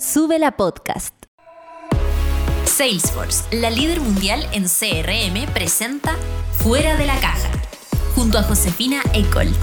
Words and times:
Sube 0.00 0.38
la 0.38 0.52
podcast. 0.52 1.12
Salesforce, 2.66 3.42
la 3.50 3.68
líder 3.68 4.00
mundial 4.00 4.46
en 4.52 4.66
CRM, 4.68 5.52
presenta 5.52 6.14
Fuera 6.52 6.96
de 6.96 7.04
la 7.04 7.18
Caja, 7.18 7.50
junto 8.14 8.38
a 8.38 8.44
Josefina 8.44 9.02
Ecolt. 9.12 9.56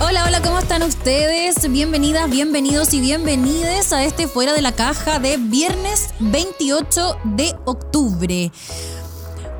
Hola, 0.00 0.24
hola, 0.26 0.42
¿cómo 0.42 0.58
están 0.58 0.82
ustedes? 0.82 1.70
Bienvenidas, 1.70 2.28
bienvenidos 2.28 2.92
y 2.94 3.00
bienvenides 3.00 3.92
a 3.92 4.02
este 4.02 4.26
Fuera 4.26 4.54
de 4.54 4.62
la 4.62 4.72
Caja 4.72 5.20
de 5.20 5.36
viernes 5.36 6.10
28 6.18 7.16
de 7.36 7.54
octubre. 7.64 8.50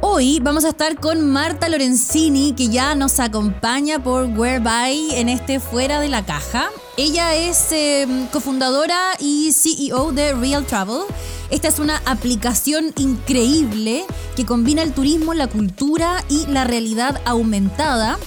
Hoy 0.00 0.40
vamos 0.40 0.64
a 0.64 0.70
estar 0.70 0.98
con 0.98 1.30
Marta 1.30 1.68
Lorenzini, 1.68 2.54
que 2.56 2.66
ya 2.66 2.96
nos 2.96 3.20
acompaña 3.20 4.02
por 4.02 4.24
Whereby 4.24 5.12
en 5.12 5.28
este 5.28 5.60
Fuera 5.60 6.00
de 6.00 6.08
la 6.08 6.26
Caja. 6.26 6.68
Ella 6.98 7.34
es 7.34 7.72
em, 7.72 8.27
cofundadora 8.27 9.12
y 9.18 9.53
CEO 9.53 10.12
de 10.12 10.35
Real 10.35 10.66
Travel. 10.66 11.03
Esta 11.50 11.68
es 11.68 11.79
una 11.79 12.03
aplicación 12.04 12.93
increíble 12.96 14.04
que 14.36 14.44
combina 14.44 14.82
el 14.82 14.93
turismo, 14.93 15.32
la 15.32 15.46
cultura 15.46 16.22
y 16.29 16.46
la 16.46 16.64
realidad 16.64 17.21
aumentada 17.25 18.18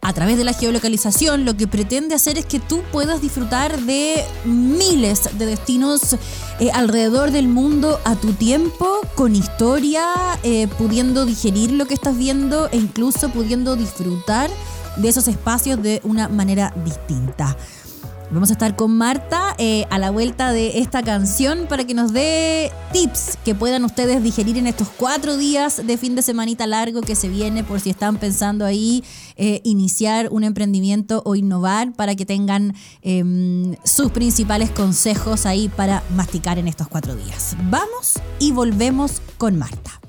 a 0.00 0.12
través 0.12 0.38
de 0.38 0.44
la 0.44 0.52
geolocalización 0.52 1.44
lo 1.44 1.56
que 1.56 1.66
pretende 1.66 2.14
hacer 2.14 2.38
es 2.38 2.46
que 2.46 2.60
tú 2.60 2.82
puedas 2.92 3.20
disfrutar 3.20 3.80
de 3.80 4.24
miles 4.44 5.36
de 5.36 5.46
destinos 5.46 6.16
eh, 6.60 6.70
alrededor 6.72 7.32
del 7.32 7.48
mundo 7.48 8.00
a 8.04 8.14
tu 8.14 8.32
tiempo, 8.32 9.00
con 9.16 9.34
historia, 9.34 10.06
eh, 10.44 10.68
pudiendo 10.78 11.26
digerir 11.26 11.72
lo 11.72 11.86
que 11.86 11.94
estás 11.94 12.16
viendo 12.16 12.68
e 12.70 12.76
incluso 12.76 13.28
pudiendo 13.30 13.74
disfrutar 13.74 14.50
de 14.96 15.08
esos 15.08 15.28
espacios 15.28 15.82
de 15.82 16.00
una 16.04 16.28
manera 16.28 16.72
distinta. 16.84 17.56
Vamos 18.30 18.50
a 18.50 18.52
estar 18.52 18.76
con 18.76 18.94
Marta 18.94 19.54
eh, 19.56 19.86
a 19.88 19.98
la 19.98 20.10
vuelta 20.10 20.52
de 20.52 20.80
esta 20.80 21.02
canción 21.02 21.66
para 21.66 21.84
que 21.84 21.94
nos 21.94 22.12
dé 22.12 22.70
tips 22.92 23.38
que 23.42 23.54
puedan 23.54 23.84
ustedes 23.86 24.22
digerir 24.22 24.58
en 24.58 24.66
estos 24.66 24.88
cuatro 24.88 25.38
días 25.38 25.86
de 25.86 25.96
fin 25.96 26.14
de 26.14 26.20
semanita 26.20 26.66
largo 26.66 27.00
que 27.00 27.14
se 27.14 27.30
viene 27.30 27.64
por 27.64 27.80
si 27.80 27.88
están 27.88 28.18
pensando 28.18 28.66
ahí 28.66 29.02
eh, 29.36 29.62
iniciar 29.64 30.28
un 30.30 30.44
emprendimiento 30.44 31.22
o 31.24 31.36
innovar 31.36 31.94
para 31.94 32.16
que 32.16 32.26
tengan 32.26 32.74
em, 33.00 33.76
sus 33.82 34.10
principales 34.10 34.70
consejos 34.70 35.46
ahí 35.46 35.70
para 35.70 36.02
masticar 36.14 36.58
en 36.58 36.68
estos 36.68 36.86
cuatro 36.86 37.16
días. 37.16 37.56
Vamos 37.70 38.20
y 38.38 38.52
volvemos 38.52 39.22
con 39.38 39.58
Marta. 39.58 40.00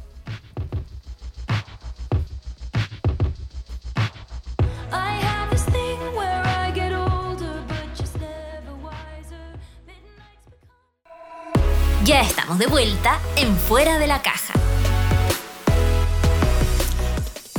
De 12.57 12.65
vuelta 12.65 13.19
en 13.35 13.55
Fuera 13.55 13.99
de 13.99 14.07
la 14.07 14.23
Caja. 14.23 14.53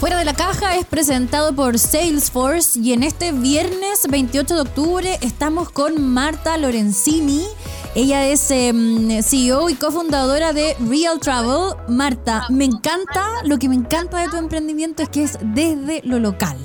Fuera 0.00 0.18
de 0.18 0.24
la 0.24 0.34
Caja 0.34 0.76
es 0.76 0.84
presentado 0.84 1.54
por 1.54 1.78
Salesforce 1.78 2.80
y 2.80 2.92
en 2.92 3.04
este 3.04 3.30
viernes 3.30 4.06
28 4.08 4.54
de 4.54 4.60
octubre 4.60 5.18
estamos 5.20 5.70
con 5.70 6.02
Marta 6.02 6.56
Lorenzini. 6.56 7.46
Ella 7.94 8.26
es 8.26 8.50
em, 8.50 9.22
CEO 9.22 9.70
y 9.70 9.74
cofundadora 9.74 10.52
de 10.52 10.74
Real 10.80 11.20
Travel. 11.20 11.74
Marta, 11.88 12.46
me 12.48 12.64
encanta, 12.64 13.26
lo 13.44 13.58
que 13.58 13.68
me 13.68 13.76
encanta 13.76 14.18
de 14.18 14.28
tu 14.28 14.38
emprendimiento 14.38 15.02
es 15.02 15.08
que 15.08 15.22
es 15.22 15.38
desde 15.40 16.00
lo 16.04 16.18
local. 16.18 16.56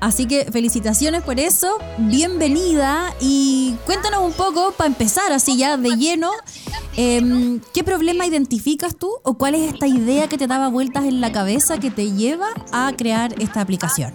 Así 0.00 0.26
que 0.26 0.46
felicitaciones 0.50 1.22
por 1.22 1.38
eso, 1.38 1.76
bienvenida 1.98 3.12
y 3.20 3.76
cuéntanos 3.84 4.20
un 4.22 4.32
poco, 4.32 4.72
para 4.72 4.88
empezar 4.88 5.30
así 5.30 5.58
ya 5.58 5.76
de 5.76 5.90
lleno, 5.90 6.30
em, 6.96 7.60
¿qué 7.74 7.84
problema 7.84 8.24
identificas 8.24 8.96
tú 8.96 9.10
o 9.22 9.34
cuál 9.34 9.54
es 9.54 9.74
esta 9.74 9.86
idea 9.86 10.26
que 10.26 10.38
te 10.38 10.46
daba 10.46 10.68
vueltas 10.68 11.04
en 11.04 11.20
la 11.20 11.30
cabeza 11.32 11.76
que 11.76 11.90
te 11.90 12.12
lleva 12.12 12.46
a 12.72 12.90
crear 12.96 13.34
esta 13.42 13.60
aplicación? 13.60 14.14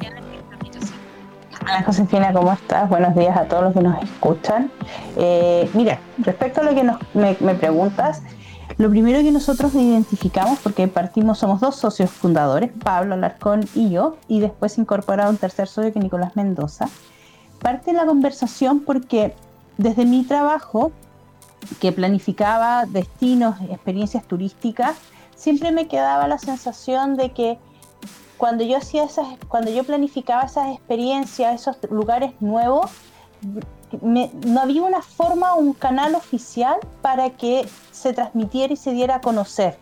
Hola 1.62 1.84
Josefina, 1.84 2.34
¿cómo 2.34 2.52
estás? 2.54 2.90
Buenos 2.90 3.16
días 3.16 3.38
a 3.38 3.44
todos 3.44 3.66
los 3.66 3.74
que 3.74 3.82
nos 3.82 4.02
escuchan. 4.04 4.72
Eh, 5.18 5.70
mira, 5.76 6.00
respecto 6.18 6.62
a 6.62 6.64
lo 6.64 6.74
que 6.74 6.84
me, 7.14 7.38
me 7.40 7.54
preguntas, 7.54 8.24
lo 8.78 8.90
primero 8.90 9.22
que 9.22 9.32
nosotros 9.32 9.74
identificamos, 9.76 10.60
porque 10.60 10.88
partimos, 10.88 11.40
somos 11.40 11.62
dos 11.62 11.76
socios 11.76 12.10
fundadores, 12.10 12.72
Pablo 12.84 13.14
Alarcón 13.14 13.62
y 13.74 13.90
yo, 13.90 14.18
y 14.28 14.40
después 14.40 14.78
incorporado 14.78 15.30
un 15.30 15.38
tercer 15.38 15.68
socio 15.68 15.94
que 15.94 16.00
Nicolás 16.00 16.36
Mendoza, 16.36 16.90
parte 17.62 17.94
la 17.94 18.06
conversación 18.06 18.82
porque 18.82 19.34
desde 19.78 20.06
mi 20.06 20.24
trabajo, 20.24 20.92
que 21.80 21.92
planificaba 21.92 22.86
destinos, 22.86 23.56
experiencias 23.70 24.26
turísticas, 24.26 24.96
siempre 25.36 25.72
me 25.72 25.88
quedaba 25.88 26.28
la 26.28 26.38
sensación 26.38 27.16
de 27.16 27.32
que 27.32 27.58
cuando 28.38 28.64
yo 28.64 28.78
hacía 28.78 29.06
esas, 29.06 29.28
cuando 29.48 29.72
yo 29.72 29.84
planificaba 29.84 30.44
esas 30.44 30.74
experiencias, 30.74 31.62
esos 31.62 31.78
lugares 31.90 32.34
nuevos, 32.42 32.92
no 34.02 34.62
había 34.62 34.84
una 34.84 35.02
forma 35.02 35.54
o 35.56 35.60
un 35.60 35.74
canal 35.74 36.16
oficial 36.16 36.78
para 37.02 37.32
que 37.32 37.68
se 37.92 38.14
transmitiera 38.14 38.74
y 38.74 38.78
se 38.78 38.92
diera 38.92 39.16
a 39.16 39.22
conocer, 39.22 39.78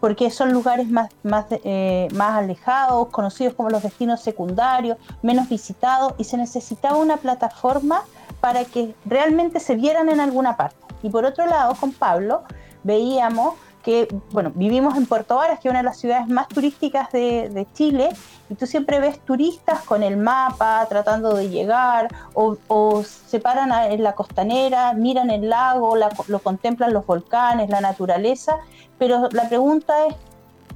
porque 0.00 0.30
son 0.30 0.52
lugares 0.52 0.88
más, 0.88 1.10
más, 1.22 1.46
eh, 1.50 2.08
más 2.14 2.38
alejados, 2.38 3.08
conocidos 3.08 3.54
como 3.54 3.70
los 3.70 3.82
destinos 3.82 4.20
secundarios, 4.20 4.98
menos 5.22 5.48
visitados, 5.48 6.14
y 6.18 6.24
se 6.24 6.36
necesitaba 6.36 6.96
una 6.96 7.18
plataforma 7.18 8.02
para 8.40 8.64
que 8.64 8.94
realmente 9.04 9.60
se 9.60 9.76
vieran 9.76 10.08
en 10.08 10.20
alguna 10.20 10.56
parte. 10.56 10.76
Y 11.02 11.10
por 11.10 11.24
otro 11.24 11.46
lado, 11.46 11.74
con 11.74 11.92
Pablo, 11.92 12.42
veíamos 12.82 13.54
que, 13.82 14.08
bueno, 14.30 14.52
vivimos 14.54 14.96
en 14.96 15.06
Puerto 15.06 15.36
Varas, 15.36 15.60
que 15.60 15.68
es 15.68 15.70
una 15.70 15.80
de 15.80 15.84
las 15.84 15.98
ciudades 15.98 16.28
más 16.28 16.48
turísticas 16.48 17.10
de, 17.12 17.66
Chile, 17.74 18.10
y 18.48 18.54
tú 18.54 18.66
siempre 18.66 19.00
ves 19.00 19.18
turistas 19.20 19.82
con 19.82 20.02
el 20.02 20.16
mapa 20.16 20.86
tratando 20.88 21.34
de 21.34 21.48
llegar, 21.48 22.08
o, 22.34 23.02
se 23.04 23.40
paran 23.40 23.72
en 23.90 24.02
la 24.02 24.14
costanera, 24.14 24.92
miran 24.94 25.30
el 25.30 25.48
lago, 25.48 25.96
lo 25.96 26.38
contemplan 26.38 26.92
los 26.92 27.06
volcanes, 27.06 27.70
la 27.70 27.80
naturaleza, 27.80 28.56
pero 28.98 29.28
la 29.32 29.48
pregunta 29.48 30.06
es, 30.06 30.14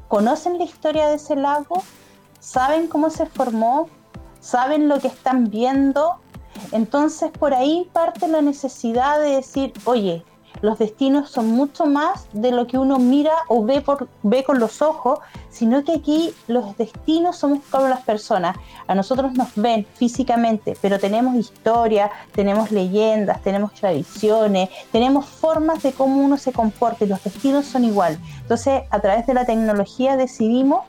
¿conocen 0.09 0.59
la 0.59 0.65
historia 0.65 1.09
de 1.09 1.17
ese 1.17 1.37
lago? 1.37 1.83
¿Saben 2.41 2.89
cómo 2.89 3.11
se 3.11 3.27
formó? 3.27 3.89
¿Saben 4.41 4.89
lo 4.89 4.99
que 5.01 5.09
están 5.09 5.51
viendo? 5.51 6.17
Entonces 6.73 7.31
por 7.31 7.55
ahí 7.55 7.89
parte 7.93 8.29
la 8.29 8.43
necesidad 8.43 9.21
de 9.21 9.37
decir, 9.37 9.73
oye, 9.85 10.25
los 10.67 10.81
destinos 10.81 11.31
son 11.31 11.53
mucho 11.53 11.87
más 11.87 12.27
de 12.33 12.51
lo 12.51 12.67
que 12.67 12.77
uno 12.77 12.99
mira 12.99 13.31
o 13.47 13.65
ve, 13.65 13.83
por, 13.83 14.09
ve 14.25 14.43
con 14.43 14.59
los 14.59 14.83
ojos, 14.83 15.21
sino 15.49 15.85
que 15.85 15.93
aquí 15.93 16.35
los 16.49 16.77
destinos 16.77 17.37
somos 17.37 17.61
como 17.71 17.87
las 17.87 18.01
personas. 18.01 18.57
A 18.89 18.97
nosotros 18.97 19.35
nos 19.35 19.55
ven 19.55 19.87
físicamente, 19.95 20.77
pero 20.83 20.99
tenemos 20.99 21.37
historia, 21.37 22.11
tenemos 22.33 22.73
leyendas, 22.73 23.43
tenemos 23.43 23.75
tradiciones, 23.75 24.69
tenemos 24.91 25.27
formas 25.27 25.85
de 25.85 25.93
cómo 25.93 26.21
uno 26.21 26.37
se 26.37 26.53
comporta 26.53 27.05
y 27.05 27.09
los 27.09 27.23
destinos 27.23 27.67
son 27.67 27.85
igual. 27.85 28.19
Entonces, 28.41 28.83
a 28.91 28.99
través 28.99 29.25
de 29.29 29.35
la 29.35 29.45
tecnología 29.45 30.17
decidimos 30.17 30.81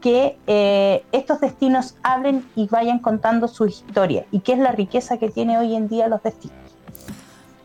que 0.00 0.36
eh, 0.48 1.04
estos 1.12 1.40
destinos 1.40 1.94
hablen 2.02 2.44
y 2.56 2.66
vayan 2.66 2.98
contando 2.98 3.46
su 3.46 3.66
historia 3.66 4.26
y 4.32 4.40
qué 4.40 4.54
es 4.54 4.58
la 4.58 4.72
riqueza 4.72 5.18
que 5.18 5.30
tiene 5.30 5.56
hoy 5.56 5.76
en 5.76 5.86
día 5.86 6.08
los 6.08 6.20
destinos. 6.20 6.63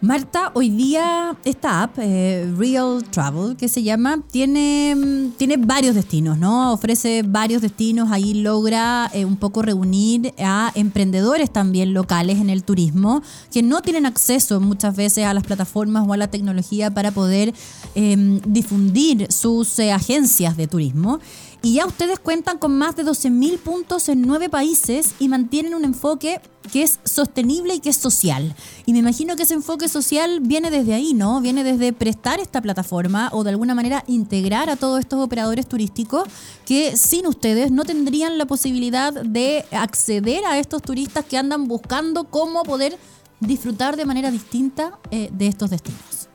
Marta, 0.01 0.51
hoy 0.53 0.69
día 0.69 1.35
esta 1.43 1.83
app, 1.83 1.97
eh, 1.97 2.49
Real 2.57 3.03
Travel, 3.11 3.57
que 3.57 3.67
se 3.67 3.83
llama, 3.83 4.21
tiene, 4.31 4.95
tiene 5.35 5.57
varios 5.57 5.93
destinos, 5.93 6.37
¿no? 6.37 6.71
Ofrece 6.71 7.21
varios 7.27 7.61
destinos, 7.61 8.09
ahí 8.09 8.33
logra 8.35 9.11
eh, 9.13 9.25
un 9.25 9.35
poco 9.35 9.61
reunir 9.61 10.33
a 10.39 10.71
emprendedores 10.75 11.51
también 11.51 11.93
locales 11.93 12.39
en 12.39 12.49
el 12.49 12.63
turismo, 12.63 13.21
que 13.51 13.61
no 13.61 13.81
tienen 13.81 14.05
acceso 14.05 14.61
muchas 14.61 14.95
veces 14.95 15.25
a 15.25 15.33
las 15.33 15.43
plataformas 15.43 16.07
o 16.07 16.13
a 16.13 16.17
la 16.17 16.29
tecnología 16.29 16.91
para 16.91 17.11
poder 17.11 17.53
em, 17.93 18.39
difundir 18.47 19.29
sus 19.29 19.79
eh, 19.79 19.91
agencias 19.91 20.55
de 20.55 20.67
turismo. 20.67 21.19
Y 21.61 21.73
ya 21.73 21.85
ustedes 21.85 22.19
cuentan 22.19 22.57
con 22.57 22.77
más 22.77 22.95
de 22.95 23.03
12.000 23.03 23.57
puntos 23.59 24.07
en 24.07 24.21
nueve 24.21 24.47
países 24.47 25.13
y 25.19 25.27
mantienen 25.27 25.75
un 25.75 25.83
enfoque 25.83 26.39
que 26.71 26.83
es 26.83 26.99
sostenible 27.03 27.75
y 27.75 27.79
que 27.81 27.89
es 27.89 27.97
social. 27.97 28.55
Y 28.85 28.93
me 28.93 28.99
imagino 28.99 29.35
que 29.35 29.43
ese 29.43 29.55
enfoque 29.55 29.89
social 29.89 30.39
viene 30.39 30.71
desde 30.71 30.93
ahí, 30.93 31.13
¿no? 31.13 31.41
Viene 31.41 31.65
desde 31.65 31.91
prestar 31.91 32.39
esta 32.39 32.61
plataforma 32.61 33.29
o 33.33 33.43
de 33.43 33.49
alguna 33.49 33.75
manera 33.75 34.05
integrar 34.07 34.69
a 34.69 34.77
todos 34.77 35.01
estos 35.01 35.19
operadores 35.19 35.67
turísticos 35.67 36.23
que 36.65 36.95
sin 36.95 37.27
ustedes 37.27 37.71
no 37.71 37.83
tendrían 37.83 38.37
la 38.37 38.45
posibilidad 38.45 39.11
de 39.11 39.65
acceder 39.71 40.45
a 40.45 40.59
estos 40.59 40.81
turistas 40.81 41.25
que 41.25 41.37
andan 41.37 41.67
buscando 41.67 42.25
cómo 42.25 42.63
poder 42.63 42.97
disfrutar 43.41 43.97
de 43.97 44.05
manera 44.05 44.31
distinta 44.31 44.97
eh, 45.11 45.29
de 45.33 45.47
estos 45.47 45.71
destinos. 45.71 46.29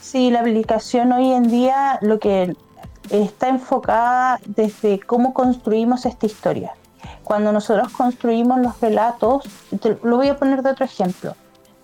Sí, 0.00 0.30
la 0.30 0.40
aplicación 0.40 1.12
hoy 1.12 1.32
en 1.32 1.50
día 1.50 1.98
lo 2.00 2.18
que 2.18 2.54
está 3.10 3.48
enfocada 3.48 4.40
desde 4.46 5.00
cómo 5.00 5.34
construimos 5.34 6.06
esta 6.06 6.26
historia. 6.26 6.72
Cuando 7.24 7.52
nosotros 7.52 7.92
construimos 7.92 8.60
los 8.60 8.80
relatos, 8.80 9.44
lo 10.02 10.16
voy 10.16 10.28
a 10.28 10.36
poner 10.36 10.62
de 10.62 10.70
otro 10.70 10.84
ejemplo. 10.84 11.34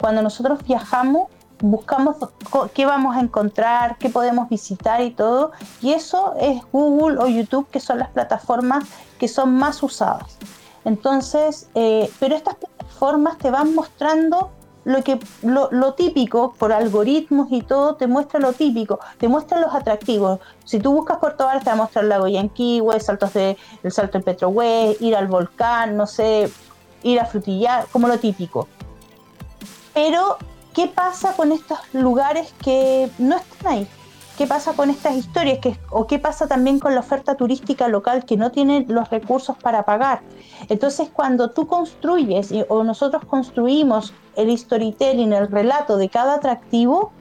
cuando 0.00 0.22
nosotros 0.22 0.58
viajamos, 0.66 1.28
buscamos 1.60 2.16
qué 2.74 2.84
vamos 2.84 3.16
a 3.16 3.20
encontrar, 3.20 3.96
qué 3.98 4.10
podemos 4.10 4.48
visitar 4.48 5.00
y 5.00 5.10
todo. 5.10 5.52
Y 5.80 5.92
eso 5.92 6.34
es 6.38 6.60
Google 6.72 7.18
o 7.18 7.26
YouTube, 7.26 7.68
que 7.70 7.80
son 7.80 7.98
las 7.98 8.10
plataformas 8.10 8.84
que 9.18 9.28
son 9.28 9.54
más 9.54 9.82
usadas. 9.82 10.36
Entonces, 10.84 11.68
eh, 11.74 12.10
pero 12.20 12.36
estas 12.36 12.56
plataformas 12.56 13.38
te 13.38 13.50
van 13.50 13.74
mostrando 13.74 14.50
lo 14.84 15.02
que 15.02 15.18
lo, 15.42 15.94
típico 15.94 16.54
por 16.58 16.72
algoritmos 16.72 17.48
y 17.50 17.62
todo 17.62 17.94
te 17.94 18.06
muestra 18.06 18.38
lo 18.40 18.52
típico 18.52 19.00
te 19.18 19.28
muestra 19.28 19.58
los 19.58 19.74
atractivos. 19.74 20.40
Si 20.64 20.78
tú 20.78 20.92
buscas 20.92 21.18
Varas 21.20 21.64
te 21.64 21.70
va 21.70 21.72
a 21.72 21.76
mostrar 21.76 22.04
el 22.04 22.10
lago 22.10 22.28
Yanquihue 22.28 23.00
saltos 23.00 23.32
de 23.34 23.56
el 23.82 23.92
salto 23.92 24.18
del 24.18 24.24
Petrohue 24.24 24.96
ir 25.00 25.16
al 25.16 25.26
volcán 25.26 25.96
no 25.96 26.06
sé 26.06 26.50
ir 27.02 27.20
a 27.20 27.24
frutillar 27.24 27.86
como 27.92 28.08
lo 28.08 28.18
típico. 28.18 28.68
Pero 29.92 30.36
qué 30.74 30.88
pasa 30.88 31.34
con 31.34 31.52
estos 31.52 31.78
lugares 31.92 32.52
que 32.62 33.10
no 33.18 33.36
están 33.36 33.72
ahí 33.72 33.88
qué 34.36 34.46
pasa 34.46 34.72
con 34.72 34.90
estas 34.90 35.14
historias 35.16 35.58
que, 35.58 35.78
o 35.90 36.06
qué 36.06 36.18
pasa 36.18 36.46
también 36.46 36.78
con 36.78 36.94
la 36.94 37.00
oferta 37.00 37.36
turística 37.36 37.88
local 37.88 38.24
que 38.24 38.36
no 38.36 38.50
tiene 38.50 38.84
los 38.88 39.10
recursos 39.10 39.56
para 39.56 39.84
pagar. 39.84 40.22
Entonces, 40.68 41.08
cuando 41.12 41.50
tú 41.50 41.66
construyes 41.66 42.52
o 42.68 42.84
nosotros 42.84 43.24
construimos 43.24 44.12
el 44.36 44.56
storytelling, 44.56 45.32
el 45.32 45.48
relato 45.48 45.96
de 45.96 46.08
cada 46.08 46.34
atractivo, 46.34 47.12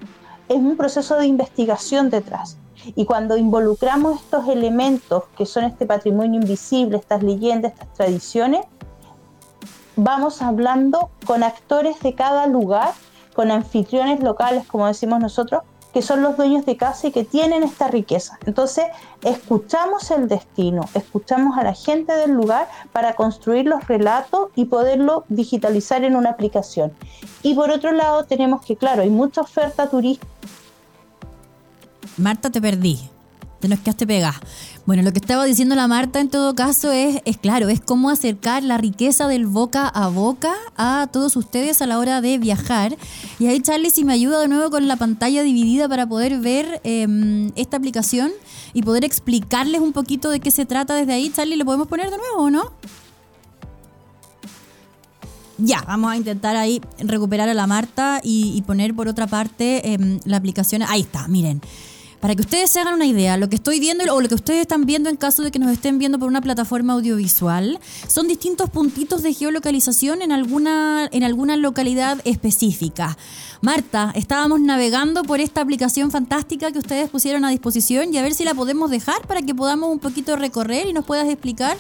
es 0.49 0.57
un 0.57 0.75
proceso 0.75 1.17
de 1.17 1.27
investigación 1.27 2.09
detrás. 2.09 2.57
Y 2.95 3.05
cuando 3.05 3.37
involucramos 3.37 4.19
estos 4.19 4.47
elementos 4.49 5.23
que 5.37 5.45
son 5.45 5.63
este 5.63 5.85
patrimonio 5.85 6.41
invisible, 6.41 6.97
estas 6.97 7.23
leyendas, 7.23 7.73
estas 7.73 7.93
tradiciones, 7.93 8.65
vamos 9.95 10.41
hablando 10.41 11.09
con 11.25 11.43
actores 11.43 11.99
de 12.01 12.13
cada 12.13 12.47
lugar, 12.47 12.91
con 13.35 13.51
anfitriones 13.51 14.21
locales, 14.21 14.65
como 14.67 14.87
decimos 14.87 15.19
nosotros, 15.19 15.63
que 15.93 16.01
son 16.01 16.21
los 16.21 16.35
dueños 16.35 16.65
de 16.65 16.75
casa 16.75 17.07
y 17.07 17.11
que 17.11 17.23
tienen 17.23 17.63
esta 17.63 17.87
riqueza. 17.87 18.39
Entonces, 18.45 18.85
escuchamos 19.23 20.09
el 20.11 20.27
destino, 20.27 20.89
escuchamos 20.93 21.57
a 21.57 21.63
la 21.63 21.73
gente 21.73 22.13
del 22.13 22.31
lugar 22.31 22.67
para 22.91 23.13
construir 23.13 23.65
los 23.65 23.87
relatos 23.87 24.49
y 24.55 24.65
poderlo 24.65 25.25
digitalizar 25.29 26.03
en 26.03 26.15
una 26.15 26.31
aplicación. 26.31 26.91
Y 27.43 27.53
por 27.53 27.69
otro 27.69 27.91
lado, 27.91 28.25
tenemos 28.25 28.65
que, 28.65 28.75
claro, 28.75 29.03
hay 29.03 29.09
mucha 29.09 29.41
oferta 29.41 29.89
turística. 29.89 30.27
Marta, 32.17 32.49
te 32.49 32.61
perdí. 32.61 33.12
Te 33.63 33.69
nos 33.69 33.79
quedaste 33.79 34.05
pegada. 34.05 34.41
Bueno, 34.85 35.03
lo 35.03 35.13
que 35.13 35.19
estaba 35.19 35.45
diciendo 35.45 35.73
la 35.73 35.87
Marta 35.87 36.19
en 36.19 36.27
todo 36.27 36.53
caso 36.53 36.91
es, 36.91 37.21
es 37.23 37.37
claro, 37.37 37.69
es 37.69 37.79
cómo 37.79 38.09
acercar 38.09 38.61
la 38.61 38.77
riqueza 38.77 39.25
del 39.29 39.45
boca 39.45 39.87
a 39.87 40.09
boca 40.09 40.53
a 40.75 41.07
todos 41.13 41.37
ustedes 41.37 41.81
a 41.81 41.87
la 41.87 41.97
hora 41.97 42.19
de 42.19 42.37
viajar. 42.39 42.97
Y 43.39 43.47
ahí 43.47 43.61
Charlie, 43.61 43.89
si 43.89 44.03
me 44.03 44.11
ayuda 44.11 44.41
de 44.41 44.49
nuevo 44.49 44.69
con 44.69 44.85
la 44.89 44.97
pantalla 44.97 45.43
dividida 45.43 45.87
para 45.87 46.05
poder 46.05 46.41
ver 46.41 46.81
em, 46.83 47.53
esta 47.55 47.77
aplicación 47.77 48.33
y 48.73 48.81
poder 48.81 49.05
explicarles 49.05 49.79
un 49.79 49.93
poquito 49.93 50.29
de 50.29 50.41
qué 50.41 50.51
se 50.51 50.65
trata 50.65 50.95
desde 50.95 51.13
ahí. 51.13 51.31
Charlie, 51.33 51.55
¿lo 51.55 51.63
podemos 51.63 51.87
poner 51.87 52.11
de 52.11 52.17
nuevo 52.17 52.39
o 52.39 52.49
no? 52.49 52.73
Ya, 55.57 55.85
vamos 55.87 56.11
a 56.11 56.17
intentar 56.17 56.57
ahí 56.57 56.81
recuperar 56.97 57.47
a 57.47 57.53
la 57.53 57.65
Marta 57.65 58.19
y, 58.21 58.61
poner 58.67 58.93
por 58.93 59.07
otra 59.07 59.25
parte 59.25 59.93
em, 59.93 60.19
la 60.25 60.35
aplicación. 60.35 60.83
Ahí 60.83 60.99
está, 60.99 61.29
miren. 61.29 61.61
Para 62.23 62.35
que 62.35 62.41
ustedes 62.41 62.71
se 62.71 62.79
hagan 62.79 62.93
una 62.93 63.05
idea, 63.05 63.35
lo 63.35 63.49
que 63.49 63.57
estoy 63.57 63.81
viendo 63.81 64.05
o 64.13 64.21
lo 64.21 64.29
que 64.29 64.35
ustedes 64.35 64.61
están 64.61 64.85
viendo 64.85 65.09
en 65.09 65.17
caso 65.17 65.43
de 65.43 65.51
que 65.51 65.59
nos 65.59 65.69
estén 65.69 65.99
viendo 65.99 66.17
por 66.17 66.29
una 66.29 66.39
plataforma 66.39 66.93
audiovisual 66.93 67.81
son 68.07 68.29
distintos 68.29 68.69
puntitos 68.69 69.23
de 69.23 69.33
geolocalización 69.33 70.21
en 70.21 70.31
alguna, 70.31 71.09
en 71.11 71.25
alguna 71.25 71.57
localidad 71.57 72.21
específica. 72.23 73.17
Marta, 73.59 74.13
estábamos 74.15 74.61
navegando 74.61 75.23
por 75.23 75.41
esta 75.41 75.59
aplicación 75.59 76.11
fantástica 76.11 76.71
que 76.71 76.79
ustedes 76.79 77.09
pusieron 77.09 77.43
a 77.43 77.49
disposición 77.49 78.13
y 78.13 78.17
a 78.17 78.21
ver 78.21 78.33
si 78.33 78.45
la 78.45 78.53
podemos 78.53 78.89
dejar 78.89 79.27
para 79.27 79.41
que 79.41 79.53
podamos 79.53 79.91
un 79.91 79.99
poquito 79.99 80.37
recorrer 80.37 80.87
y 80.87 80.93
nos 80.93 81.03
puedas 81.03 81.27
explicar 81.27 81.75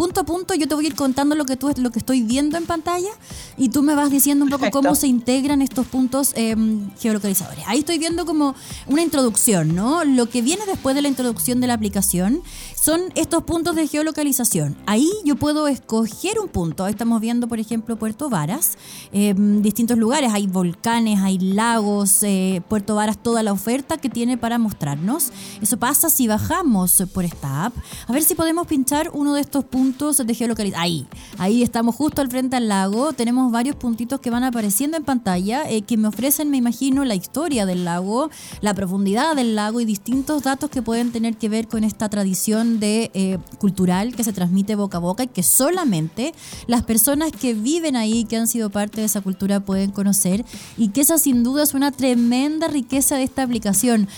punto 0.00 0.22
a 0.22 0.24
punto 0.24 0.54
yo 0.54 0.66
te 0.66 0.74
voy 0.74 0.86
a 0.86 0.88
ir 0.88 0.94
contando 0.94 1.34
lo 1.34 1.44
que 1.44 1.58
tú 1.58 1.70
lo 1.76 1.90
que 1.90 1.98
estoy 1.98 2.22
viendo 2.22 2.56
en 2.56 2.64
pantalla 2.64 3.10
y 3.58 3.68
tú 3.68 3.82
me 3.82 3.94
vas 3.94 4.10
diciendo 4.10 4.46
un 4.46 4.50
poco 4.50 4.70
cómo 4.70 4.94
se 4.94 5.06
integran 5.06 5.60
estos 5.60 5.86
puntos 5.86 6.32
em, 6.36 6.90
geolocalizadores. 6.98 7.64
Ahí 7.66 7.80
estoy 7.80 7.98
viendo 7.98 8.24
como 8.24 8.54
una 8.86 9.02
introducción, 9.02 9.74
¿no? 9.74 10.02
Lo 10.06 10.30
que 10.30 10.40
viene 10.40 10.64
después 10.64 10.94
de 10.94 11.02
la 11.02 11.08
introducción 11.08 11.60
de 11.60 11.66
la 11.66 11.74
aplicación 11.74 12.40
son 12.82 13.02
estos 13.14 13.42
puntos 13.42 13.76
de 13.76 13.86
geolocalización. 13.86 14.74
Ahí 14.86 15.10
yo 15.26 15.36
puedo 15.36 15.68
escoger 15.68 16.38
un 16.40 16.48
punto. 16.48 16.86
Ahí 16.86 16.92
estamos 16.92 17.20
viendo, 17.20 17.46
por 17.46 17.60
ejemplo, 17.60 17.98
Puerto 17.98 18.30
Varas, 18.30 18.78
em, 19.12 19.60
distintos 19.60 19.98
lugares. 19.98 20.32
Hay 20.32 20.46
volcanes, 20.46 21.20
hay 21.20 21.38
lagos, 21.38 22.22
eh, 22.22 22.62
Puerto 22.70 22.94
Varas, 22.94 23.22
toda 23.22 23.42
la 23.42 23.52
oferta 23.52 23.98
que 23.98 24.08
tiene 24.08 24.38
para 24.38 24.56
mostrarnos. 24.56 25.30
Eso 25.60 25.76
pasa 25.76 26.08
si 26.08 26.26
bajamos 26.26 27.02
por 27.12 27.26
esta 27.26 27.66
app. 27.66 27.74
A 28.06 28.12
ver 28.14 28.22
si 28.22 28.34
podemos 28.34 28.66
pinchar 28.66 29.10
uno 29.12 29.34
de 29.34 29.42
estos 29.42 29.62
puntos 29.66 29.89
de 29.98 30.34
geolocalización. 30.34 30.82
Ahí, 30.82 31.06
ahí 31.38 31.62
estamos 31.62 31.94
justo 31.94 32.22
al 32.22 32.28
frente 32.28 32.56
al 32.56 32.68
lago. 32.68 33.12
Tenemos 33.12 33.50
varios 33.50 33.76
puntitos 33.76 34.20
que 34.20 34.30
van 34.30 34.44
apareciendo 34.44 34.96
en 34.96 35.04
pantalla 35.04 35.68
eh, 35.68 35.82
que 35.82 35.96
me 35.96 36.08
ofrecen, 36.08 36.50
me 36.50 36.56
imagino, 36.56 37.04
la 37.04 37.14
historia 37.14 37.66
del 37.66 37.84
lago, 37.84 38.30
la 38.60 38.72
profundidad 38.74 39.34
del 39.36 39.54
lago 39.54 39.80
y 39.80 39.84
distintos 39.84 40.42
datos 40.42 40.70
que 40.70 40.82
pueden 40.82 41.12
tener 41.12 41.36
que 41.36 41.48
ver 41.48 41.68
con 41.68 41.84
esta 41.84 42.08
tradición 42.08 42.80
de 42.80 43.10
eh, 43.14 43.38
cultural 43.58 44.14
que 44.14 44.24
se 44.24 44.32
transmite 44.32 44.74
boca 44.74 44.98
a 44.98 45.00
boca 45.00 45.24
y 45.24 45.28
que 45.28 45.42
solamente 45.42 46.32
las 46.66 46.82
personas 46.82 47.32
que 47.32 47.54
viven 47.54 47.96
ahí, 47.96 48.24
que 48.24 48.36
han 48.36 48.48
sido 48.48 48.70
parte 48.70 49.00
de 49.00 49.06
esa 49.06 49.20
cultura, 49.20 49.60
pueden 49.60 49.90
conocer 49.90 50.44
y 50.76 50.88
que 50.88 51.00
esa 51.02 51.18
sin 51.18 51.42
duda 51.42 51.62
es 51.62 51.74
una 51.74 51.90
tremenda 51.90 52.68
riqueza 52.68 53.16
de 53.16 53.24
esta 53.24 53.42
aplicación. 53.42 54.08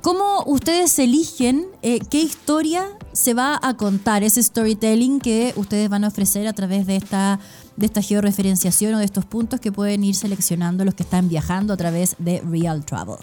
¿Cómo 0.00 0.44
ustedes 0.46 0.98
eligen 1.00 1.66
eh, 1.82 1.98
qué 2.08 2.20
historia 2.20 2.88
se 3.12 3.34
va 3.34 3.58
a 3.62 3.74
contar, 3.74 4.22
ese 4.22 4.42
storytelling 4.42 5.20
que 5.20 5.52
ustedes 5.56 5.88
van 5.88 6.04
a 6.04 6.08
ofrecer 6.08 6.46
a 6.46 6.52
través 6.52 6.86
de 6.86 6.96
esta, 6.96 7.40
de 7.76 7.86
esta 7.86 8.02
georreferenciación 8.02 8.94
o 8.94 8.98
de 8.98 9.04
estos 9.04 9.24
puntos 9.24 9.60
que 9.60 9.72
pueden 9.72 10.04
ir 10.04 10.14
seleccionando 10.14 10.84
los 10.84 10.94
que 10.94 11.02
están 11.02 11.28
viajando 11.28 11.72
a 11.72 11.76
través 11.76 12.16
de 12.18 12.40
Real 12.40 12.84
Travel? 12.84 13.18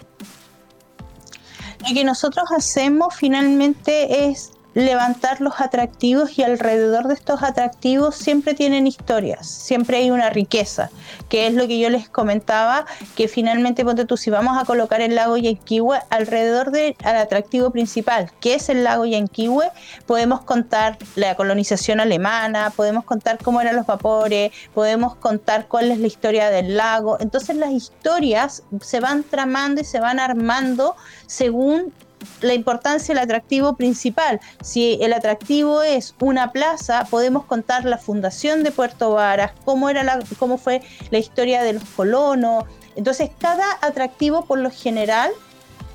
Lo 1.86 1.94
que 1.94 2.04
nosotros 2.04 2.46
hacemos 2.56 3.14
finalmente 3.14 4.28
es 4.28 4.50
levantar 4.76 5.40
los 5.40 5.58
atractivos 5.62 6.38
y 6.38 6.42
alrededor 6.42 7.08
de 7.08 7.14
estos 7.14 7.42
atractivos 7.42 8.14
siempre 8.14 8.52
tienen 8.52 8.86
historias, 8.86 9.48
siempre 9.48 9.96
hay 9.96 10.10
una 10.10 10.28
riqueza, 10.28 10.90
que 11.30 11.46
es 11.46 11.54
lo 11.54 11.66
que 11.66 11.78
yo 11.78 11.88
les 11.88 12.10
comentaba, 12.10 12.84
que 13.14 13.26
finalmente, 13.26 13.86
ponte 13.86 14.04
tú, 14.04 14.18
si 14.18 14.28
vamos 14.28 14.60
a 14.60 14.66
colocar 14.66 15.00
el 15.00 15.14
lago 15.14 15.38
Yanquihue 15.38 15.98
alrededor 16.10 16.72
del 16.72 16.94
atractivo 17.02 17.70
principal, 17.70 18.30
que 18.38 18.52
es 18.52 18.68
el 18.68 18.84
lago 18.84 19.06
Yanquihue, 19.06 19.64
podemos 20.04 20.42
contar 20.42 20.98
la 21.14 21.36
colonización 21.36 21.98
alemana, 21.98 22.70
podemos 22.76 23.06
contar 23.06 23.38
cómo 23.42 23.62
eran 23.62 23.76
los 23.76 23.86
vapores, 23.86 24.52
podemos 24.74 25.16
contar 25.16 25.68
cuál 25.68 25.90
es 25.90 26.00
la 26.00 26.06
historia 26.06 26.50
del 26.50 26.76
lago, 26.76 27.16
entonces 27.18 27.56
las 27.56 27.70
historias 27.70 28.62
se 28.82 29.00
van 29.00 29.22
tramando 29.22 29.80
y 29.80 29.84
se 29.84 30.00
van 30.00 30.20
armando 30.20 30.96
según 31.26 31.94
la 32.40 32.54
importancia 32.54 33.14
del 33.14 33.24
atractivo 33.24 33.76
principal. 33.76 34.40
Si 34.62 34.98
el 35.00 35.12
atractivo 35.12 35.82
es 35.82 36.14
una 36.20 36.52
plaza, 36.52 37.06
podemos 37.10 37.44
contar 37.44 37.84
la 37.84 37.98
fundación 37.98 38.62
de 38.62 38.70
Puerto 38.70 39.10
Varas, 39.10 39.52
cómo, 39.64 39.88
era 39.88 40.18
cómo 40.38 40.58
fue 40.58 40.82
la 41.10 41.18
historia 41.18 41.62
de 41.62 41.74
los 41.74 41.84
colonos. 41.84 42.64
Entonces, 42.94 43.30
cada 43.38 43.66
atractivo, 43.82 44.44
por 44.44 44.58
lo 44.58 44.70
general, 44.70 45.30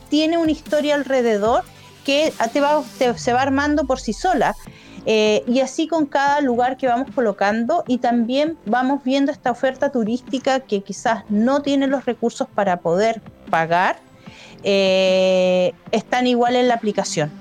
tiene 0.09 0.37
una 0.37 0.51
historia 0.51 0.95
alrededor 0.95 1.63
que 2.05 2.33
se 3.15 3.33
va 3.33 3.41
armando 3.41 3.85
por 3.85 3.99
sí 3.99 4.13
sola. 4.13 4.55
Eh, 5.07 5.43
y 5.47 5.61
así 5.61 5.87
con 5.87 6.05
cada 6.05 6.41
lugar 6.41 6.77
que 6.77 6.85
vamos 6.85 7.07
colocando 7.15 7.83
y 7.87 7.97
también 7.97 8.55
vamos 8.67 9.03
viendo 9.03 9.31
esta 9.31 9.49
oferta 9.49 9.91
turística 9.91 10.59
que 10.59 10.81
quizás 10.81 11.23
no 11.27 11.63
tiene 11.63 11.87
los 11.87 12.05
recursos 12.05 12.47
para 12.53 12.81
poder 12.81 13.19
pagar 13.49 13.97
eh, 14.63 15.73
están 15.91 16.27
igual 16.27 16.55
en 16.55 16.67
la 16.67 16.75
aplicación. 16.75 17.31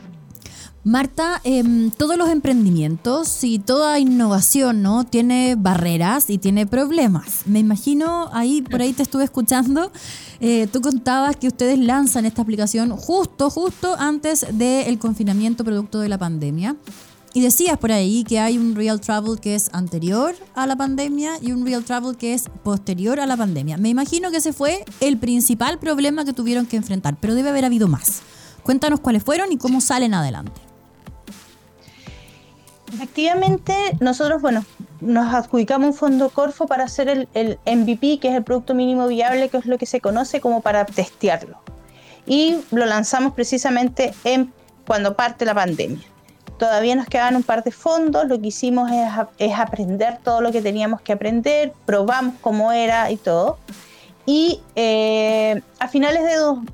Marta, 0.83 1.43
em, 1.45 1.91
todos 1.91 2.17
los 2.17 2.31
emprendimientos 2.31 3.45
y 3.45 3.59
toda 3.59 3.99
innovación, 3.99 4.81
¿no? 4.81 5.05
Tiene 5.05 5.55
barreras 5.55 6.31
y 6.31 6.39
tiene 6.39 6.67
problemas. 6.67 7.43
Me 7.45 7.59
imagino, 7.59 8.31
ahí 8.33 8.63
por 8.63 8.81
ahí 8.81 8.95
te 8.95 9.03
estuve 9.03 9.25
escuchando, 9.25 9.93
eh, 10.41 10.69
tú 10.73 10.81
contabas 10.81 11.37
que 11.37 11.49
ustedes 11.49 11.79
lanzan 11.79 12.25
esta 12.25 12.41
aplicación 12.41 12.97
justo, 12.97 13.51
justo 13.51 13.95
antes 13.99 14.47
del 14.53 14.99
confinamiento 14.99 15.65
producto 15.65 16.01
de 16.01 16.09
la 16.09 16.17
pandemia. 16.17 16.77
Y 17.33 17.43
decías 17.43 17.79
por 17.79 17.93
ahí 17.93 18.25
que 18.25 18.41
hay 18.41 18.59
un 18.59 18.75
real 18.75 19.01
travel 19.01 19.39
que 19.39 19.55
es 19.55 19.71
anterior 19.73 20.35
a 20.55 20.67
la 20.67 20.75
pandemia 20.75 21.35
y 21.41 21.53
un 21.53 21.65
real 21.65 21.85
travel 21.85 22.17
que 22.17 22.35
es 22.35 22.49
posterior 22.65 23.21
a 23.21 23.27
la 23.27 23.37
pandemia. 23.37 23.77
Me 23.77 23.89
imagino 23.89 24.33
que 24.33 24.39
ese 24.39 24.53
fue 24.53 24.85
el 25.01 25.17
principal 25.17 25.79
problema 25.79 26.25
que 26.25 26.33
tuvieron 26.33 26.67
que 26.67 26.77
enfrentar, 26.77 27.17
pero 27.21 27.35
debe 27.35 27.51
haber 27.51 27.65
habido 27.65 27.87
más. 27.87 28.23
Cuéntanos 28.65 28.99
cuáles 28.99 29.23
fueron 29.23 29.53
y 29.53 29.59
cómo 29.59 29.81
salen 29.81 30.13
adelante. 30.13 30.61
Efectivamente, 32.93 33.75
nosotros, 34.01 34.43
bueno, 34.43 34.65
nos 35.01 35.33
adjudicamos 35.33 35.91
un 35.91 35.95
fondo 35.95 36.31
Corfo 36.31 36.67
para 36.67 36.85
hacer 36.85 37.09
el, 37.09 37.29
el, 37.35 37.59
MVP, 37.65 38.19
que 38.19 38.29
es 38.29 38.35
el 38.35 38.43
producto 38.43 38.75
mínimo 38.75 39.07
viable, 39.07 39.49
que 39.49 39.59
es 39.59 39.67
lo 39.67 39.79
que 39.79 39.87
se 39.87 40.01
conoce 40.01 40.41
como 40.41 40.61
para 40.61 40.85
testearlo. 40.85 41.59
Y 42.27 42.57
lo 42.73 42.87
lanzamos 42.87 43.35
precisamente 43.35 44.13
en, 44.25 44.53
cuando 44.85 45.15
parte 45.15 45.45
la 45.45 45.55
pandemia. 45.55 46.05
Todavía 46.61 46.95
nos 46.95 47.07
quedaban 47.07 47.37
un 47.37 47.43
par 47.43 47.65
de 47.65 47.71
fondos, 47.71 48.29
lo 48.29 48.39
que 48.39 48.49
hicimos 48.49 48.93
es, 48.93 49.09
es 49.39 49.59
aprender 49.59 50.19
todo 50.23 50.43
lo 50.43 50.53
que 50.53 50.61
teníamos 50.61 51.01
que 51.01 51.15
aprender, 51.15 51.73
probamos 51.87 52.35
cómo 52.43 52.71
era 52.71 53.11
y 53.11 53.17
todo. 53.17 53.57
Y 54.27 54.61
eh, 54.77 55.63
a 55.79 55.89
finales 55.89 56.23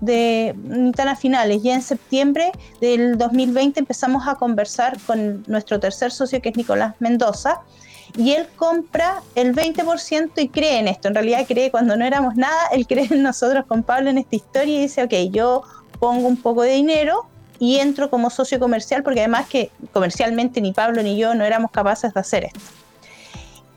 de, 0.01 0.57
ni 0.65 0.91
tan 0.91 1.07
a 1.07 1.15
finales, 1.15 1.63
ya 1.63 1.75
en 1.75 1.83
septiembre 1.83 2.51
del 2.81 3.17
2020 3.17 3.79
empezamos 3.79 4.27
a 4.27 4.35
conversar 4.35 4.99
con 5.07 5.45
nuestro 5.47 5.79
tercer 5.79 6.11
socio 6.11 6.43
que 6.43 6.49
es 6.49 6.57
Nicolás 6.57 6.97
Mendoza 6.99 7.61
y 8.17 8.33
él 8.33 8.49
compra 8.57 9.23
el 9.37 9.55
20% 9.55 10.31
y 10.39 10.49
cree 10.49 10.81
en 10.81 10.89
esto. 10.89 11.07
En 11.07 11.15
realidad 11.15 11.45
cree 11.47 11.71
cuando 11.71 11.97
no 11.97 12.05
éramos 12.05 12.35
nada, 12.35 12.67
él 12.73 12.89
cree 12.89 13.07
en 13.09 13.23
nosotros 13.23 13.65
con 13.67 13.85
Pablo 13.85 14.11
en 14.11 14.19
esta 14.19 14.35
historia 14.35 14.79
y 14.79 14.83
dice, 14.83 15.05
ok, 15.05 15.15
yo 15.31 15.63
pongo 16.01 16.27
un 16.27 16.37
poco 16.37 16.63
de 16.63 16.73
dinero 16.73 17.27
y 17.59 17.79
entro 17.79 18.11
como 18.11 18.31
socio 18.31 18.59
comercial 18.59 19.03
porque 19.03 19.21
además 19.21 19.47
que 19.49 19.71
comercialmente 19.93 20.61
ni 20.61 20.73
Pablo 20.73 21.03
ni 21.03 21.17
yo 21.17 21.35
no 21.35 21.45
éramos 21.45 21.71
capaces 21.71 22.13
de 22.15 22.21
hacer 22.21 22.45
esto. 22.45 22.61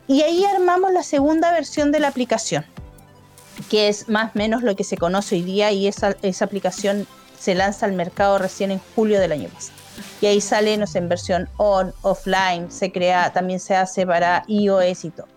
Y 0.08 0.22
ahí 0.22 0.44
armamos 0.44 0.92
la 0.92 1.04
segunda 1.04 1.52
versión 1.52 1.92
de 1.92 2.00
la 2.00 2.08
aplicación 2.08 2.66
que 3.70 3.90
es 3.90 4.08
más 4.08 4.36
o 4.36 4.38
menos 4.38 4.64
lo 4.64 4.76
que 4.76 4.84
se 4.84 4.98
conoce 4.98 5.36
hoy 5.36 5.42
día 5.42 5.72
y 5.72 5.88
esa, 5.88 6.16
esa 6.22 6.46
aplicación 6.46 7.08
se 7.38 7.56
lanza 7.56 7.86
al 7.86 7.94
mercado 7.94 8.38
recién 8.38 8.72
en 8.72 8.80
julio 8.96 9.20
del 9.20 9.32
año 9.32 9.50
pasado. 9.50 9.78
Y 10.22 10.28
ahí 10.28 10.40
sale, 10.40 10.78
no 10.78 10.88
sé, 10.88 11.00
en 11.00 11.10
versión 11.10 11.50
on, 11.58 11.94
offline, 12.02 12.72
se 12.72 12.92
crea, 12.92 13.34
también 13.34 13.60
se 13.60 13.76
hace 13.76 14.06
para 14.06 14.44
iOS 14.48 15.06
y 15.06 15.10
todo. 15.10 15.28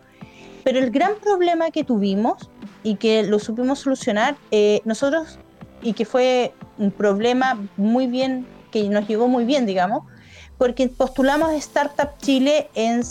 Pero 0.64 0.78
el 0.78 0.90
gran 0.90 1.16
problema 1.16 1.70
que 1.70 1.82
tuvimos 1.82 2.48
y 2.84 2.96
que 2.96 3.24
lo 3.24 3.38
supimos 3.38 3.80
solucionar, 3.80 4.36
eh, 4.52 4.80
nosotros, 4.84 5.38
y 5.82 5.92
que 5.92 6.04
fue 6.04 6.54
un 6.78 6.90
problema 6.90 7.58
muy 7.76 8.06
bien, 8.06 8.46
que 8.70 8.88
nos 8.88 9.06
llegó 9.06 9.28
muy 9.28 9.44
bien, 9.44 9.66
digamos, 9.66 10.04
porque 10.58 10.88
postulamos 10.88 11.52
Startup 11.52 12.10
Chile 12.18 12.70
en 12.74 13.02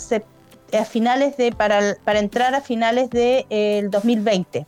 a 0.72 0.84
finales 0.86 1.36
de, 1.36 1.52
para, 1.52 1.96
para 2.02 2.18
entrar 2.18 2.54
a 2.54 2.62
finales 2.62 3.10
del 3.10 3.46
de, 3.48 3.88
2020 3.90 4.66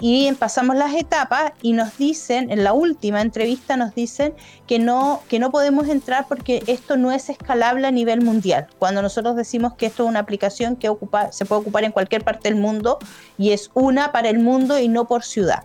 y 0.00 0.32
pasamos 0.34 0.76
las 0.76 0.94
etapas 0.94 1.52
y 1.62 1.72
nos 1.72 1.96
dicen, 1.98 2.50
en 2.50 2.62
la 2.62 2.72
última 2.72 3.20
entrevista 3.20 3.76
nos 3.76 3.94
dicen 3.94 4.34
que 4.66 4.78
no, 4.78 5.22
que 5.28 5.38
no 5.38 5.50
podemos 5.50 5.88
entrar 5.88 6.26
porque 6.28 6.62
esto 6.66 6.96
no 6.96 7.10
es 7.12 7.28
escalable 7.28 7.86
a 7.86 7.90
nivel 7.90 8.22
mundial. 8.22 8.68
Cuando 8.78 9.02
nosotros 9.02 9.36
decimos 9.36 9.74
que 9.74 9.86
esto 9.86 10.04
es 10.04 10.08
una 10.08 10.20
aplicación 10.20 10.76
que 10.76 10.88
se 11.30 11.44
puede 11.44 11.60
ocupar 11.60 11.84
en 11.84 11.92
cualquier 11.92 12.22
parte 12.22 12.48
del 12.48 12.58
mundo 12.58 12.98
y 13.38 13.50
es 13.50 13.70
una 13.74 14.12
para 14.12 14.28
el 14.28 14.38
mundo 14.38 14.78
y 14.78 14.88
no 14.88 15.06
por 15.06 15.24
ciudad. 15.24 15.64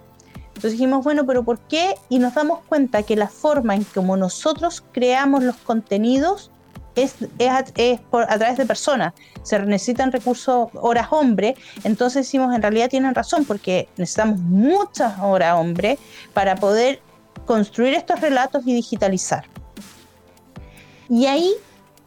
Entonces 0.56 0.72
dijimos, 0.74 1.04
bueno, 1.04 1.26
pero 1.26 1.44
¿por 1.44 1.60
qué? 1.60 1.96
Y 2.10 2.20
nos 2.20 2.34
damos 2.34 2.60
cuenta 2.68 3.04
que 3.04 3.16
la 3.16 3.28
forma 3.28 3.76
en 3.76 3.84
como 3.84 4.16
nosotros 4.16 4.84
creamos 4.94 5.44
los 5.44 5.58
contenidos 5.58 6.50
es, 6.96 7.16
es, 7.76 8.00
por, 8.00 8.24
a 8.24 8.38
través 8.38 8.58
de 8.58 8.66
personas. 8.66 9.14
Se 9.44 9.60
necesitan 9.60 10.14
recursos, 10.14 10.70
horas 10.76 11.08
hombre. 11.12 11.56
Entonces 11.84 12.26
decimos, 12.26 12.56
en 12.56 12.62
realidad 12.62 12.90
tienen 12.90 13.14
razón, 13.14 13.44
porque 13.46 13.90
necesitamos 13.98 14.40
muchas 14.40 15.20
horas 15.22 15.56
hombre 15.56 16.00
para 16.34 16.56
poder 16.56 17.02
construir 17.46 17.94
estos 17.94 18.22
relatos 18.22 18.64
y 18.66 18.74
digitalizar. 18.74 19.46
Y 21.10 21.26
ahí 21.26 21.54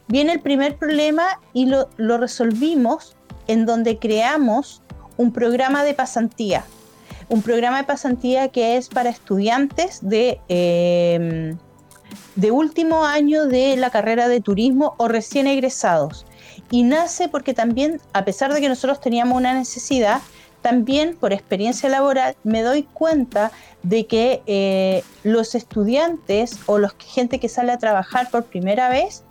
viene 0.07 0.33
el 0.33 0.41
primer 0.41 0.75
problema 0.75 1.39
y 1.53 1.67
lo, 1.67 1.89
lo 1.97 2.17
resolvimos 2.17 3.15
en 3.47 3.65
donde 3.65 3.99
creamos 3.99 4.81
un 5.17 5.31
programa 5.31 5.83
de 5.83 5.93
pasantía. 5.93 6.65
Un 7.29 7.41
programa 7.41 7.77
de 7.77 7.83
pasantía 7.83 8.49
que 8.49 8.77
es 8.77 8.89
para 8.89 9.09
estudiantes 9.09 9.99
de... 10.01 10.41
Eh, 10.49 11.55
de 12.35 12.51
último 12.51 13.05
año 13.05 13.47
de 13.47 13.75
la 13.75 13.89
carrera 13.89 14.27
de 14.27 14.41
turismo 14.41 14.95
o 14.97 15.07
recién 15.07 15.45
egresados. 15.45 16.25
Y 16.71 16.83
nace 16.83 17.27
porque 17.27 17.53
también, 17.53 17.99
a 18.13 18.23
pesar 18.23 18.53
de 18.53 18.61
que 18.61 18.69
nosotros 18.69 19.01
teníamos 19.01 19.37
una 19.37 19.53
necesidad, 19.53 20.21
también 20.61 21.15
por 21.15 21.33
experiencia 21.33 21.89
laboral 21.89 22.35
me 22.43 22.61
doy 22.61 22.83
cuenta 22.83 23.51
de 23.83 24.05
que 24.05 24.41
eh, 24.45 25.03
los 25.23 25.55
estudiantes 25.55 26.57
o 26.65 26.77
la 26.77 26.93
gente 26.97 27.39
que 27.39 27.49
sale 27.49 27.71
a 27.71 27.77
trabajar 27.77 28.29
por 28.29 28.45
primera 28.45 28.89
vez 28.89 29.23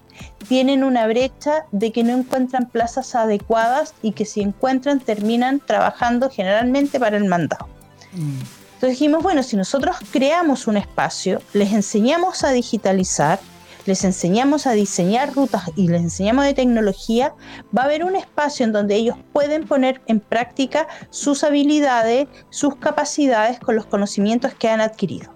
tienen 0.48 0.84
una 0.84 1.06
brecha 1.06 1.64
de 1.70 1.92
que 1.92 2.02
no 2.02 2.16
encuentran 2.16 2.66
plazas 2.66 3.14
adecuadas 3.14 3.94
y 4.02 4.12
que 4.12 4.24
si 4.24 4.40
encuentran 4.40 5.00
terminan 5.00 5.60
trabajando 5.60 6.30
generalmente 6.30 6.98
para 6.98 7.16
el 7.16 7.26
mandado. 7.26 7.77
Entonces 8.12 8.90
dijimos, 8.90 9.22
bueno, 9.22 9.42
si 9.42 9.56
nosotros 9.56 9.96
creamos 10.12 10.66
un 10.66 10.76
espacio, 10.76 11.42
les 11.52 11.72
enseñamos 11.72 12.44
a 12.44 12.50
digitalizar, 12.50 13.40
les 13.86 14.04
enseñamos 14.04 14.66
a 14.66 14.72
diseñar 14.72 15.34
rutas 15.34 15.62
y 15.74 15.88
les 15.88 16.02
enseñamos 16.02 16.44
de 16.44 16.54
tecnología, 16.54 17.34
va 17.76 17.82
a 17.82 17.84
haber 17.86 18.04
un 18.04 18.16
espacio 18.16 18.64
en 18.64 18.72
donde 18.72 18.96
ellos 18.96 19.16
pueden 19.32 19.66
poner 19.66 20.00
en 20.06 20.20
práctica 20.20 20.86
sus 21.10 21.42
habilidades, 21.42 22.28
sus 22.50 22.76
capacidades 22.76 23.58
con 23.58 23.76
los 23.76 23.86
conocimientos 23.86 24.54
que 24.54 24.68
han 24.68 24.80
adquirido. 24.80 25.32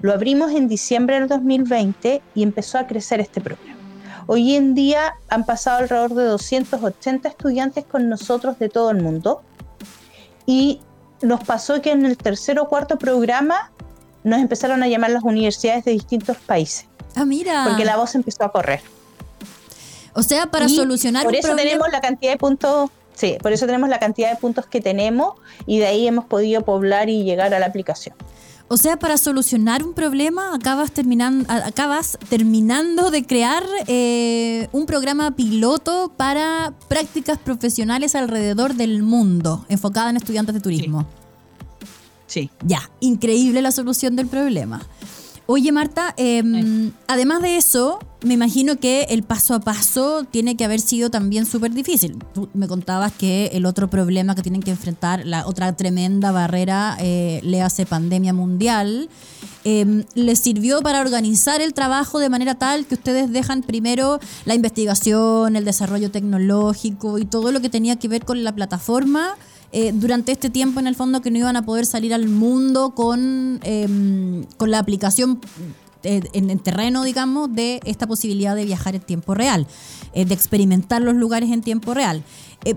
Lo 0.00 0.12
abrimos 0.12 0.52
en 0.52 0.68
diciembre 0.68 1.18
del 1.18 1.28
2020 1.28 2.22
y 2.34 2.42
empezó 2.42 2.78
a 2.78 2.86
crecer 2.86 3.20
este 3.20 3.40
programa. 3.40 3.76
Hoy 4.28 4.54
en 4.54 4.74
día 4.74 5.14
han 5.28 5.44
pasado 5.44 5.78
alrededor 5.78 6.14
de 6.14 6.24
280 6.24 7.28
estudiantes 7.28 7.84
con 7.84 8.08
nosotros 8.08 8.58
de 8.58 8.68
todo 8.68 8.90
el 8.90 9.02
mundo 9.02 9.42
y 10.46 10.80
nos 11.22 11.44
pasó 11.44 11.80
que 11.80 11.92
en 11.92 12.04
el 12.04 12.16
tercer 12.16 12.58
o 12.58 12.68
cuarto 12.68 12.98
programa 12.98 13.70
nos 14.24 14.40
empezaron 14.40 14.82
a 14.82 14.88
llamar 14.88 15.10
las 15.10 15.22
universidades 15.22 15.84
de 15.84 15.92
distintos 15.92 16.36
países. 16.38 16.86
Ah, 17.14 17.24
mira. 17.24 17.64
Porque 17.68 17.84
la 17.84 17.96
voz 17.96 18.14
empezó 18.14 18.44
a 18.44 18.52
correr. 18.52 18.80
O 20.14 20.22
sea, 20.22 20.46
para 20.46 20.68
solucionar 20.68 21.24
por 21.24 21.34
eso 21.34 21.54
tenemos 21.54 21.88
la 21.92 22.00
cantidad 22.00 22.32
de 22.32 22.38
puntos, 22.38 22.90
sí, 23.14 23.36
por 23.42 23.52
eso 23.52 23.66
tenemos 23.66 23.88
la 23.90 23.98
cantidad 23.98 24.30
de 24.30 24.36
puntos 24.36 24.66
que 24.66 24.80
tenemos 24.80 25.34
y 25.66 25.78
de 25.78 25.86
ahí 25.86 26.08
hemos 26.08 26.24
podido 26.24 26.62
poblar 26.62 27.10
y 27.10 27.22
llegar 27.22 27.52
a 27.52 27.58
la 27.58 27.66
aplicación. 27.66 28.16
O 28.68 28.76
sea, 28.76 28.98
para 28.98 29.16
solucionar 29.16 29.84
un 29.84 29.94
problema 29.94 30.52
acabas 30.52 30.90
terminando, 30.90 31.46
acabas 31.48 32.18
terminando 32.28 33.12
de 33.12 33.24
crear 33.24 33.64
eh, 33.86 34.68
un 34.72 34.86
programa 34.86 35.36
piloto 35.36 36.12
para 36.16 36.74
prácticas 36.88 37.38
profesionales 37.38 38.16
alrededor 38.16 38.74
del 38.74 39.04
mundo, 39.04 39.64
enfocada 39.68 40.10
en 40.10 40.16
estudiantes 40.16 40.54
de 40.54 40.60
turismo. 40.60 41.06
Sí. 42.26 42.50
Ya, 42.64 42.90
increíble 42.98 43.62
la 43.62 43.70
solución 43.70 44.16
del 44.16 44.26
problema. 44.26 44.82
Oye, 45.48 45.70
Marta, 45.70 46.12
em, 46.16 46.90
además 47.06 47.40
de 47.40 47.56
eso, 47.56 48.00
me 48.22 48.34
imagino 48.34 48.80
que 48.80 49.02
el 49.10 49.22
paso 49.22 49.54
a 49.54 49.60
paso 49.60 50.24
tiene 50.28 50.56
que 50.56 50.64
haber 50.64 50.80
sido 50.80 51.08
también 51.08 51.46
súper 51.46 51.72
difícil. 51.72 52.18
Tú 52.34 52.48
me 52.52 52.66
contabas 52.66 53.12
que 53.12 53.46
el 53.52 53.64
otro 53.64 53.88
problema 53.88 54.34
que 54.34 54.42
tienen 54.42 54.60
que 54.60 54.72
enfrentar, 54.72 55.24
la 55.24 55.46
otra 55.46 55.76
tremenda 55.76 56.32
barrera, 56.32 56.96
eh, 56.98 57.40
le 57.44 57.62
hace 57.62 57.86
pandemia 57.86 58.32
mundial, 58.32 59.08
eh, 59.64 60.04
les 60.14 60.40
sirvió 60.40 60.82
para 60.82 61.00
organizar 61.00 61.60
el 61.60 61.74
trabajo 61.74 62.18
de 62.18 62.28
manera 62.28 62.56
tal 62.56 62.84
que 62.86 62.94
ustedes 62.94 63.30
dejan 63.30 63.62
primero 63.62 64.18
la 64.46 64.54
investigación, 64.56 65.54
el 65.54 65.64
desarrollo 65.64 66.10
tecnológico 66.10 67.18
y 67.18 67.24
todo 67.24 67.52
lo 67.52 67.60
que 67.60 67.68
tenía 67.68 67.96
que 67.96 68.08
ver 68.08 68.24
con 68.24 68.42
la 68.42 68.52
plataforma 68.52 69.36
eh, 69.78 69.92
durante 69.92 70.32
este 70.32 70.48
tiempo 70.48 70.80
en 70.80 70.86
el 70.86 70.94
fondo 70.94 71.20
que 71.20 71.30
no 71.30 71.36
iban 71.36 71.54
a 71.54 71.66
poder 71.66 71.84
salir 71.84 72.14
al 72.14 72.28
mundo 72.28 72.94
con, 72.94 73.60
em, 73.62 74.44
con 74.56 74.70
la 74.70 74.78
aplicación 74.78 75.38
eh, 76.02 76.22
en 76.32 76.58
terreno, 76.60 77.04
digamos, 77.04 77.54
de 77.54 77.80
esta 77.84 78.06
posibilidad 78.06 78.56
de 78.56 78.64
viajar 78.64 78.94
en 78.94 79.02
tiempo 79.02 79.34
real, 79.34 79.66
eh, 80.14 80.24
de 80.24 80.32
experimentar 80.32 81.02
los 81.02 81.14
lugares 81.14 81.50
en 81.50 81.60
tiempo 81.60 81.92
real. 81.92 82.24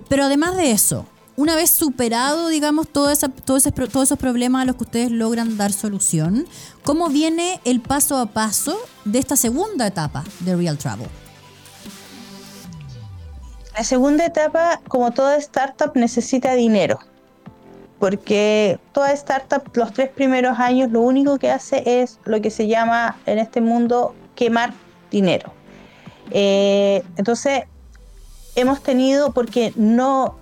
pero 0.10 0.26
además 0.26 0.58
de 0.58 0.72
eso, 0.72 1.06
una 1.38 1.56
vez 1.56 1.70
superado, 1.70 2.50
digamos, 2.50 2.90
todo 2.90 3.12
esa, 3.12 3.30
todo 3.30 3.58
todos 3.62 4.04
esos 4.04 4.20
problemas 4.20 4.64
a 4.64 4.66
los 4.66 4.76
que 4.76 4.84
ustedes 4.84 5.10
logran 5.10 5.56
dar 5.56 5.72
solución, 5.72 6.48
¿cómo 6.84 7.08
viene 7.08 7.62
el 7.64 7.80
paso 7.80 8.18
a 8.18 8.26
paso 8.26 8.78
de 9.06 9.20
esta 9.20 9.38
segunda 9.38 9.88
etapa 9.88 10.26
de 10.42 10.54
Real 10.58 10.78
Travel? 10.78 11.08
La 13.80 13.86
segunda 13.86 14.26
etapa, 14.26 14.82
como 14.90 15.12
toda 15.12 15.38
startup, 15.38 15.94
necesita 15.96 16.54
dinero, 16.54 17.00
porque 17.98 18.78
toda 18.92 19.14
startup 19.14 19.72
los 19.74 19.94
tres 19.94 20.10
primeros 20.10 20.60
años 20.60 20.92
lo 20.92 21.00
único 21.00 21.40
que 21.40 21.50
hace 21.50 22.02
es 22.02 22.20
lo 22.26 22.42
que 22.42 22.52
se 22.52 22.68
llama 22.68 23.18
en 23.26 23.40
este 23.40 23.62
mundo 23.62 24.14
quemar 24.36 24.74
dinero. 25.10 25.54
Eh, 26.32 27.04
entonces, 27.16 27.64
hemos 28.56 28.84
tenido, 28.84 29.32
porque 29.32 29.72
no, 29.78 30.36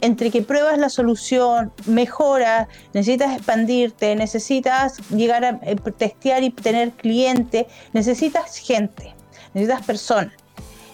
entre 0.00 0.32
que 0.32 0.42
pruebas 0.42 0.76
la 0.76 0.88
solución, 0.88 1.72
mejoras, 1.86 2.66
necesitas 2.92 3.36
expandirte, 3.36 4.16
necesitas 4.16 4.98
llegar 5.10 5.44
a 5.44 5.60
eh, 5.62 5.76
testear 5.96 6.42
y 6.42 6.50
tener 6.50 6.90
clientes, 6.90 7.66
necesitas 7.92 8.56
gente, 8.56 9.14
necesitas 9.54 9.86
personas. 9.86 10.34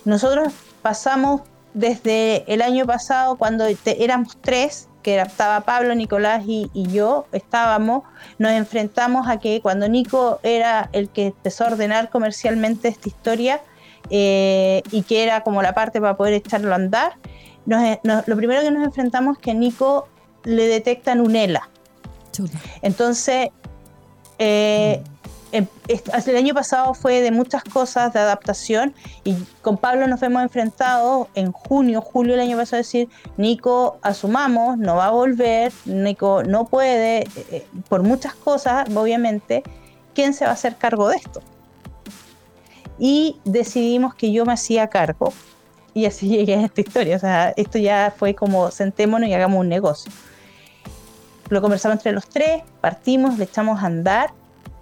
Nosotros 0.04 0.52
pasamos 0.82 1.40
desde 1.76 2.50
el 2.50 2.62
año 2.62 2.86
pasado, 2.86 3.36
cuando 3.36 3.66
éramos 3.84 4.38
tres, 4.40 4.88
que 5.02 5.20
estaba 5.20 5.60
Pablo, 5.60 5.94
Nicolás 5.94 6.42
y, 6.46 6.70
yo, 6.74 7.26
estábamos, 7.32 8.02
nos 8.38 8.52
enfrentamos 8.52 9.28
a 9.28 9.38
que 9.38 9.60
cuando 9.60 9.86
Nico 9.86 10.40
era 10.42 10.88
el 10.92 11.10
que 11.10 11.26
empezó 11.26 11.64
a 11.64 11.66
ordenar 11.68 12.08
comercialmente 12.08 12.88
esta 12.88 13.08
historia 13.08 13.60
eh, 14.08 14.82
y 14.90 15.02
que 15.02 15.22
era 15.22 15.42
como 15.42 15.60
la 15.62 15.74
parte 15.74 16.00
para 16.00 16.16
poder 16.16 16.32
echarlo 16.32 16.72
a 16.72 16.76
andar, 16.76 17.18
lo 17.66 18.36
primero 18.36 18.62
que 18.62 18.70
nos 18.70 18.84
enfrentamos 18.84 19.36
es 19.36 19.42
que 19.42 19.50
a 19.50 19.54
Nico 19.54 20.08
le 20.44 20.66
detectan 20.66 21.20
un 21.20 21.36
ELA. 21.36 21.68
Entonces, 22.80 23.50
eh, 24.38 25.02
el 25.52 26.36
año 26.36 26.54
pasado 26.54 26.94
fue 26.94 27.20
de 27.20 27.30
muchas 27.30 27.62
cosas 27.64 28.12
de 28.12 28.20
adaptación 28.20 28.94
y 29.24 29.34
con 29.62 29.76
Pablo 29.78 30.06
nos 30.06 30.22
hemos 30.22 30.42
enfrentado 30.42 31.28
en 31.34 31.52
junio, 31.52 32.00
julio 32.00 32.32
del 32.32 32.42
año 32.42 32.56
pasado, 32.56 32.78
decir, 32.78 33.08
Nico, 33.36 33.98
asumamos, 34.02 34.78
no 34.78 34.96
va 34.96 35.06
a 35.06 35.10
volver, 35.10 35.72
Nico 35.84 36.42
no 36.42 36.66
puede, 36.66 37.20
eh, 37.20 37.28
eh, 37.50 37.66
por 37.88 38.02
muchas 38.02 38.34
cosas, 38.34 38.88
obviamente, 38.94 39.62
¿quién 40.14 40.34
se 40.34 40.44
va 40.44 40.50
a 40.50 40.54
hacer 40.54 40.76
cargo 40.76 41.08
de 41.08 41.16
esto? 41.16 41.40
Y 42.98 43.38
decidimos 43.44 44.14
que 44.14 44.32
yo 44.32 44.44
me 44.44 44.52
hacía 44.52 44.88
cargo 44.88 45.32
y 45.94 46.06
así 46.06 46.28
llegué 46.36 46.56
a 46.56 46.62
esta 46.62 46.80
historia. 46.80 47.16
O 47.16 47.20
sea, 47.20 47.54
esto 47.56 47.78
ya 47.78 48.14
fue 48.16 48.34
como 48.34 48.70
sentémonos 48.70 49.28
y 49.28 49.34
hagamos 49.34 49.60
un 49.60 49.68
negocio. 49.68 50.12
Lo 51.48 51.62
conversamos 51.62 51.98
entre 51.98 52.12
los 52.12 52.28
tres, 52.28 52.62
partimos, 52.80 53.38
le 53.38 53.44
echamos 53.44 53.80
a 53.80 53.86
andar 53.86 54.30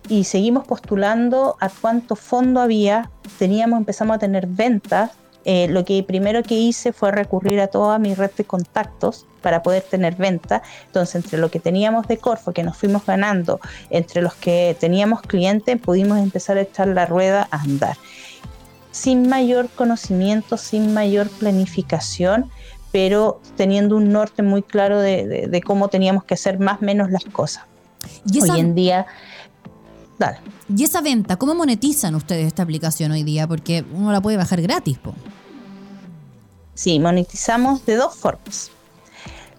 y 0.09 0.25
seguimos 0.25 0.67
postulando 0.67 1.57
a 1.61 1.69
cuánto 1.69 2.17
fondo 2.17 2.61
había, 2.61 3.11
teníamos, 3.39 3.79
empezamos 3.79 4.17
a 4.17 4.19
tener 4.19 4.47
ventas. 4.47 5.13
Eh, 5.47 5.69
lo 5.69 5.85
que 5.85 6.03
primero 6.03 6.43
que 6.43 6.55
hice 6.55 6.93
fue 6.93 7.11
recurrir 7.11 7.61
a 7.61 7.67
toda 7.67 7.99
mi 7.99 8.15
red 8.15 8.31
de 8.37 8.45
contactos 8.45 9.27
para 9.43 9.63
poder 9.63 9.83
tener 9.83 10.17
ventas. 10.17 10.63
Entonces, 10.87 11.17
entre 11.17 11.39
lo 11.39 11.51
que 11.51 11.61
teníamos 11.61 12.09
de 12.09 12.17
Corfo, 12.17 12.53
que 12.53 12.63
nos 12.63 12.77
fuimos 12.77 13.05
ganando, 13.05 13.61
entre 13.91 14.23
los 14.23 14.35
que 14.35 14.77
teníamos 14.81 15.21
clientes, 15.21 15.79
pudimos 15.79 16.19
empezar 16.19 16.57
a 16.57 16.63
echar 16.63 16.89
la 16.89 17.05
rueda 17.05 17.47
a 17.51 17.61
andar. 17.61 17.97
Sin 18.91 19.29
mayor 19.29 19.69
conocimiento, 19.69 20.57
sin 20.57 20.95
mayor 20.95 21.29
planificación, 21.29 22.51
pero 22.91 23.41
teniendo 23.57 23.97
un 23.97 24.13
norte 24.13 24.43
muy 24.43 24.63
claro 24.63 25.01
de, 25.01 25.63
cómo 25.67 25.89
teníamos 25.89 26.25
que 26.25 26.35
hacer 26.35 26.59
más 26.59 26.81
o 26.81 26.85
menos 26.85 27.11
las 27.11 27.25
cosas. 27.25 27.65
Hoy 28.41 28.61
en 28.61 28.75
día 28.75 29.07
¿Y 30.75 30.85
esa 30.85 31.01
venta, 31.01 31.37
cómo 31.37 31.55
monetizan 31.55 32.15
ustedes 32.15 32.47
esta 32.47 32.63
aplicación 32.63 33.13
hoy 33.13 33.23
día? 33.23 33.47
Porque 33.47 33.85
uno 33.93 34.13
la 34.13 34.21
puede 34.21 34.37
bajar 34.37 34.61
gratis, 34.63 34.99
po. 34.99 35.15
Sí, 36.75 36.99
monetizamos 36.99 37.85
de 37.87 37.97
dos 37.97 38.17
formas. 38.17 38.71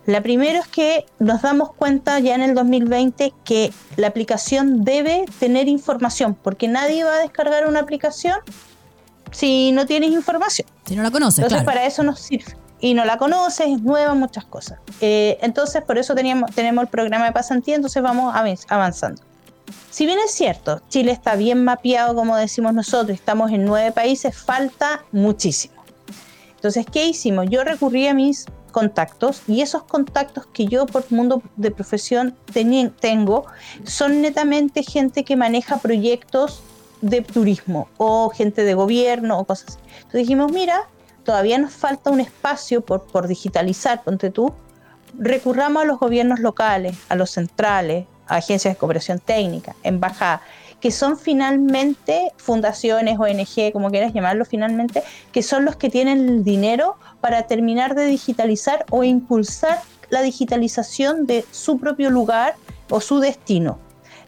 La 0.06 0.22
primera 0.22 0.60
es 0.60 0.68
que 0.68 1.06
nos 1.18 1.42
damos 1.42 1.74
cuenta 1.74 2.20
ya 2.20 2.36
en 2.36 2.42
el 2.42 2.54
2020 2.54 3.34
que 3.44 3.74
la 3.96 4.08
aplicación 4.08 4.84
debe 4.84 5.26
tener 5.40 5.68
información, 5.68 6.36
porque 6.36 6.68
nadie 6.68 7.04
va 7.04 7.16
a 7.16 7.20
descargar 7.20 7.68
una 7.68 7.80
aplicación 7.80 8.36
si 9.32 9.72
no 9.72 9.86
tienes 9.88 10.12
información. 10.12 10.68
Si 10.86 10.96
no 10.96 11.02
la 11.02 11.10
conoces. 11.10 11.40
Entonces 11.40 11.66
para 11.66 11.86
eso 11.86 12.04
nos 12.04 12.20
sirve. 12.20 12.56
Y 12.80 12.94
no 12.94 13.04
la 13.04 13.18
conoces, 13.18 13.68
es 13.68 13.82
nueva, 13.82 14.14
muchas 14.14 14.46
cosas. 14.46 14.78
Eh, 15.02 15.40
entonces 15.42 15.82
por 15.82 15.98
eso 15.98 16.14
teníamos, 16.14 16.54
tenemos 16.54 16.84
el 16.84 16.90
programa 16.90 17.26
de 17.26 17.32
pasantía, 17.32 17.76
entonces 17.76 18.04
vamos 18.04 18.36
avanzando. 18.68 19.24
Si 19.89 20.05
bien 20.05 20.19
es 20.24 20.31
cierto, 20.31 20.81
Chile 20.89 21.12
está 21.12 21.36
bien 21.36 21.63
mapeado, 21.63 22.15
como 22.15 22.36
decimos 22.36 22.74
nosotros, 22.74 23.17
estamos 23.17 23.51
en 23.51 23.65
nueve 23.65 23.91
países, 23.91 24.38
falta 24.38 25.05
muchísimo. 25.12 25.75
Entonces, 26.55 26.86
¿qué 26.91 27.05
hicimos? 27.05 27.45
Yo 27.50 27.63
recurrí 27.63 28.07
a 28.07 28.13
mis 28.13 28.45
contactos 28.72 29.43
y 29.48 29.62
esos 29.62 29.84
contactos 29.84 30.48
que 30.48 30.65
yo 30.65 30.86
por 30.86 31.10
mundo 31.10 31.41
de 31.55 31.72
profesión 31.72 32.36
tengo 33.00 33.45
son 33.86 34.22
netamente 34.22 34.84
gente 34.84 35.24
que 35.24 35.38
maneja 35.38 35.77
proyectos 35.77 36.62
de 37.01 37.21
turismo 37.21 37.88
o 37.97 38.30
gente 38.32 38.63
de 38.63 38.73
gobierno 38.73 39.39
o 39.39 39.45
cosas 39.45 39.69
así. 39.69 39.80
Entonces 39.97 40.21
dijimos, 40.21 40.51
mira, 40.51 40.89
todavía 41.23 41.58
nos 41.58 41.71
falta 41.71 42.10
un 42.10 42.19
espacio 42.19 42.82
por, 42.82 43.04
por 43.04 43.28
digitalizar, 43.28 44.04
ponte 44.04 44.30
tú, 44.30 44.54
recurramos 45.17 45.84
a 45.84 45.86
los 45.86 45.99
gobiernos 45.99 46.39
locales, 46.39 46.97
a 47.08 47.15
los 47.15 47.32
centrales, 47.32 48.08
agencias 48.28 48.74
de 48.74 48.78
cooperación 48.78 49.20
técnica, 49.20 49.76
embajadas, 49.84 50.42
que 50.80 50.92
son 50.92 51.18
finalmente 51.18 52.32
fundaciones, 52.38 53.18
ONG, 53.18 53.72
como 53.74 53.90
quieras 53.90 54.14
llamarlo 54.14 54.46
finalmente, 54.46 55.04
que 55.32 55.42
son 55.42 55.66
los 55.66 55.76
que 55.78 55.90
tienen 55.90 56.30
el 56.30 56.44
dinero 56.44 56.98
para 57.22 57.48
terminar 57.48 57.96
de 57.96 58.06
digitalizar 58.06 58.86
o 58.92 59.04
impulsar 59.04 59.82
la 60.10 60.22
digitalización 60.22 61.26
de 61.26 61.46
su 61.52 61.80
propio 61.80 62.10
lugar 62.10 62.56
o 62.90 63.02
su 63.02 63.20
destino. 63.20 63.80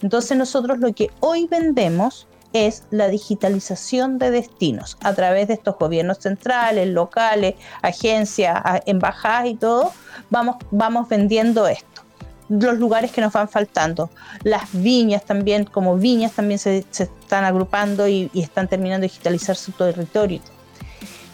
Entonces 0.01 0.37
nosotros 0.37 0.79
lo 0.79 0.93
que 0.93 1.11
hoy 1.19 1.47
vendemos 1.47 2.27
es 2.53 2.85
la 2.91 3.07
digitalización 3.07 4.17
de 4.17 4.31
destinos 4.31 4.97
a 5.03 5.13
través 5.13 5.47
de 5.49 5.55
estos 5.55 5.77
gobiernos 5.77 6.19
centrales, 6.19 6.87
locales, 6.87 7.55
agencias, 7.81 8.63
embajadas 8.85 9.47
y 9.47 9.55
todo, 9.55 9.91
vamos, 10.29 10.55
vamos 10.71 11.07
vendiendo 11.07 11.67
esto 11.67 12.06
los 12.49 12.77
lugares 12.77 13.11
que 13.11 13.21
nos 13.21 13.33
van 13.33 13.49
faltando. 13.49 14.09
Las 14.43 14.69
viñas 14.71 15.23
también, 15.25 15.65
como 15.65 15.97
viñas, 15.97 16.33
también 16.33 16.59
se, 16.59 16.85
están 16.91 17.43
agrupando 17.43 18.07
y, 18.07 18.29
están 18.33 18.67
terminando 18.67 19.01
de 19.01 19.09
digitalizar 19.09 19.55
su 19.55 19.71
territorio. 19.71 20.41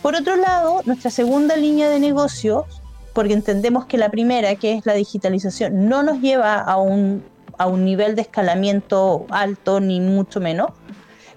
Por 0.02 0.16
otro 0.16 0.36
lado, 0.36 0.82
nuestra 0.86 1.12
segunda 1.12 1.56
línea 1.56 1.90
de 1.90 2.00
negocio, 2.00 2.66
porque 3.14 3.34
entendemos 3.34 3.86
que 3.86 3.98
la 3.98 4.10
primera, 4.10 4.56
que 4.56 4.74
es 4.74 4.86
la 4.86 4.94
digitalización, 4.94 5.88
no 5.88 6.04
nos 6.04 6.20
lleva 6.20 6.58
a 6.60 6.78
un, 6.78 7.24
a 7.58 7.68
un 7.68 7.86
nivel 7.86 8.16
de 8.16 8.24
escalamiento 8.24 9.26
alto, 9.30 9.80
ni 9.80 10.00
mucho 10.02 10.42
menos, 10.42 10.72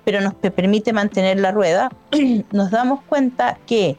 pero 0.04 0.20
nos 0.20 0.34
permite 0.34 0.92
mantener 0.92 1.38
la 1.38 1.52
rueda, 1.52 1.90
nos 2.52 2.70
damos 2.70 3.02
cuenta 3.02 3.58
que 3.66 3.98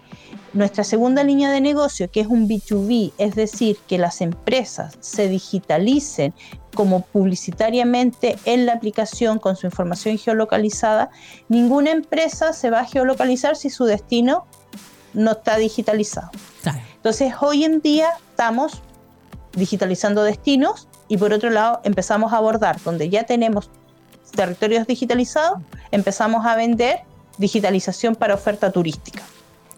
nuestra 0.57 0.83
segunda 0.83 1.23
línea 1.23 1.51
de 1.51 1.61
negocio, 1.61 2.09
que 2.09 2.21
es 2.21 2.27
un 2.27 2.49
B2B, 2.49 3.13
es 3.17 3.35
decir, 3.35 3.77
que 3.87 3.97
las 3.97 4.21
empresas 4.21 4.97
se 4.99 5.27
digitalicen 5.27 6.33
como 6.73 7.01
publicitariamente 7.01 8.37
en 8.45 8.65
la 8.65 8.73
aplicación 8.73 9.39
con 9.39 9.55
su 9.55 9.67
información 9.67 10.17
geolocalizada, 10.17 11.11
ninguna 11.47 11.91
empresa 11.91 12.53
se 12.53 12.71
va 12.71 12.79
a 12.79 12.85
geolocalizar 12.85 13.55
si 13.55 13.69
su 13.69 13.85
destino 13.85 14.45
no 15.13 15.31
está 15.31 15.57
digitalizado. 15.57 16.31
Entonces, 16.95 17.33
hoy 17.39 17.63
en 17.63 17.79
día 17.81 18.09
estamos 18.29 18.81
digitalizando 19.53 20.23
destinos 20.23 20.87
y 21.07 21.17
por 21.17 21.33
otro 21.33 21.49
lado 21.49 21.81
empezamos 21.83 22.33
a 22.33 22.37
abordar 22.37 22.81
donde 22.83 23.09
ya 23.09 23.23
tenemos 23.23 23.69
territorios 24.35 24.85
digitalizados, 24.87 25.59
empezamos 25.91 26.45
a 26.45 26.55
vender 26.55 26.99
digitalización 27.37 28.15
para 28.15 28.33
oferta 28.33 28.71
turística. 28.71 29.23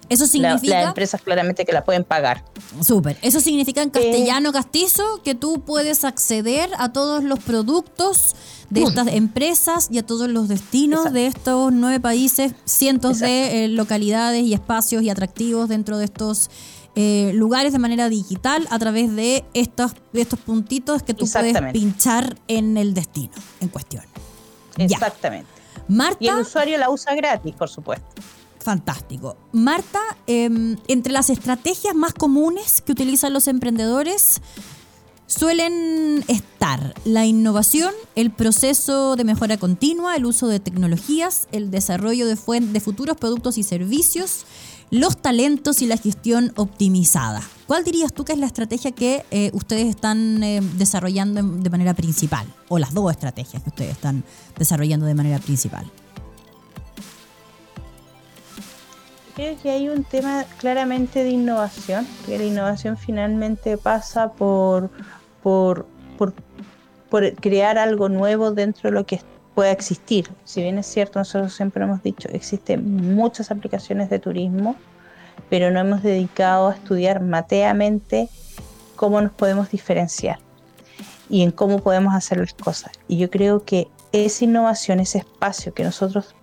Eso 0.10 0.26
significa. 0.28 0.80
las 0.80 0.88
empresas 0.90 1.22
claramente 1.22 1.66
que 1.66 1.72
la 1.72 1.84
pueden 1.84 2.04
pagar. 2.04 2.44
Súper. 2.82 3.18
Eso 3.22 3.40
significa 3.40 3.82
en 3.82 3.90
castellano 3.90 4.52
castizo 4.52 5.22
que 5.24 5.36
tú 5.36 5.62
puedes 5.62 6.04
acceder 6.04 6.70
a 6.78 6.92
todos 6.92 7.24
los 7.24 7.40
productos 7.40 8.36
de 8.70 8.84
estas 8.84 9.08
empresas 9.08 9.88
y 9.92 9.98
a 9.98 10.06
todos 10.06 10.30
los 10.30 10.48
destinos 10.48 11.12
de 11.12 11.28
estos 11.28 11.72
nueve 11.72 12.00
países, 12.00 12.54
cientos 12.66 13.20
de 13.20 13.66
eh, 13.66 13.68
localidades 13.68 14.44
y 14.44 14.54
espacios 14.54 15.04
y 15.04 15.10
atractivos 15.10 15.70
dentro 15.70 15.98
de 15.98 16.06
estos 16.06 16.50
eh, 16.96 17.32
lugares 17.34 17.72
de 17.72 17.80
manera 17.80 18.10
digital 18.10 18.68
a 18.70 18.80
través 18.80 19.16
de 19.16 19.46
estos, 19.54 19.94
estos 20.14 20.40
puntitos 20.40 21.04
que 21.04 21.14
tú 21.14 21.28
puedes 21.32 21.56
pinchar 21.72 22.36
en 22.48 22.78
el 22.78 22.94
destino 22.94 23.34
en 23.62 23.70
cuestión. 23.70 24.04
Exactamente. 24.78 25.50
Marta, 25.88 26.18
y 26.20 26.28
el 26.28 26.40
usuario 26.40 26.78
la 26.78 26.90
usa 26.90 27.16
gratis, 27.16 27.56
por 27.56 27.70
supuesto. 27.70 28.08
Fantástico. 28.70 29.36
Marta, 29.52 30.00
em, 30.28 30.78
entre 30.88 31.12
las 31.12 31.32
estrategias 31.32 31.96
más 31.96 32.14
comunes 32.14 32.84
que 32.84 32.92
utilizan 32.92 33.34
los 33.34 33.48
emprendedores 33.48 34.42
suelen 35.26 36.24
estar 36.28 36.94
la 37.04 37.26
innovación, 37.26 37.92
el 38.16 38.30
proceso 38.30 39.16
de 39.16 39.24
mejora 39.24 39.58
continua, 39.58 40.16
el 40.16 40.28
uso 40.28 40.48
de 40.48 40.60
tecnologías, 40.60 41.48
el 41.52 41.72
desarrollo 41.72 42.28
de, 42.28 42.38
de 42.60 42.80
futuros 42.80 43.18
productos 43.18 43.58
y 43.58 43.64
servicios, 43.64 44.46
los 44.92 45.20
talentos 45.20 45.82
y 45.82 45.88
la 45.88 45.98
gestión 45.98 46.54
optimizada. 46.56 47.42
¿Cuál 47.66 47.84
dirías 47.84 48.14
tú 48.14 48.24
que 48.24 48.34
es 48.34 48.40
la 48.40 48.46
estrategia 48.46 48.92
que 48.92 49.26
eh, 49.32 49.50
ustedes 49.56 49.88
están 49.88 50.44
eh, 50.44 50.62
desarrollando 50.78 51.42
de 51.42 51.70
manera 51.72 51.96
principal? 51.96 52.46
O 52.68 52.78
las 52.78 52.94
dos 52.94 53.10
estrategias 53.10 53.64
que 53.64 53.70
ustedes 53.70 53.94
están 53.94 54.24
desarrollando 54.60 55.08
de 55.08 55.16
manera 55.16 55.40
principal. 55.40 55.92
Creo 59.40 59.56
que 59.58 59.70
hay 59.72 59.88
un 59.88 60.04
tema 60.04 60.44
claramente 60.58 61.24
de 61.24 61.30
innovación, 61.30 62.06
que 62.26 62.38
la 62.38 62.44
innovación 62.44 62.98
finalmente 62.98 63.78
pasa 63.78 64.34
por, 64.34 64.90
por, 65.42 65.86
por, 66.18 66.34
crear 67.36 67.78
algo 67.78 68.10
nuevo 68.10 68.52
dentro 68.52 68.90
de 68.90 68.96
lo 68.96 69.06
que 69.06 69.22
pueda 69.56 69.72
existir. 69.72 70.28
Si 70.44 70.62
bien 70.62 70.78
es 70.78 70.88
cierto, 70.88 71.20
nosotros 71.20 71.54
siempre 71.54 71.86
hemos 71.86 72.04
dicho, 72.04 72.28
existen 72.34 73.16
muchas 73.16 73.50
aplicaciones 73.50 74.10
de 74.10 74.20
turismo, 74.20 74.76
pero 75.50 75.72
no 75.72 75.80
hemos 75.80 76.04
dedicado 76.04 76.68
a 76.68 76.74
estudiar 76.74 77.22
mateamente 77.22 78.28
cómo 78.98 79.22
nos 79.22 79.32
podemos 79.32 79.72
diferenciar 79.72 80.40
y 81.30 81.44
en 81.44 81.52
cómo 81.52 81.80
podemos 81.80 82.14
hacer 82.14 82.40
las 82.40 82.54
cosas. 82.54 82.92
Y 83.08 83.16
yo 83.16 83.30
creo 83.30 83.64
que 83.64 83.88
esa 84.12 84.44
innovación, 84.44 85.00
ese 85.00 85.20
espacio 85.20 85.74
que 85.74 85.86
nosotros 85.86 86.36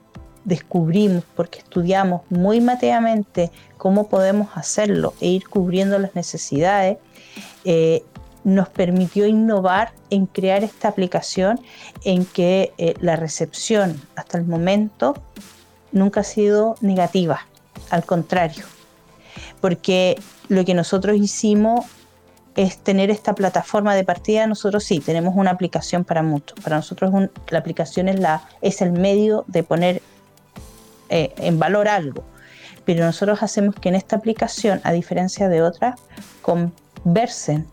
descubrimos 0.47 1.25
porque 1.35 1.59
estudiamos 1.59 2.23
muy 2.31 2.61
mateamente 2.61 3.51
cómo 3.77 4.09
podemos 4.09 4.49
hacerlo 4.55 5.13
e 5.21 5.29
ir 5.29 5.49
cubriendo 5.49 5.99
las 5.99 6.15
necesidades, 6.15 6.99
eh, 7.65 8.03
nos 8.45 8.69
permitió 8.69 9.27
innovar 9.27 9.93
en 10.09 10.27
crear 10.27 10.63
esta 10.63 10.87
aplicación 10.87 11.61
en 12.05 12.25
que 12.25 12.73
eh, 12.79 12.95
la 13.01 13.17
recepción 13.17 14.01
hasta 14.15 14.39
el 14.39 14.45
momento 14.47 15.17
nunca 15.91 16.21
ha 16.21 16.25
sido 16.25 16.77
negativa, 16.81 17.41
al 17.91 18.05
contrario, 18.05 18.65
porque 19.61 20.17
lo 20.49 20.65
que 20.65 20.75
nosotros 20.75 21.17
hicimos 21.17 21.87
es 22.55 22.79
tener 22.79 23.11
esta 23.11 23.35
plataforma 23.35 23.97
de 23.97 24.05
partida. 24.05 24.47
Nosotros 24.47 24.85
sí, 24.85 25.01
tenemos 25.01 25.35
una 25.37 25.51
aplicación 25.51 26.05
para 26.05 26.23
muchos. 26.23 26.59
Para 26.61 26.77
nosotros 26.77 27.13
la 27.51 27.59
aplicación 27.59 28.09
es, 28.09 28.19
la, 28.19 28.49
es 28.63 28.81
el 28.81 28.93
medio 28.93 29.45
de 29.49 29.63
poner 29.63 30.03
eh, 31.09 31.35
en 31.39 31.59
valor 31.59 31.89
algo. 31.89 32.25
Pero 32.85 33.05
nosotros 33.05 33.43
hacemos 33.43 33.75
que 33.75 33.89
en 33.89 33.97
esta 33.97 34.17
aplicación, 34.17 34.81
a 34.85 34.93
diferencia 34.93 35.49
de 35.49 35.63
otras, 35.63 36.01
conversen 36.43 37.67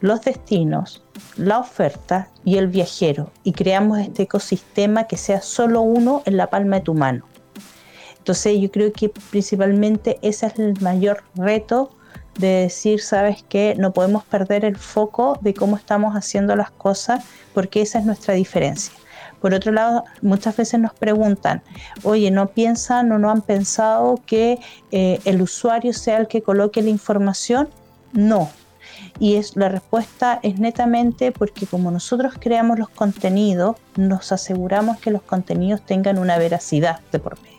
los 0.00 0.22
destinos, 0.22 1.02
la 1.36 1.58
oferta 1.58 2.28
y 2.44 2.58
el 2.58 2.68
viajero 2.68 3.30
y 3.42 3.52
creamos 3.52 3.98
este 3.98 4.24
ecosistema 4.24 5.04
que 5.04 5.16
sea 5.16 5.40
solo 5.40 5.80
uno 5.80 6.22
en 6.26 6.36
la 6.36 6.48
palma 6.48 6.76
de 6.76 6.82
tu 6.82 6.94
mano. 6.94 7.26
Entonces 8.18 8.58
yo 8.60 8.70
creo 8.70 8.92
que 8.92 9.10
principalmente 9.30 10.18
ese 10.22 10.46
es 10.46 10.58
el 10.58 10.80
mayor 10.80 11.24
reto 11.34 11.90
de 12.38 12.48
decir, 12.48 13.00
sabes 13.00 13.42
que 13.42 13.74
no 13.78 13.92
podemos 13.92 14.24
perder 14.24 14.64
el 14.64 14.76
foco 14.76 15.38
de 15.40 15.54
cómo 15.54 15.76
estamos 15.76 16.14
haciendo 16.14 16.56
las 16.56 16.70
cosas 16.70 17.24
porque 17.52 17.82
esa 17.82 17.98
es 17.98 18.04
nuestra 18.04 18.34
diferencia. 18.34 18.94
Por 19.44 19.52
otro 19.52 19.72
lado, 19.72 20.04
muchas 20.22 20.56
veces 20.56 20.80
nos 20.80 20.94
preguntan, 20.94 21.60
oye, 22.02 22.30
¿no 22.30 22.46
piensan 22.46 23.12
o 23.12 23.18
no 23.18 23.30
han 23.30 23.42
pensado 23.42 24.18
que 24.24 24.58
eh, 24.90 25.20
el 25.26 25.42
usuario 25.42 25.92
sea 25.92 26.16
el 26.16 26.28
que 26.28 26.40
coloque 26.40 26.80
la 26.80 26.88
información? 26.88 27.68
No, 28.14 28.48
y 29.18 29.38
la 29.54 29.68
respuesta 29.68 30.40
es 30.42 30.58
netamente 30.58 31.30
porque 31.30 31.66
como 31.66 31.90
nosotros 31.90 32.32
creamos 32.40 32.78
los 32.78 32.88
contenidos, 32.88 33.76
nos 33.96 34.32
aseguramos 34.32 34.98
que 34.98 35.10
los 35.10 35.20
contenidos 35.20 35.84
tengan 35.84 36.16
una 36.16 36.38
veracidad 36.38 37.00
de 37.12 37.18
por 37.18 37.38
medio. 37.42 37.58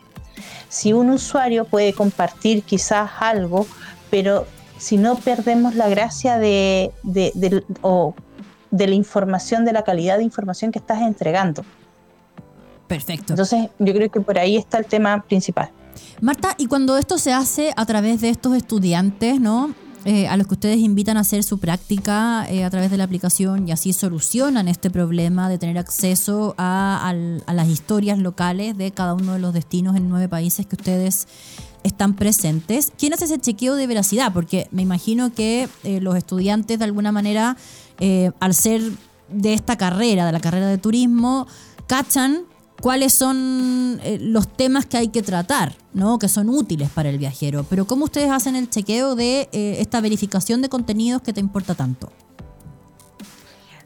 Si 0.70 0.92
un 0.92 1.12
usuario 1.12 1.66
puede 1.66 1.94
compartir 1.94 2.64
quizás 2.64 3.12
algo, 3.20 3.68
pero 4.10 4.48
si 4.80 4.98
no 4.98 5.18
perdemos 5.18 5.76
la 5.76 5.88
gracia 5.88 6.40
de 6.40 6.92
la 8.78 8.96
información, 8.96 9.66
de 9.66 9.74
la 9.74 9.84
calidad 9.84 10.18
de 10.18 10.24
información 10.24 10.72
que 10.72 10.80
estás 10.80 11.02
entregando. 11.02 11.64
Perfecto. 12.88 13.34
Entonces, 13.34 13.70
yo 13.80 13.94
creo 13.94 14.10
que 14.12 14.22
por 14.22 14.38
ahí 14.38 14.58
está 14.58 14.78
el 14.78 14.86
tema 14.86 15.24
principal. 15.24 15.72
Marta, 16.22 16.56
y 16.58 16.68
cuando 16.68 16.98
esto 16.98 17.18
se 17.18 17.34
hace 17.34 17.74
a 17.76 17.86
través 17.86 18.22
de 18.22 18.30
estos 18.30 18.56
estudiantes, 18.56 19.40
¿no? 19.40 19.74
Eh, 20.08 20.28
a 20.28 20.38
los 20.38 20.46
que 20.46 20.54
ustedes 20.54 20.78
invitan 20.78 21.18
a 21.18 21.22
hacer 21.22 21.44
su 21.44 21.58
práctica 21.58 22.46
eh, 22.48 22.64
a 22.64 22.70
través 22.70 22.92
de 22.92 22.98
la 22.98 23.06
aplicación 23.06 23.68
y 23.68 23.72
así 23.72 23.92
solucionan 23.92 24.68
este 24.68 24.92
problema 24.92 25.50
de 25.50 25.58
tener 25.58 25.80
acceso 25.80 26.54
a, 26.60 27.12
las 27.52 27.68
historias 27.68 28.20
locales 28.20 28.78
de 28.78 28.92
cada 28.92 29.16
uno 29.16 29.34
de 29.34 29.40
los 29.40 29.52
destinos 29.52 29.96
en 29.96 30.08
nueve 30.08 30.30
países 30.30 30.68
que 30.68 30.76
ustedes 30.76 31.28
están 31.82 32.14
presentes. 32.14 32.94
¿Quién 33.00 33.16
hace 33.16 33.26
ese 33.26 33.40
chequeo 33.40 33.74
de 33.74 33.88
veracidad? 33.88 34.32
Porque 34.32 34.68
me 34.70 34.84
imagino 34.84 35.34
que 35.34 35.68
eh, 35.84 36.00
los 36.02 36.16
estudiantes 36.16 36.78
de 36.78 36.86
alguna 36.86 37.12
manera, 37.12 37.58
al 38.40 38.54
ser 38.54 38.82
de 39.30 39.54
esta 39.54 39.78
carrera, 39.78 40.26
de 40.26 40.32
la 40.32 40.40
carrera 40.40 40.68
de 40.68 40.78
turismo, 40.78 41.48
cachan 41.88 42.46
cuáles 42.82 43.14
son 43.14 44.00
eh, 44.04 44.18
los 44.22 44.48
temas 44.48 44.86
que 44.86 44.98
hay 44.98 45.08
que 45.08 45.22
tratar, 45.22 45.74
¿no? 45.94 46.20
que 46.20 46.28
son 46.28 46.50
útiles 46.50 46.90
para 46.90 47.10
el 47.10 47.18
viajero. 47.18 47.66
Pero 47.70 47.86
¿cómo 47.86 48.06
ustedes 48.06 48.32
hacen 48.32 48.56
el 48.56 48.70
chequeo 48.70 49.16
de 49.16 49.50
eh, 49.52 49.78
esta 49.80 50.02
verificación 50.02 50.62
de 50.62 50.70
contenidos 50.70 51.22
que 51.22 51.34
te 51.34 51.40
importa 51.40 51.76
tanto? 51.76 52.12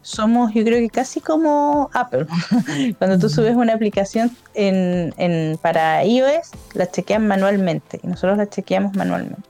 Somos, 0.01 0.53
yo 0.53 0.63
creo 0.63 0.79
que 0.79 0.89
casi 0.89 1.19
como 1.19 1.89
Apple. 1.93 2.25
Cuando 2.97 3.19
tú 3.19 3.29
subes 3.29 3.55
una 3.55 3.73
aplicación 3.73 4.35
en, 4.55 5.57
para 5.61 6.03
iOS, 6.03 6.51
la 6.73 6.89
chequean 6.89 7.27
manualmente 7.27 7.99
y 8.01 8.07
nosotros 8.07 8.37
la 8.37 8.49
chequeamos 8.49 8.95
manualmente. 8.95 9.48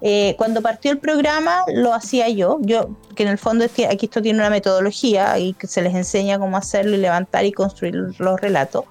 Eh, 0.00 0.34
cuando 0.38 0.62
partió 0.62 0.92
el 0.92 0.98
programa 0.98 1.64
lo 1.74 1.92
hacía 1.92 2.28
yo, 2.28 2.58
yo 2.60 2.90
que 3.16 3.24
en 3.24 3.30
el 3.30 3.38
fondo 3.38 3.64
es 3.64 3.72
que 3.72 3.86
aquí 3.86 4.06
esto 4.06 4.22
tiene 4.22 4.38
una 4.38 4.50
metodología 4.50 5.36
y 5.38 5.56
se 5.60 5.82
les 5.82 5.94
enseña 5.94 6.38
cómo 6.38 6.56
hacerlo 6.56 6.94
y 6.94 6.98
levantar 6.98 7.44
y 7.44 7.52
construir 7.52 7.94
los 8.18 8.40
relatos. 8.40 8.84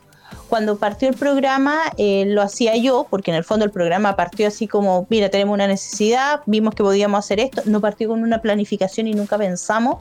Cuando 0.50 0.78
partió 0.78 1.08
el 1.08 1.16
programa 1.16 1.78
eh, 1.98 2.26
lo 2.28 2.42
hacía 2.42 2.76
yo, 2.76 3.08
porque 3.10 3.32
en 3.32 3.38
el 3.38 3.46
fondo 3.46 3.66
el 3.66 3.72
programa 3.72 4.16
partió 4.16 4.48
así 4.48 4.68
como, 4.68 5.08
mira, 5.10 5.30
tenemos 5.30 5.54
una 5.54 5.68
necesidad, 5.68 6.42
vimos 6.46 6.76
que 6.76 6.84
podíamos 6.84 7.20
hacer 7.20 7.40
esto, 7.40 7.62
no 7.66 7.80
partió 7.80 8.10
con 8.10 8.22
una 8.22 8.42
planificación 8.42 9.08
y 9.08 9.14
nunca 9.14 9.38
pensamos 9.38 10.00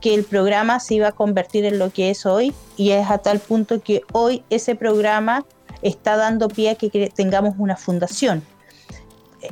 que 0.00 0.14
el 0.14 0.24
programa 0.24 0.80
se 0.80 0.96
iba 0.96 1.08
a 1.08 1.12
convertir 1.12 1.64
en 1.64 1.78
lo 1.78 1.90
que 1.90 2.10
es 2.10 2.26
hoy 2.26 2.52
y 2.76 2.90
es 2.90 3.10
a 3.10 3.18
tal 3.18 3.40
punto 3.40 3.80
que 3.80 4.02
hoy 4.12 4.42
ese 4.50 4.74
programa 4.74 5.46
está 5.80 6.16
dando 6.16 6.48
pie 6.48 6.70
a 6.70 6.74
que 6.74 7.10
tengamos 7.14 7.54
una 7.58 7.76
fundación 7.76 8.42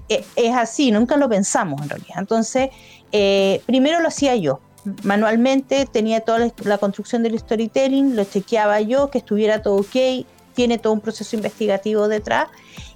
es 0.09 0.55
así, 0.55 0.91
nunca 0.91 1.17
lo 1.17 1.29
pensamos 1.29 1.81
en 1.83 1.89
realidad. 1.89 2.17
Entonces, 2.19 2.71
eh, 3.13 3.63
primero 3.67 4.01
lo 4.01 4.09
hacía 4.09 4.37
yo, 4.37 4.61
manualmente, 5.03 5.87
tenía 5.87 6.21
toda 6.21 6.51
la 6.65 6.79
construcción 6.79 7.23
del 7.23 7.39
storytelling, 7.39 8.17
lo 8.17 8.25
chequeaba 8.25 8.81
yo, 8.81 9.11
que 9.11 9.19
estuviera 9.19 9.63
todo 9.63 9.77
ok, 9.77 10.27
tiene 10.55 10.79
todo 10.79 10.93
un 10.93 11.01
proceso 11.01 11.37
investigativo 11.37 12.09
detrás. 12.09 12.49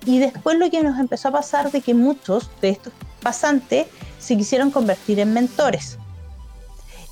Y 0.04 0.18
después 0.18 0.59
lo 0.59 0.70
que 0.70 0.82
nos 0.82 0.98
empezó 0.98 1.28
a 1.28 1.32
pasar 1.32 1.70
de 1.70 1.80
que 1.80 1.94
muchos 1.94 2.50
de 2.61 2.70
estos 2.70 2.92
pasantes 3.22 3.87
se 4.18 4.37
quisieron 4.37 4.70
convertir 4.70 5.20
en 5.20 5.32
mentores. 5.32 5.98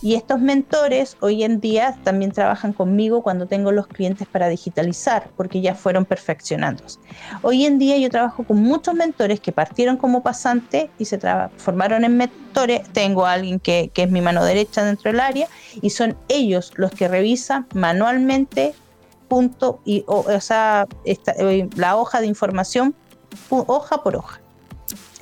Y 0.05 0.17
estos 0.17 0.39
mentores 0.39 1.17
hoy 1.21 1.45
en 1.45 1.61
día 1.61 1.97
también 2.05 2.31
trabajan 2.31 2.75
conmigo 2.75 3.23
cuando 3.23 3.47
tengo 3.47 3.73
los 3.73 3.87
clientes 3.87 4.29
para 4.29 4.51
digitalizar, 4.51 5.31
porque 5.35 5.63
ya 5.63 5.75
fueron 5.75 6.05
perfeccionados. 6.05 7.01
Hoy 7.41 7.65
en 7.65 7.79
día 7.79 7.97
yo 7.97 8.11
trabajo 8.11 8.45
con 8.45 8.59
muchos 8.59 8.93
mentores 8.93 9.41
que 9.41 9.51
partieron 9.51 9.97
como 9.97 10.23
pasantes 10.23 10.91
y 10.99 11.07
se 11.07 11.19
formaron 11.57 12.05
en 12.05 12.19
mentores. 12.19 12.83
Tengo 12.93 13.25
a 13.25 13.33
alguien 13.33 13.59
que, 13.59 13.91
es 13.95 14.11
mi 14.11 14.21
mano 14.21 14.45
derecha 14.45 14.85
dentro 14.85 15.11
del 15.11 15.21
área 15.21 15.49
y 15.81 15.89
son 15.89 16.19
ellos 16.29 16.73
los 16.77 16.91
que 16.91 17.09
revisan 17.09 17.67
manualmente 17.73 18.75
punto 19.29 19.81
y 19.87 20.05
o, 20.07 20.39
sea, 20.39 20.87
eh, 21.07 21.71
la 21.77 21.97
hoja 21.97 22.21
de 22.21 22.27
información 22.27 22.95
hoja 23.49 24.03
por 24.03 24.17
hoja. 24.17 24.44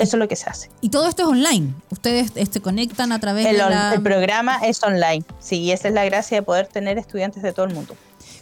Eso 0.02 0.16
es 0.16 0.20
lo 0.20 0.28
que 0.28 0.36
se 0.36 0.50
hace. 0.50 0.68
Y 0.80 0.88
todo 0.88 1.08
esto 1.08 1.22
es 1.22 1.28
online. 1.28 1.74
Ustedes 1.90 2.32
se 2.32 2.42
este, 2.42 2.60
conectan 2.60 3.12
a 3.12 3.20
través 3.20 3.46
el, 3.46 3.52
de 3.52 3.58
la... 3.58 3.94
El 3.94 4.02
programa 4.02 4.56
es 4.64 4.82
online. 4.82 5.24
Sí, 5.38 5.60
y 5.60 5.70
esa 5.70 5.88
es 5.88 5.94
la 5.94 6.04
gracia 6.04 6.38
de 6.38 6.42
poder 6.42 6.66
tener 6.66 6.98
estudiantes 6.98 7.42
de 7.42 7.52
todo 7.52 7.66
el 7.66 7.74
mundo. 7.74 7.94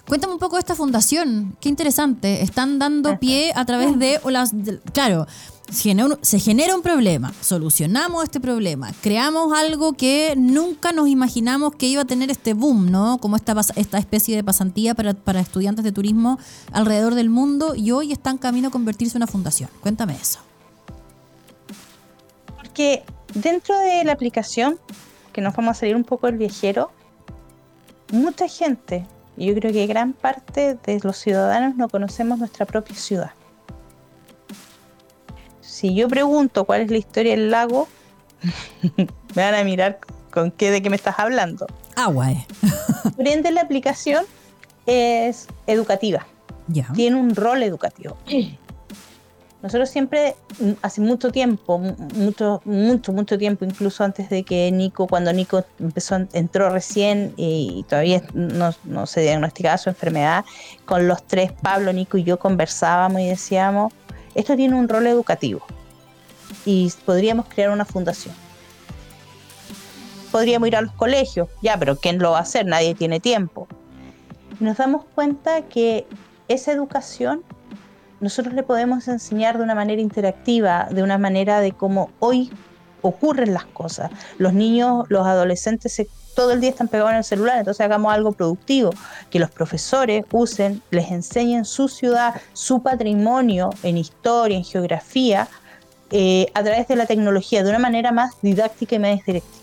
Cuéntame 0.08 0.32
un 0.32 0.38
poco 0.38 0.56
de 0.56 0.60
esta 0.60 0.74
fundación. 0.74 1.56
Qué 1.60 1.68
interesante. 1.68 2.42
Están 2.42 2.78
dando 2.78 3.18
pie 3.18 3.52
a 3.54 3.64
través 3.64 3.98
de... 3.98 4.20
las, 4.24 4.52
claro, 4.92 5.26
se 5.70 6.40
genera 6.40 6.74
un 6.74 6.82
problema, 6.82 7.32
solucionamos 7.40 8.24
este 8.24 8.40
problema, 8.40 8.92
creamos 9.02 9.52
algo 9.56 9.92
que 9.92 10.34
nunca 10.36 10.90
nos 10.90 11.08
imaginamos 11.08 11.76
que 11.76 11.86
iba 11.86 12.02
a 12.02 12.04
tener 12.04 12.28
este 12.28 12.54
boom, 12.54 12.90
¿no? 12.90 13.18
Como 13.18 13.36
esta, 13.36 13.54
esta 13.76 13.98
especie 13.98 14.34
de 14.34 14.42
pasantía 14.42 14.96
para, 14.96 15.14
para 15.14 15.40
estudiantes 15.40 15.84
de 15.84 15.92
turismo 15.92 16.40
alrededor 16.72 17.14
del 17.14 17.30
mundo 17.30 17.76
y 17.76 17.92
hoy 17.92 18.10
está 18.10 18.30
en 18.30 18.38
camino 18.38 18.68
a 18.68 18.70
convertirse 18.72 19.16
en 19.16 19.22
una 19.22 19.30
fundación. 19.30 19.70
Cuéntame 19.80 20.16
eso 20.20 20.40
que 22.80 23.02
dentro 23.34 23.78
de 23.78 24.04
la 24.04 24.12
aplicación, 24.12 24.78
que 25.34 25.42
nos 25.42 25.54
vamos 25.54 25.76
a 25.76 25.80
salir 25.80 25.94
un 25.94 26.04
poco 26.04 26.28
del 26.28 26.38
viajero, 26.38 26.90
mucha 28.10 28.48
gente, 28.48 29.06
yo 29.36 29.54
creo 29.54 29.70
que 29.70 29.86
gran 29.86 30.14
parte 30.14 30.78
de 30.86 30.98
los 31.02 31.18
ciudadanos 31.18 31.76
no 31.76 31.90
conocemos 31.90 32.38
nuestra 32.38 32.64
propia 32.64 32.96
ciudad. 32.96 33.32
Si 35.60 35.94
yo 35.94 36.08
pregunto 36.08 36.64
cuál 36.64 36.80
es 36.80 36.90
la 36.90 36.96
historia 36.96 37.32
del 37.32 37.50
lago, 37.50 37.86
me 38.96 39.42
van 39.42 39.54
a 39.54 39.62
mirar 39.62 39.98
con 40.30 40.50
qué 40.50 40.70
de 40.70 40.80
qué 40.80 40.88
me 40.88 40.96
estás 40.96 41.18
hablando. 41.18 41.66
Agua. 41.96 42.32
Eh. 42.32 42.46
Por 43.14 43.28
ende, 43.28 43.50
la 43.50 43.60
aplicación 43.60 44.24
es 44.86 45.48
educativa. 45.66 46.26
Tiene 46.94 47.16
un 47.16 47.34
rol 47.34 47.62
educativo. 47.62 48.16
Nosotros 49.62 49.90
siempre, 49.90 50.36
mm, 50.58 50.70
hace 50.80 51.02
mucho 51.02 51.30
tiempo, 51.30 51.78
mucho, 51.78 52.62
mucho, 52.64 53.12
mucho 53.12 53.36
tiempo, 53.36 53.64
incluso 53.64 54.04
antes 54.04 54.30
de 54.30 54.42
que 54.42 54.72
Nico, 54.72 55.06
cuando 55.06 55.32
Nico 55.32 55.64
empezó, 55.78 56.16
entró 56.32 56.70
recién 56.70 57.34
y 57.36 57.84
todavía 57.88 58.22
no, 58.32 58.72
no 58.84 59.06
se 59.06 59.20
diagnosticaba 59.20 59.76
su 59.76 59.90
enfermedad, 59.90 60.44
con 60.86 61.06
los 61.06 61.22
tres, 61.24 61.52
Pablo, 61.52 61.92
Nico 61.92 62.16
y 62.16 62.24
yo 62.24 62.38
conversábamos 62.38 63.20
y 63.20 63.28
decíamos, 63.28 63.92
esto 64.34 64.56
tiene 64.56 64.76
un 64.76 64.88
rol 64.88 65.06
educativo. 65.06 65.60
y 66.64 66.92
podríamos 67.04 67.46
crear 67.48 67.70
una 67.70 67.84
fundación. 67.84 68.34
Podríamos 70.32 70.68
ir 70.68 70.76
a 70.76 70.82
los 70.82 70.92
colegios, 70.92 71.48
ya, 71.62 71.76
pero 71.78 71.96
¿quién 71.96 72.18
lo 72.18 72.32
va 72.32 72.38
a 72.38 72.42
hacer? 72.42 72.66
Nadie 72.66 72.94
tiene 72.94 73.20
tiempo. 73.20 73.68
nos 74.58 74.76
damos 74.76 75.04
cuenta 75.14 75.62
que 75.62 76.06
esa 76.48 76.72
educación 76.72 77.42
nosotros 78.20 78.54
le 78.54 78.62
podemos 78.62 79.08
enseñar 79.08 79.58
de 79.58 79.64
una 79.64 79.74
manera 79.74 80.00
interactiva, 80.00 80.88
de 80.90 81.02
una 81.02 81.18
manera 81.18 81.60
de 81.60 81.72
cómo 81.72 82.10
hoy 82.18 82.50
ocurren 83.02 83.54
las 83.54 83.64
cosas. 83.64 84.10
Los 84.38 84.52
niños, 84.52 85.06
los 85.08 85.26
adolescentes 85.26 85.92
todo 86.34 86.52
el 86.52 86.60
día 86.60 86.70
están 86.70 86.88
pegados 86.88 87.10
en 87.10 87.18
el 87.18 87.24
celular, 87.24 87.58
entonces 87.58 87.84
hagamos 87.84 88.12
algo 88.12 88.32
productivo, 88.32 88.90
que 89.30 89.38
los 89.38 89.50
profesores 89.50 90.24
usen, 90.30 90.80
les 90.90 91.10
enseñen 91.10 91.64
su 91.64 91.88
ciudad, 91.88 92.40
su 92.52 92.82
patrimonio 92.82 93.70
en 93.82 93.98
historia, 93.98 94.56
en 94.56 94.64
geografía, 94.64 95.48
eh, 96.10 96.46
a 96.54 96.62
través 96.62 96.88
de 96.88 96.96
la 96.96 97.06
tecnología, 97.06 97.62
de 97.62 97.70
una 97.70 97.78
manera 97.78 98.12
más 98.12 98.34
didáctica 98.42 98.96
y 98.96 98.98
más 98.98 99.24
directiva. 99.24 99.59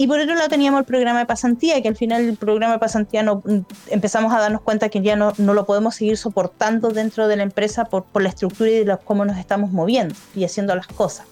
Y 0.00 0.06
por 0.06 0.20
otro 0.20 0.36
lado 0.36 0.48
teníamos 0.48 0.78
el 0.78 0.86
programa 0.86 1.18
de 1.18 1.26
pasantía, 1.26 1.82
que 1.82 1.88
al 1.88 1.96
final 1.96 2.24
el 2.24 2.36
programa 2.36 2.74
de 2.74 2.78
pasantía 2.78 3.24
no, 3.24 3.42
mm, 3.44 3.64
empezamos 3.88 4.32
a 4.32 4.38
darnos 4.38 4.62
cuenta 4.62 4.88
que 4.88 5.02
ya 5.02 5.16
no, 5.16 5.32
no, 5.38 5.54
lo 5.54 5.66
podemos 5.66 5.96
seguir 5.96 6.16
soportando 6.16 6.90
dentro 6.90 7.26
de 7.26 7.36
la 7.36 7.42
empresa 7.42 7.84
por, 7.86 8.04
por 8.04 8.22
la 8.22 8.28
estructura 8.28 8.70
y 8.70 8.84
de 8.84 8.96
cómo 9.04 9.24
nos 9.24 9.36
estamos 9.38 9.72
moviendo 9.72 10.14
y 10.36 10.44
haciendo 10.44 10.74
las 10.76 10.86
cosas. 10.86 11.26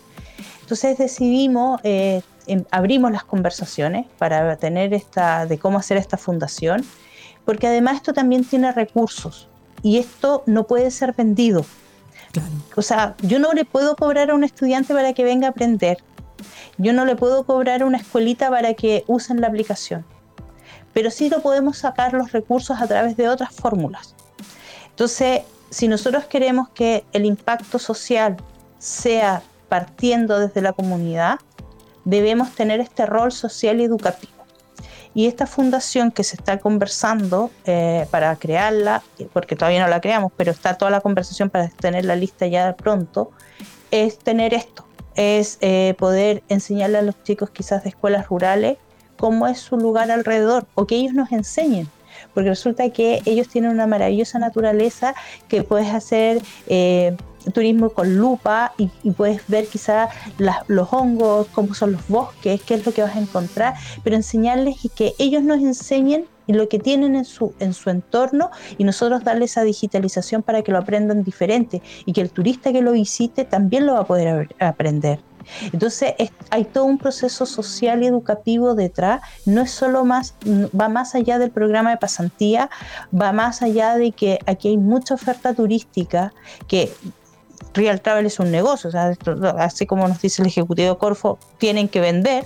Entonces 0.63 0.99
decidimos, 0.99 1.81
eh, 1.85 2.23
em, 2.49 2.65
abrimos 2.73 3.13
las 3.13 3.23
conversaciones 3.23 4.07
para 4.19 4.57
tener 4.57 4.93
esta, 4.95 5.47
de 5.47 5.59
cómo 5.59 5.79
hacer 5.79 5.97
esta 5.97 6.17
fundación, 6.17 6.85
porque 7.45 7.69
además 7.69 7.97
esto 7.97 8.13
también 8.13 8.45
tiene 8.45 8.73
recursos 8.73 9.47
y 9.85 9.99
esto 9.99 10.43
no 10.47 10.65
puede 10.65 10.91
ser 10.91 11.13
vendido. 11.13 11.65
O 12.75 12.83
sea, 12.83 13.15
yo 13.23 13.39
no 13.39 13.53
le 13.53 13.65
puedo 13.65 13.95
cobrar 13.95 14.31
a 14.31 14.35
un 14.35 14.43
estudiante 14.43 14.93
para 14.93 15.13
que 15.13 15.23
venga 15.23 15.47
a 15.47 15.51
aprender. 15.51 15.99
Yo 16.79 16.93
no 16.93 17.05
le 17.05 17.17
puedo 17.17 17.45
cobrar 17.45 17.83
a 17.83 17.87
una 17.87 17.99
escuelita 17.99 18.51
para 18.51 18.75
que 18.75 19.05
usen 19.07 19.41
la 19.41 19.49
aplicación. 19.49 20.05
Pero 20.93 21.11
sí 21.11 21.29
lo 21.29 21.43
podemos 21.43 21.79
sacar 21.79 22.13
los 22.13 22.33
recursos 22.33 22.81
a 22.81 22.87
través 22.87 23.17
de 23.17 23.29
otras 23.29 23.55
fórmulas. 23.55 24.15
Entonces, 24.91 25.43
si 25.71 25.89
nosotros 25.89 26.25
queremos 26.25 26.69
que 26.71 27.05
el 27.13 27.25
impacto 27.25 27.79
social 27.79 28.37
sea 28.79 29.43
partiendo 29.69 30.39
desde 30.39 30.63
la 30.63 30.73
comunidad, 30.73 31.39
debemos 32.05 32.53
tener 32.55 32.81
este 32.81 33.05
rol 33.05 33.33
social 33.33 33.81
y 33.81 33.85
educativo. 33.85 34.33
Y 35.13 35.27
esta 35.27 35.47
fundación 35.47 36.11
que 36.11 36.25
se 36.25 36.37
está 36.37 36.59
conversando 36.59 37.51
eh, 37.65 38.07
para 38.11 38.37
crearla, 38.37 39.03
porque 39.33 39.57
todavía 39.57 39.83
no 39.83 39.89
la 39.89 40.01
creamos, 40.01 40.31
pero 40.37 40.53
está 40.53 40.75
toda 40.75 40.91
la 40.91 41.01
conversación 41.01 41.51
para 41.51 41.69
tener 41.69 42.05
la 42.05 42.17
lista 42.17 42.47
ya 42.47 42.77
pronto, 42.77 43.31
es 43.91 44.19
tener 44.19 44.53
esto, 44.55 44.86
es 45.17 45.59
eh, 45.61 45.95
poder 45.99 46.43
enseñarle 46.49 46.99
a 46.99 47.03
los 47.03 47.23
chicos 47.23 47.51
quizás 47.51 47.83
de 47.83 47.91
escuelas 47.91 48.29
rurales 48.29 48.79
cómo 49.19 49.47
es 49.47 49.59
su 49.59 49.77
lugar 49.77 50.11
alrededor 50.11 50.67
o 50.75 50.87
que 50.87 50.97
ellos 50.97 51.15
nos 51.15 51.33
enseñen 51.33 51.89
porque 52.35 52.49
resulta 52.49 52.89
que 52.91 53.23
ellos 53.25 53.49
tienen 53.49 53.71
una 53.71 53.87
maravillosa 53.87 54.39
naturaleza 54.39 55.15
que 55.49 55.63
puedes 55.63 55.93
hacer 55.93 56.43
eh, 56.67 57.17
turismo 57.53 57.91
con 57.91 58.17
lupa 58.17 58.73
y, 58.77 58.89
puedes 59.13 59.47
ver 59.49 59.67
quizá 59.67 60.09
los 60.67 60.93
hongos, 60.93 61.47
cómo 61.53 61.75
son 61.75 61.93
los 61.93 62.09
bosques, 62.09 62.61
qué 62.63 62.75
es 62.75 62.85
lo 62.85 62.93
que 62.93 63.03
vas 63.03 63.15
a 63.15 63.21
encontrar, 63.21 63.75
pero 64.03 64.17
enseñarles 64.17 64.85
y 64.85 64.89
que 64.89 65.15
ellos 65.19 65.43
nos 65.43 65.59
enseñen 65.59 66.27
lo 66.53 66.69
que 66.69 66.79
tienen 66.79 67.17
en 67.17 67.25
su, 67.25 67.55
en 67.59 67.75
su 67.75 67.91
entorno 67.91 68.51
y 68.79 68.85
nosotros 68.85 69.25
darles 69.25 69.53
esa 69.53 69.63
digitalización 69.63 70.43
para 70.43 70.63
que 70.63 70.73
lo 70.73 70.79
aprendan 70.79 71.23
diferente 71.23 71.83
y 72.05 72.13
que 72.13 72.21
el 72.21 72.31
turista 72.31 72.73
que 72.73 72.83
lo 72.83 72.93
visite 72.93 73.45
también 73.45 73.87
lo 73.87 73.95
va 73.95 74.01
a 74.01 74.07
poder 74.07 74.55
aprender. 74.59 75.21
Entonces 75.73 76.15
hay 76.51 76.65
todo 76.65 76.85
un 76.85 76.99
proceso 76.99 77.47
social 77.47 78.03
y 78.03 78.07
educativo 78.07 78.75
detrás, 78.75 79.21
no 79.45 79.63
es 79.63 79.71
solo 79.71 80.05
más, 80.05 80.35
va 80.79 80.89
más 80.89 81.15
allá 81.15 81.39
del 81.39 81.51
programa 81.51 81.91
de 81.91 81.97
pasantía, 81.99 82.69
va 83.19 83.33
más 83.33 83.63
allá 83.63 83.97
de 83.97 84.13
que 84.13 84.39
aquí 84.47 84.69
hay 84.69 84.77
mucha 84.77 85.15
oferta 85.15 85.55
turística 85.55 86.33
que 86.67 86.93
Real 87.75 88.01
Travel 88.01 88.27
es 88.27 88.41
un 88.41 88.51
negocio, 88.51 88.91
así 89.59 89.87
como 89.87 90.09
nos 90.09 90.21
dice 90.21 90.43
el 90.43 90.49
ejecutivo 90.49 90.99
Corfo, 90.99 91.39
tienen 91.59 91.89
que 91.89 92.01
vender, 92.01 92.45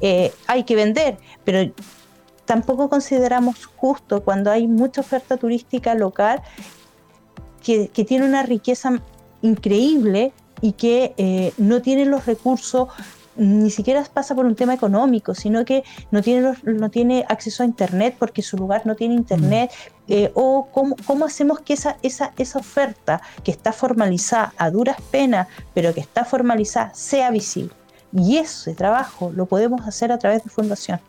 eh, 0.00 0.32
hay 0.46 0.64
que 0.64 0.76
vender, 0.76 1.18
pero 1.44 1.70
tampoco 2.44 2.88
consideramos 2.88 3.66
justo 3.76 4.22
cuando 4.22 4.50
hay 4.50 4.66
mucha 4.66 5.00
oferta 5.00 5.36
turística 5.36 5.94
local 5.94 6.42
que, 7.62 7.88
tiene 7.88 8.26
una 8.26 8.42
riqueza 8.42 9.00
increíble 9.40 10.32
y 10.60 10.72
que 10.72 11.14
eh, 11.16 11.52
no 11.58 11.82
tiene 11.82 12.04
los 12.06 12.26
recursos 12.26 12.88
ni 13.36 13.70
siquiera 13.70 14.04
pasa 14.12 14.34
por 14.34 14.44
un 14.44 14.54
tema 14.54 14.74
económico, 14.74 15.34
sino 15.34 15.64
que 15.64 15.84
no 16.10 16.22
tiene, 16.22 16.52
no 16.64 16.90
tiene 16.90 17.24
acceso 17.28 17.62
a 17.62 17.66
Internet 17.66 18.16
porque 18.18 18.42
su 18.42 18.56
lugar 18.56 18.82
no 18.84 18.94
tiene 18.94 19.14
Internet, 19.14 19.70
mm. 20.06 20.12
eh, 20.12 20.30
o 20.34 20.68
cómo, 20.70 20.96
cómo, 21.06 21.24
hacemos 21.24 21.60
que 21.60 21.72
esa, 21.72 21.96
esa, 22.02 22.32
esa 22.36 22.58
oferta 22.58 23.22
que 23.42 23.50
está 23.50 23.72
formalizada 23.72 24.52
a 24.58 24.70
duras 24.70 24.96
penas, 25.10 25.48
pero 25.72 25.94
que 25.94 26.00
está 26.00 26.24
formalizada, 26.24 26.92
sea 26.94 27.30
visible. 27.30 27.72
Y 28.12 28.36
ese 28.36 28.74
trabajo 28.74 29.32
lo 29.34 29.46
podemos 29.46 29.86
hacer 29.86 30.12
a 30.12 30.18
través 30.18 30.44
de 30.44 30.50
fundación. 30.50 31.00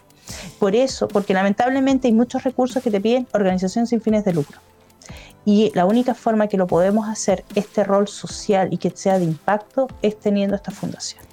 Por 0.59 0.75
eso, 0.75 1.07
porque 1.07 1.33
lamentablemente 1.33 2.07
hay 2.07 2.13
muchos 2.13 2.43
recursos 2.43 2.81
que 2.81 2.91
te 2.91 3.01
piden 3.01 3.27
organizaciones 3.33 3.89
sin 3.89 4.01
fines 4.01 4.25
de 4.25 4.33
lucro. 4.33 4.59
Y 5.45 5.71
la 5.75 5.85
única 5.85 6.13
forma 6.13 6.47
que 6.47 6.57
lo 6.57 6.67
podemos 6.67 7.07
hacer, 7.09 7.43
este 7.55 7.83
rol 7.83 8.07
social 8.07 8.69
y 8.71 8.77
que 8.77 8.91
sea 8.91 9.19
de 9.19 9.25
impacto, 9.25 9.87
es 10.01 10.17
teniendo 10.19 10.55
esta 10.55 10.71
fundación. 10.71 11.23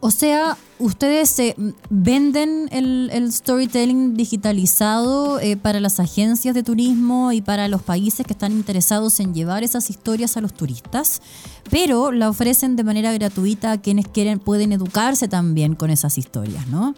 O 0.00 0.12
sea, 0.12 0.56
ustedes 0.78 1.28
se 1.28 1.56
venden 1.90 2.68
el, 2.70 3.32
storytelling 3.32 4.14
digitalizado 4.14 5.40
eh, 5.40 5.56
para 5.56 5.80
las 5.80 5.98
agencias 5.98 6.54
de 6.54 6.62
turismo 6.62 7.32
y 7.32 7.40
para 7.40 7.66
los 7.66 7.82
países 7.82 8.24
que 8.24 8.32
están 8.32 8.52
interesados 8.52 9.18
en 9.18 9.34
llevar 9.34 9.64
esas 9.64 9.90
historias 9.90 10.36
a 10.36 10.40
los 10.40 10.54
turistas, 10.54 11.20
pero 11.68 12.12
la 12.12 12.28
ofrecen 12.28 12.76
de 12.76 12.84
manera 12.84 13.12
gratuita 13.12 13.72
a 13.72 13.80
quienes 13.80 14.06
quieren, 14.06 14.38
pueden 14.38 14.70
educarse 14.70 15.26
también 15.26 15.74
con 15.74 15.90
esas 15.90 16.16
historias, 16.16 16.68
¿no? 16.68 16.94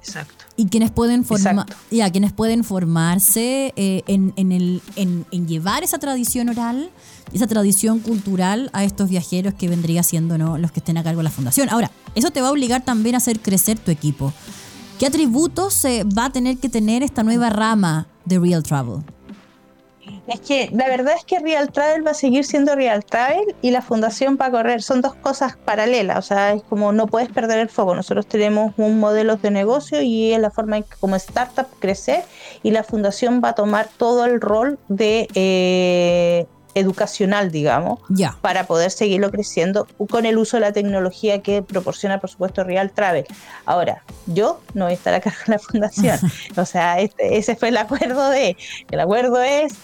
Exacto. 0.00 0.44
Y 0.56 0.66
quienes 0.66 0.90
pueden, 0.90 1.24
forma 1.24 1.66
quienes 1.88 2.32
pueden 2.32 2.64
formarse 2.64 3.72
eh, 3.76 4.02
en, 4.06 4.32
en, 4.36 4.52
el, 4.52 4.82
en, 4.96 5.26
en 5.30 5.46
llevar 5.46 5.82
esa 5.82 5.98
tradición 5.98 6.48
oral 6.48 6.90
esa 7.32 7.46
tradición 7.46 8.00
cultural 8.00 8.70
a 8.72 8.84
estos 8.84 9.08
viajeros 9.08 9.54
que 9.54 9.68
vendría 9.68 10.02
siendo 10.02 10.38
¿no? 10.38 10.58
los 10.58 10.72
que 10.72 10.80
estén 10.80 10.98
a 10.98 11.04
cargo 11.04 11.18
de 11.18 11.24
la 11.24 11.30
fundación. 11.30 11.68
Ahora, 11.68 11.90
eso 12.14 12.30
te 12.30 12.40
va 12.40 12.48
a 12.48 12.50
obligar 12.50 12.84
también 12.84 13.14
a 13.14 13.18
hacer 13.18 13.40
crecer 13.40 13.78
tu 13.78 13.90
equipo. 13.90 14.32
¿Qué 14.98 15.06
atributos 15.06 15.74
se 15.74 16.04
va 16.04 16.26
a 16.26 16.30
tener 16.30 16.58
que 16.58 16.68
tener 16.68 17.02
esta 17.02 17.22
nueva 17.22 17.50
rama 17.50 18.06
de 18.24 18.38
Real 18.38 18.62
Travel? 18.62 19.02
Es 20.30 20.40
que 20.40 20.70
la 20.72 20.86
verdad 20.86 21.14
es 21.16 21.24
que 21.24 21.40
Real 21.40 21.72
Travel 21.72 22.06
va 22.06 22.12
a 22.12 22.14
seguir 22.14 22.44
siendo 22.44 22.76
Real 22.76 23.04
Travel 23.04 23.56
y 23.62 23.72
la 23.72 23.82
fundación 23.82 24.38
va 24.40 24.46
a 24.46 24.50
correr. 24.52 24.80
Son 24.80 25.00
dos 25.00 25.14
cosas 25.16 25.56
paralelas, 25.56 26.18
o 26.18 26.22
sea, 26.22 26.52
es 26.52 26.62
como 26.62 26.92
no 26.92 27.08
puedes 27.08 27.28
perder 27.30 27.58
el 27.58 27.68
foco. 27.68 27.96
Nosotros 27.96 28.26
tenemos 28.26 28.72
un 28.76 29.00
modelo 29.00 29.36
de 29.36 29.50
negocio 29.50 30.00
y 30.02 30.32
es 30.32 30.38
la 30.38 30.52
forma 30.52 30.76
en 30.76 30.84
que 30.84 30.96
como 31.00 31.16
startup 31.16 31.66
crecer 31.80 32.22
y 32.62 32.70
la 32.70 32.84
fundación 32.84 33.42
va 33.44 33.50
a 33.50 33.54
tomar 33.54 33.88
todo 33.96 34.24
el 34.24 34.40
rol 34.40 34.78
de 34.88 35.26
eh, 35.34 36.46
educacional, 36.74 37.50
digamos, 37.50 38.00
para 38.40 38.66
poder 38.66 38.90
seguirlo 38.90 39.30
creciendo 39.30 39.86
con 40.08 40.26
el 40.26 40.38
uso 40.38 40.56
de 40.56 40.60
la 40.60 40.72
tecnología 40.72 41.42
que 41.42 41.62
proporciona, 41.62 42.20
por 42.20 42.30
supuesto, 42.30 42.64
Real 42.64 42.92
Travel. 42.92 43.26
Ahora, 43.66 44.04
yo 44.26 44.60
no 44.74 44.84
voy 44.84 44.92
a 44.92 44.94
estar 44.94 45.14
a 45.14 45.20
cargo 45.20 45.38
de 45.46 45.52
la 45.52 45.58
fundación. 45.58 46.18
o 46.56 46.64
sea, 46.64 47.00
este, 47.00 47.38
ese 47.38 47.56
fue 47.56 47.68
el 47.68 47.76
acuerdo 47.76 48.30
de, 48.30 48.56
el 48.90 49.00
acuerdo 49.00 49.42
es, 49.42 49.74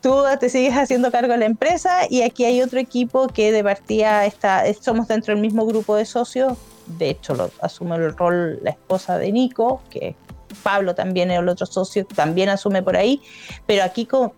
tú 0.00 0.22
te 0.38 0.48
sigues 0.48 0.74
haciendo 0.74 1.10
cargo 1.10 1.32
de 1.32 1.38
la 1.38 1.46
empresa 1.46 2.00
y 2.08 2.22
aquí 2.22 2.44
hay 2.44 2.62
otro 2.62 2.80
equipo 2.80 3.28
que 3.28 3.52
de 3.52 3.62
partida 3.62 4.24
está, 4.26 4.64
somos 4.80 5.08
dentro 5.08 5.34
del 5.34 5.42
mismo 5.42 5.66
grupo 5.66 5.96
de 5.96 6.04
socios. 6.04 6.56
De 6.98 7.10
hecho, 7.10 7.34
lo, 7.34 7.50
asume 7.60 7.96
el 7.96 8.16
rol 8.16 8.58
la 8.62 8.70
esposa 8.70 9.18
de 9.18 9.30
Nico, 9.30 9.82
que 9.90 10.16
Pablo 10.62 10.94
también, 10.94 11.30
el 11.30 11.48
otro 11.48 11.66
socio, 11.66 12.06
también 12.06 12.48
asume 12.48 12.82
por 12.82 12.96
ahí, 12.96 13.22
pero 13.66 13.84
aquí 13.84 14.06
con, 14.06 14.32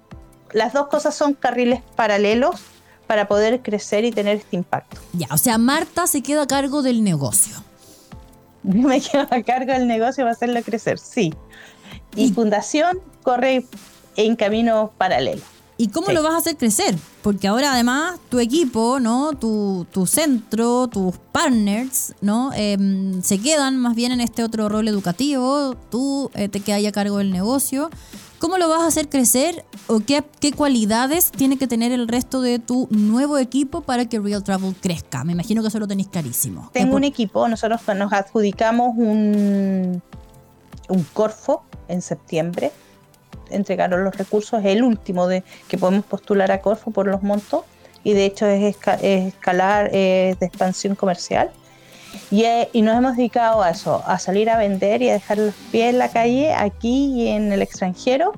las 0.53 0.72
dos 0.72 0.88
cosas 0.88 1.14
son 1.14 1.35
carriles 1.35 1.81
paralelos 1.96 2.61
para 3.07 3.29
poder 3.29 3.62
crecer 3.62 4.05
y 4.05 4.11
tener 4.11 4.38
este 4.38 4.57
impacto. 4.57 5.01
Ya, 5.12 5.29
o 5.31 5.38
sea, 5.38 5.59
Marta 5.59 6.07
se 6.07 6.22
queda 6.22 6.42
a 6.42 6.46
cargo 6.46 6.83
del 6.83 7.03
negocio. 7.03 7.57
Me 8.62 9.01
quedo 9.01 9.27
a 9.31 9.42
cargo 9.42 9.72
del 9.72 9.87
negocio 9.87 10.25
para 10.25 10.33
hacerlo 10.33 10.62
crecer, 10.62 10.98
sí. 10.98 11.35
Y, 12.14 12.33
Fundación 12.33 13.01
corre 13.22 13.66
en 14.16 14.37
camino 14.37 14.92
paralelo. 14.98 15.42
¿Y 15.83 15.88
cómo 15.88 16.12
lo 16.12 16.22
vas 16.22 16.35
a 16.35 16.37
hacer 16.37 16.57
crecer? 16.57 16.96
Porque 17.22 17.48
ahora 17.48 17.72
además 17.72 18.20
tu 18.29 18.38
equipo, 18.38 19.01
¿no? 19.01 19.33
Tu, 19.33 19.85
tu 19.90 20.07
centro, 20.07 20.87
tus 20.87 21.16
partners, 21.33 22.14
¿no? 22.20 22.53
Em, 22.55 23.20
se 23.22 23.38
quedan 23.38 23.79
más 23.79 23.96
bien 23.96 24.12
en 24.12 24.20
este 24.20 24.44
otro 24.44 24.68
rol 24.68 24.87
educativo. 24.87 25.75
Tú 25.90 26.31
eh, 26.35 26.48
te 26.48 26.61
quedas 26.61 26.85
a 26.87 26.92
cargo 26.92 27.18
del 27.18 27.33
negocio. 27.33 27.90
¿Cómo 28.38 28.59
lo 28.59 28.68
vas 28.68 28.83
a 28.83 28.87
hacer 28.87 29.09
crecer 29.09 29.64
o 29.87 30.01
qué, 30.01 30.22
qué 30.40 30.53
cualidades 30.53 31.31
tiene 31.31 31.57
que 31.57 31.66
tener 31.66 31.90
el 31.90 32.07
resto 32.07 32.42
de 32.42 32.59
tu 32.59 32.87
nuevo 32.90 33.38
equipo 33.38 33.81
para 33.81 34.05
que 34.05 34.20
Real 34.20 34.44
Travel 34.44 34.75
crezca? 34.75 35.25
Me 35.25 35.33
imagino 35.33 35.62
que 35.62 35.68
eso 35.68 35.79
lo 35.79 35.88
tenéis 35.88 36.09
clarísimo. 36.09 36.70
Tengo 36.72 36.96
un 36.96 37.05
equipo, 37.05 37.48
nosotros 37.48 37.81
nos 37.96 38.12
adjudicamos 38.12 38.94
un, 38.96 40.03
un 40.88 41.03
Corfo 41.12 41.64
en 41.88 42.03
septiembre. 42.03 42.72
Entregaron 43.53 44.05
los 44.05 44.17
recursos, 44.17 44.61
es 44.61 44.67
el 44.67 44.83
último 44.83 45.29
de 45.29 45.45
que 45.69 45.79
podemos 45.79 46.05
postular 46.05 46.51
a 46.51 46.61
Corfo 46.61 46.91
por 46.91 47.07
los 47.07 47.23
montos 47.23 47.65
y 48.05 48.15
de 48.15 48.25
hecho 48.25 48.47
es, 48.47 48.77
escalar 49.03 49.91
de 49.91 50.37
expansión 50.41 50.95
comercial. 50.95 51.51
Y, 52.31 52.45
y, 52.73 52.83
nos 52.83 52.97
hemos 52.97 53.17
dedicado 53.17 53.62
a 53.62 53.71
eso, 53.71 54.03
a 54.07 54.19
salir 54.19 54.51
a 54.51 54.59
vender 54.59 55.01
y 55.01 55.09
a 55.09 55.15
dejar 55.15 55.38
los 55.38 55.55
pies 55.71 55.91
en 55.91 55.99
la 55.99 56.11
calle 56.11 56.53
aquí 56.53 57.12
y 57.15 57.29
en 57.29 57.53
el 57.53 57.62
extranjero, 57.62 58.33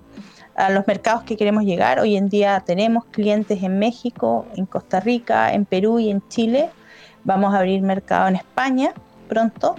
a 0.55 0.70
los 0.70 0.87
mercados 0.87 1.24
que 1.24 1.37
queremos 1.37 1.64
llegar. 1.64 1.98
Hoy 1.98 2.16
en 2.16 2.29
día 2.29 2.62
tenemos 2.64 3.05
clientes 3.07 3.62
en 3.62 3.79
México, 3.79 4.46
en 4.57 4.66
Costa 4.66 5.00
Rica, 5.00 5.53
en 5.53 5.64
Perú 5.64 5.98
y 5.98 6.11
en 6.11 6.27
Chile. 6.29 6.70
Vamos 7.24 7.55
a 7.55 7.59
abrir 7.59 7.83
mercado 7.83 8.29
en 8.29 8.37
España 8.37 8.92
pronto. 9.29 9.77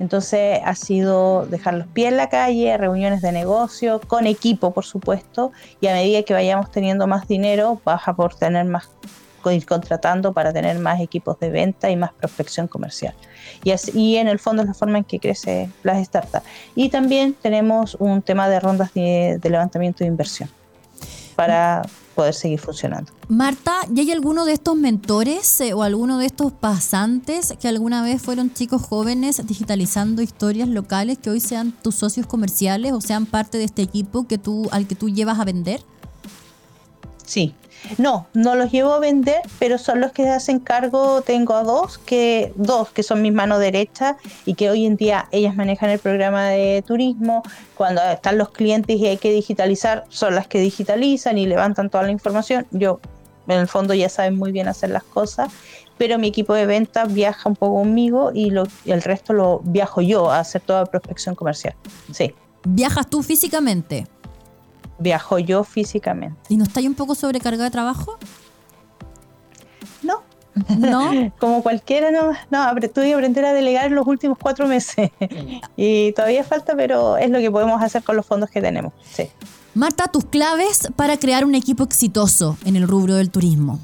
Entonces 0.00 0.60
ha 0.64 0.74
sido 0.74 1.46
dejar 1.46 1.74
los 1.74 1.86
pies 1.86 2.08
en 2.08 2.16
la 2.16 2.28
calle, 2.28 2.76
reuniones 2.76 3.22
de 3.22 3.30
negocio, 3.30 4.00
con 4.00 4.26
equipo 4.26 4.72
por 4.72 4.84
supuesto, 4.84 5.52
y 5.80 5.86
a 5.86 5.92
medida 5.92 6.22
que 6.24 6.34
vayamos 6.34 6.72
teniendo 6.72 7.06
más 7.06 7.28
dinero, 7.28 7.80
vas 7.84 8.08
a 8.08 8.14
poder 8.14 8.34
tener 8.34 8.64
más 8.64 8.88
ir 9.50 9.64
contratando 9.64 10.34
para 10.34 10.52
tener 10.52 10.78
más 10.78 11.00
equipos 11.00 11.38
de 11.40 11.48
venta 11.48 11.90
y 11.90 11.96
más 11.96 12.12
prospección 12.12 12.68
comercial. 12.68 13.14
Y, 13.64 13.70
así, 13.70 14.16
en 14.16 14.28
el 14.28 14.38
fondo 14.38 14.62
es 14.62 14.68
la 14.68 14.74
forma 14.74 14.98
en 14.98 15.04
que 15.04 15.18
crece 15.18 15.70
las 15.82 16.04
startups. 16.04 16.44
Y 16.74 16.90
también 16.90 17.32
tenemos 17.32 17.94
un 17.94 18.20
tema 18.20 18.48
de 18.50 18.60
rondas 18.60 18.92
de, 18.92 19.40
levantamiento 19.42 20.04
de 20.04 20.08
inversión 20.08 20.50
para 21.36 21.82
poder 22.14 22.34
seguir 22.34 22.58
funcionando. 22.58 23.12
Marta, 23.28 23.72
¿y 23.94 24.00
hay 24.00 24.10
alguno 24.10 24.44
de 24.44 24.52
estos 24.52 24.76
mentores 24.76 25.60
eh, 25.60 25.72
o 25.72 25.82
alguno 25.82 26.18
de 26.18 26.26
estos 26.26 26.52
pasantes 26.52 27.54
que 27.60 27.68
alguna 27.68 28.02
vez 28.02 28.20
fueron 28.20 28.52
chicos 28.52 28.82
jóvenes 28.82 29.46
digitalizando 29.46 30.22
historias 30.22 30.68
locales 30.68 31.18
que 31.18 31.30
hoy 31.30 31.40
sean 31.40 31.72
tus 31.72 31.94
socios 31.94 32.26
comerciales 32.26 32.92
o 32.92 33.00
sean 33.00 33.26
parte 33.26 33.58
de 33.58 33.64
este 33.64 33.82
equipo 33.82 34.26
que 34.26 34.38
tú, 34.38 34.68
al 34.72 34.86
que 34.86 34.94
tú 34.94 35.08
llevas 35.08 35.38
a 35.38 35.44
vender? 35.44 35.82
Sí, 37.24 37.54
no, 37.98 38.26
no 38.34 38.54
los 38.54 38.70
llevo 38.70 38.92
a 38.92 38.98
vender, 38.98 39.40
pero 39.58 39.78
son 39.78 40.00
los 40.00 40.12
que 40.12 40.28
hacen 40.28 40.60
cargo. 40.60 41.22
Tengo 41.22 41.54
a 41.54 41.62
dos 41.62 41.98
que, 41.98 42.52
dos 42.56 42.90
que 42.90 43.02
son 43.02 43.22
mis 43.22 43.32
manos 43.32 43.58
derechas 43.58 44.16
y 44.44 44.54
que 44.54 44.70
hoy 44.70 44.86
en 44.86 44.96
día 44.96 45.28
ellas 45.32 45.56
manejan 45.56 45.90
el 45.90 45.98
programa 45.98 46.48
de 46.48 46.82
turismo. 46.86 47.42
Cuando 47.76 48.02
están 48.02 48.38
los 48.38 48.50
clientes 48.50 48.96
y 48.96 49.06
hay 49.06 49.16
que 49.16 49.32
digitalizar, 49.32 50.04
son 50.08 50.34
las 50.34 50.46
que 50.46 50.60
digitalizan 50.60 51.38
y 51.38 51.46
levantan 51.46 51.90
toda 51.90 52.04
la 52.04 52.10
información. 52.10 52.66
Yo, 52.70 53.00
en 53.48 53.58
el 53.58 53.68
fondo, 53.68 53.94
ya 53.94 54.08
saben 54.08 54.36
muy 54.36 54.52
bien 54.52 54.68
hacer 54.68 54.90
las 54.90 55.04
cosas, 55.04 55.50
pero 55.98 56.18
mi 56.18 56.28
equipo 56.28 56.54
de 56.54 56.66
ventas 56.66 57.12
viaja 57.12 57.48
un 57.48 57.56
poco 57.56 57.76
conmigo 57.76 58.30
y 58.34 58.52
el 58.86 59.02
resto 59.02 59.32
lo 59.32 59.60
viajo 59.64 60.00
yo 60.00 60.30
a 60.30 60.40
hacer 60.40 60.62
toda 60.62 60.86
prospección 60.86 61.34
comercial. 61.34 61.74
Sí. 62.12 62.34
¿Viajas 62.64 63.08
tú 63.08 63.22
físicamente? 63.22 64.06
Viajo 65.00 65.38
yo 65.38 65.64
físicamente. 65.64 66.38
¿Y 66.48 66.56
no 66.56 66.64
estáis 66.64 66.86
un 66.86 66.94
poco 66.94 67.14
sobrecargada 67.14 67.64
de 67.64 67.70
trabajo? 67.70 68.18
No. 70.02 70.22
¿No? 70.78 71.32
Como 71.38 71.62
cualquiera, 71.62 72.10
no, 72.10 72.32
no, 72.50 72.80
tuve 72.92 73.06
que 73.06 73.14
aprender 73.14 73.44
a 73.44 73.52
delegar 73.52 73.86
en 73.86 73.94
los 73.94 74.06
últimos 74.06 74.38
cuatro 74.38 74.66
meses. 74.66 75.10
y 75.76 76.12
todavía 76.12 76.44
falta, 76.44 76.74
pero 76.76 77.16
es 77.16 77.30
lo 77.30 77.38
que 77.38 77.50
podemos 77.50 77.82
hacer 77.82 78.02
con 78.02 78.16
los 78.16 78.26
fondos 78.26 78.50
que 78.50 78.60
tenemos. 78.60 78.92
Sí. 79.10 79.28
Marta, 79.74 80.08
tus 80.08 80.24
claves 80.24 80.88
para 80.96 81.16
crear 81.16 81.44
un 81.44 81.54
equipo 81.54 81.84
exitoso 81.84 82.56
en 82.64 82.76
el 82.76 82.86
rubro 82.86 83.14
del 83.14 83.30
turismo. 83.30 83.78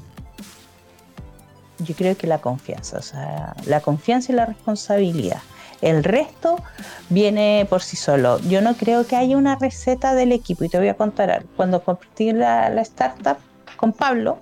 Yo 1.79 1.95
creo 1.95 2.17
que 2.17 2.27
la 2.27 2.39
confianza, 2.39 2.97
o 2.97 3.01
sea, 3.01 3.55
la 3.65 3.81
confianza 3.81 4.31
y 4.31 4.35
la 4.35 4.45
responsabilidad. 4.45 5.41
El 5.81 6.03
resto 6.03 6.61
viene 7.09 7.67
por 7.69 7.81
sí 7.81 7.97
solo. 7.97 8.39
Yo 8.41 8.61
no 8.61 8.75
creo 8.75 9.05
que 9.05 9.15
haya 9.15 9.37
una 9.37 9.55
receta 9.55 10.15
del 10.15 10.31
equipo 10.31 10.63
y 10.63 10.69
te 10.69 10.77
voy 10.77 10.87
a 10.87 10.95
contar 10.95 11.45
Cuando 11.55 11.83
compartí 11.83 12.31
la, 12.31 12.67
startup 12.81 13.37
con 13.75 13.93
Pablo, 13.93 14.39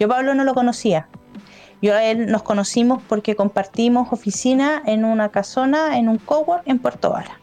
yo 0.00 0.08
Pablo 0.08 0.34
no 0.34 0.44
lo 0.44 0.54
conocía. 0.54 1.08
Yo 1.82 1.94
a 1.94 2.04
él 2.04 2.26
nos 2.26 2.42
conocimos 2.42 3.02
porque 3.08 3.34
compartimos 3.34 4.12
oficina 4.12 4.82
en 4.86 5.04
una 5.04 5.30
casona, 5.30 5.98
en 5.98 6.08
un 6.08 6.18
cowork 6.18 6.62
en 6.66 6.78
Puerto 6.78 7.10
Vara. 7.10 7.38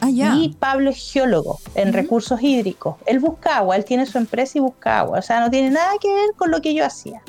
Ah, 0.00 0.10
y 0.10 0.54
Pablo 0.58 0.90
es 0.90 1.12
geólogo 1.12 1.58
en 1.74 1.92
recursos 1.92 2.42
hídricos. 2.42 2.96
Él 3.06 3.20
busca 3.20 3.56
agua, 3.56 3.76
él 3.76 3.84
tiene 3.84 4.06
su 4.06 4.18
empresa 4.18 4.58
y 4.58 4.60
busca 4.60 5.00
agua. 5.00 5.18
O 5.18 5.22
sea, 5.22 5.40
no 5.40 5.50
tiene 5.50 5.70
nada 5.70 5.92
que 6.00 6.12
ver 6.12 6.30
con 6.36 6.50
lo 6.50 6.60
que 6.60 6.74
yo 6.74 6.84
hacía. 6.84 7.22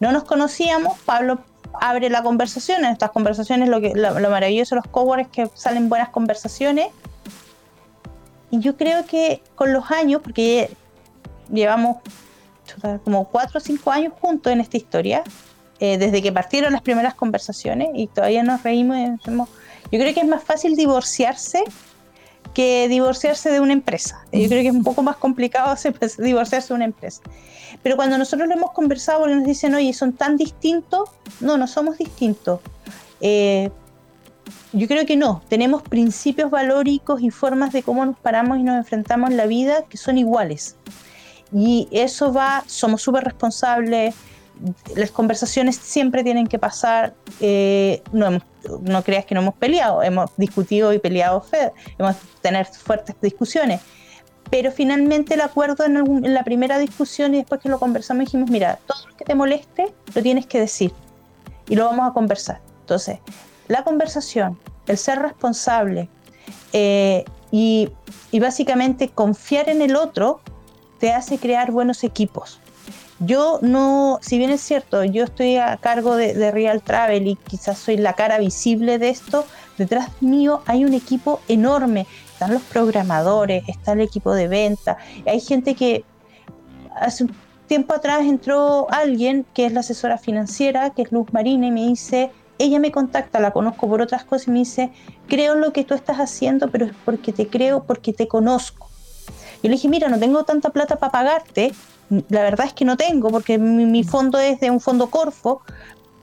No 0.00 0.10
nos 0.10 0.24
conocíamos, 0.24 0.98
Pablo 1.00 1.38
abre 1.80 2.10
la 2.10 2.22
conversación. 2.22 2.84
En 2.84 2.92
estas 2.92 3.10
conversaciones 3.10 3.68
lo, 3.68 3.80
que, 3.80 3.92
lo, 3.94 4.30
maravilloso 4.30 4.74
de 4.74 4.82
los 4.82 4.90
coworkers 4.90 5.28
es 5.28 5.32
que 5.32 5.56
salen 5.56 5.88
buenas 5.88 6.10
conversaciones. 6.10 6.88
Y 8.50 8.60
yo 8.60 8.76
creo 8.76 9.06
que 9.06 9.42
con 9.54 9.72
los 9.72 9.90
años, 9.90 10.20
porque 10.22 10.70
llevamos 11.50 11.98
como 13.04 13.28
cuatro 13.28 13.58
o 13.58 13.60
cinco 13.60 13.90
años 13.90 14.12
juntos 14.20 14.52
en 14.52 14.60
esta 14.60 14.76
historia, 14.76 15.22
eh, 15.80 15.98
desde 15.98 16.22
que 16.22 16.32
partieron 16.32 16.72
las 16.72 16.82
primeras 16.82 17.14
conversaciones 17.14 17.88
y 17.94 18.06
todavía 18.06 18.42
nos 18.42 18.62
reímos 18.62 18.98
y 18.98 19.10
decimos, 19.10 19.48
yo 19.90 19.98
creo 19.98 20.14
que 20.14 20.20
es 20.20 20.28
más 20.28 20.42
fácil 20.44 20.76
divorciarse 20.76 21.64
que 22.54 22.86
divorciarse 22.88 23.50
de 23.50 23.60
una 23.60 23.72
empresa. 23.72 24.24
Yo 24.32 24.48
creo 24.48 24.62
que 24.62 24.68
es 24.68 24.74
un 24.74 24.84
poco 24.84 25.02
más 25.02 25.16
complicado 25.16 25.74
divorciarse 26.18 26.68
de 26.68 26.74
una 26.74 26.84
empresa. 26.84 27.22
Pero 27.82 27.96
cuando 27.96 28.16
nosotros 28.18 28.48
lo 28.48 28.54
hemos 28.54 28.72
conversado, 28.72 29.20
porque 29.20 29.34
nos 29.34 29.44
dicen, 29.44 29.74
oye, 29.74 29.92
son 29.92 30.12
tan 30.12 30.36
distintos, 30.36 31.10
no, 31.40 31.58
no 31.58 31.66
somos 31.66 31.98
distintos. 31.98 32.60
Eh, 33.20 33.70
yo 34.72 34.88
creo 34.88 35.04
que 35.04 35.16
no, 35.16 35.42
tenemos 35.48 35.82
principios 35.82 36.50
valóricos 36.50 37.20
y 37.20 37.30
formas 37.30 37.72
de 37.72 37.82
cómo 37.82 38.04
nos 38.06 38.18
paramos 38.18 38.58
y 38.58 38.62
nos 38.62 38.76
enfrentamos 38.76 39.30
en 39.30 39.36
la 39.36 39.46
vida 39.46 39.84
que 39.88 39.96
son 39.96 40.16
iguales. 40.16 40.76
Y 41.52 41.88
eso 41.90 42.32
va, 42.32 42.64
somos 42.66 43.02
súper 43.02 43.24
responsables, 43.24 44.14
las 44.96 45.10
conversaciones 45.10 45.76
siempre 45.76 46.22
tienen 46.22 46.46
que 46.46 46.58
pasar, 46.58 47.14
eh, 47.40 48.02
no, 48.12 48.38
no 48.80 49.02
creas 49.02 49.26
que 49.26 49.34
no 49.34 49.42
hemos 49.42 49.54
peleado, 49.54 50.02
hemos 50.02 50.30
discutido 50.36 50.92
y 50.92 50.98
peleado, 50.98 51.40
fe, 51.40 51.72
hemos 51.98 52.16
tener 52.40 52.66
fuertes 52.66 53.16
discusiones, 53.20 53.80
pero 54.52 54.70
finalmente 54.70 55.32
el 55.32 55.40
acuerdo 55.40 55.82
en, 55.86 56.34
la 56.34 56.44
primera 56.44 56.76
discusión 56.76 57.32
y 57.32 57.38
después 57.38 57.58
que 57.62 57.70
lo 57.70 57.78
conversamos 57.78 58.26
dijimos, 58.26 58.50
mira, 58.50 58.78
todo 58.84 59.08
lo 59.08 59.16
que 59.16 59.24
te 59.24 59.34
moleste 59.34 59.94
lo 60.14 60.22
tienes 60.22 60.44
que 60.44 60.60
decir 60.60 60.92
y 61.70 61.74
lo 61.74 61.86
vamos 61.86 62.10
a 62.10 62.12
conversar. 62.12 62.60
Entonces, 62.80 63.18
la 63.68 63.82
conversación, 63.82 64.58
el 64.88 64.98
ser 64.98 65.20
responsable 65.20 66.10
eh, 66.74 67.24
y, 67.50 67.88
y 68.30 68.40
básicamente 68.40 69.08
confiar 69.08 69.70
en 69.70 69.80
el 69.80 69.96
otro 69.96 70.42
te 70.98 71.12
hace 71.14 71.38
crear 71.38 71.70
buenos 71.70 72.04
equipos. 72.04 72.60
Yo 73.24 73.60
no, 73.62 74.18
si 74.20 74.36
bien 74.36 74.50
es 74.50 74.60
cierto, 74.60 75.04
yo 75.04 75.24
estoy 75.24 75.56
a 75.56 75.76
cargo 75.76 76.16
de, 76.16 76.50
Real 76.50 76.82
Travel 76.82 77.28
y 77.28 77.36
quizás 77.36 77.78
soy 77.78 77.96
la 77.96 78.14
cara 78.14 78.38
visible 78.38 78.98
de 78.98 79.10
esto, 79.10 79.46
detrás 79.78 80.10
mío 80.20 80.62
hay 80.66 80.84
un 80.84 80.92
equipo 80.92 81.40
enorme. 81.46 82.06
Están 82.42 82.54
los 82.54 82.62
programadores, 82.64 83.62
está 83.68 83.92
el 83.92 84.00
equipo 84.00 84.34
de 84.34 84.48
venta, 84.48 84.96
hay 85.26 85.38
gente 85.38 85.76
que 85.76 86.04
hace 86.96 87.22
un 87.22 87.32
tiempo 87.68 87.94
atrás 87.94 88.22
entró 88.22 88.88
alguien 88.90 89.46
que 89.54 89.66
es 89.66 89.72
la 89.72 89.78
asesora 89.78 90.18
financiera, 90.18 90.90
que 90.90 91.02
es 91.02 91.12
Luz 91.12 91.32
Marina, 91.32 91.68
y 91.68 91.70
me 91.70 91.86
dice, 91.86 92.32
ella 92.58 92.80
me 92.80 92.90
contacta, 92.90 93.38
la 93.38 93.52
conozco 93.52 93.88
por 93.88 94.02
otras 94.02 94.24
cosas 94.24 94.48
y 94.48 94.50
me 94.50 94.58
dice, 94.58 94.90
creo 95.28 95.52
en 95.52 95.60
lo 95.60 95.72
que 95.72 95.84
tú 95.84 95.94
estás 95.94 96.16
haciendo, 96.16 96.68
pero 96.68 96.86
es 96.86 96.92
porque 97.04 97.32
te 97.32 97.46
creo, 97.46 97.84
porque 97.84 98.12
te 98.12 98.26
conozco. 98.26 98.88
Yo 99.62 99.68
le 99.68 99.76
dije, 99.76 99.88
mira, 99.88 100.08
no 100.08 100.18
tengo 100.18 100.42
tanta 100.42 100.70
plata 100.70 100.96
para 100.96 101.12
pagarte, 101.12 101.72
la 102.28 102.42
verdad 102.42 102.66
es 102.66 102.72
que 102.72 102.84
no 102.84 102.96
tengo, 102.96 103.30
porque 103.30 103.56
mi, 103.56 104.02
fondo 104.02 104.40
es 104.40 104.58
de 104.58 104.68
un 104.68 104.80
fondo 104.80 105.10
Corfo, 105.10 105.62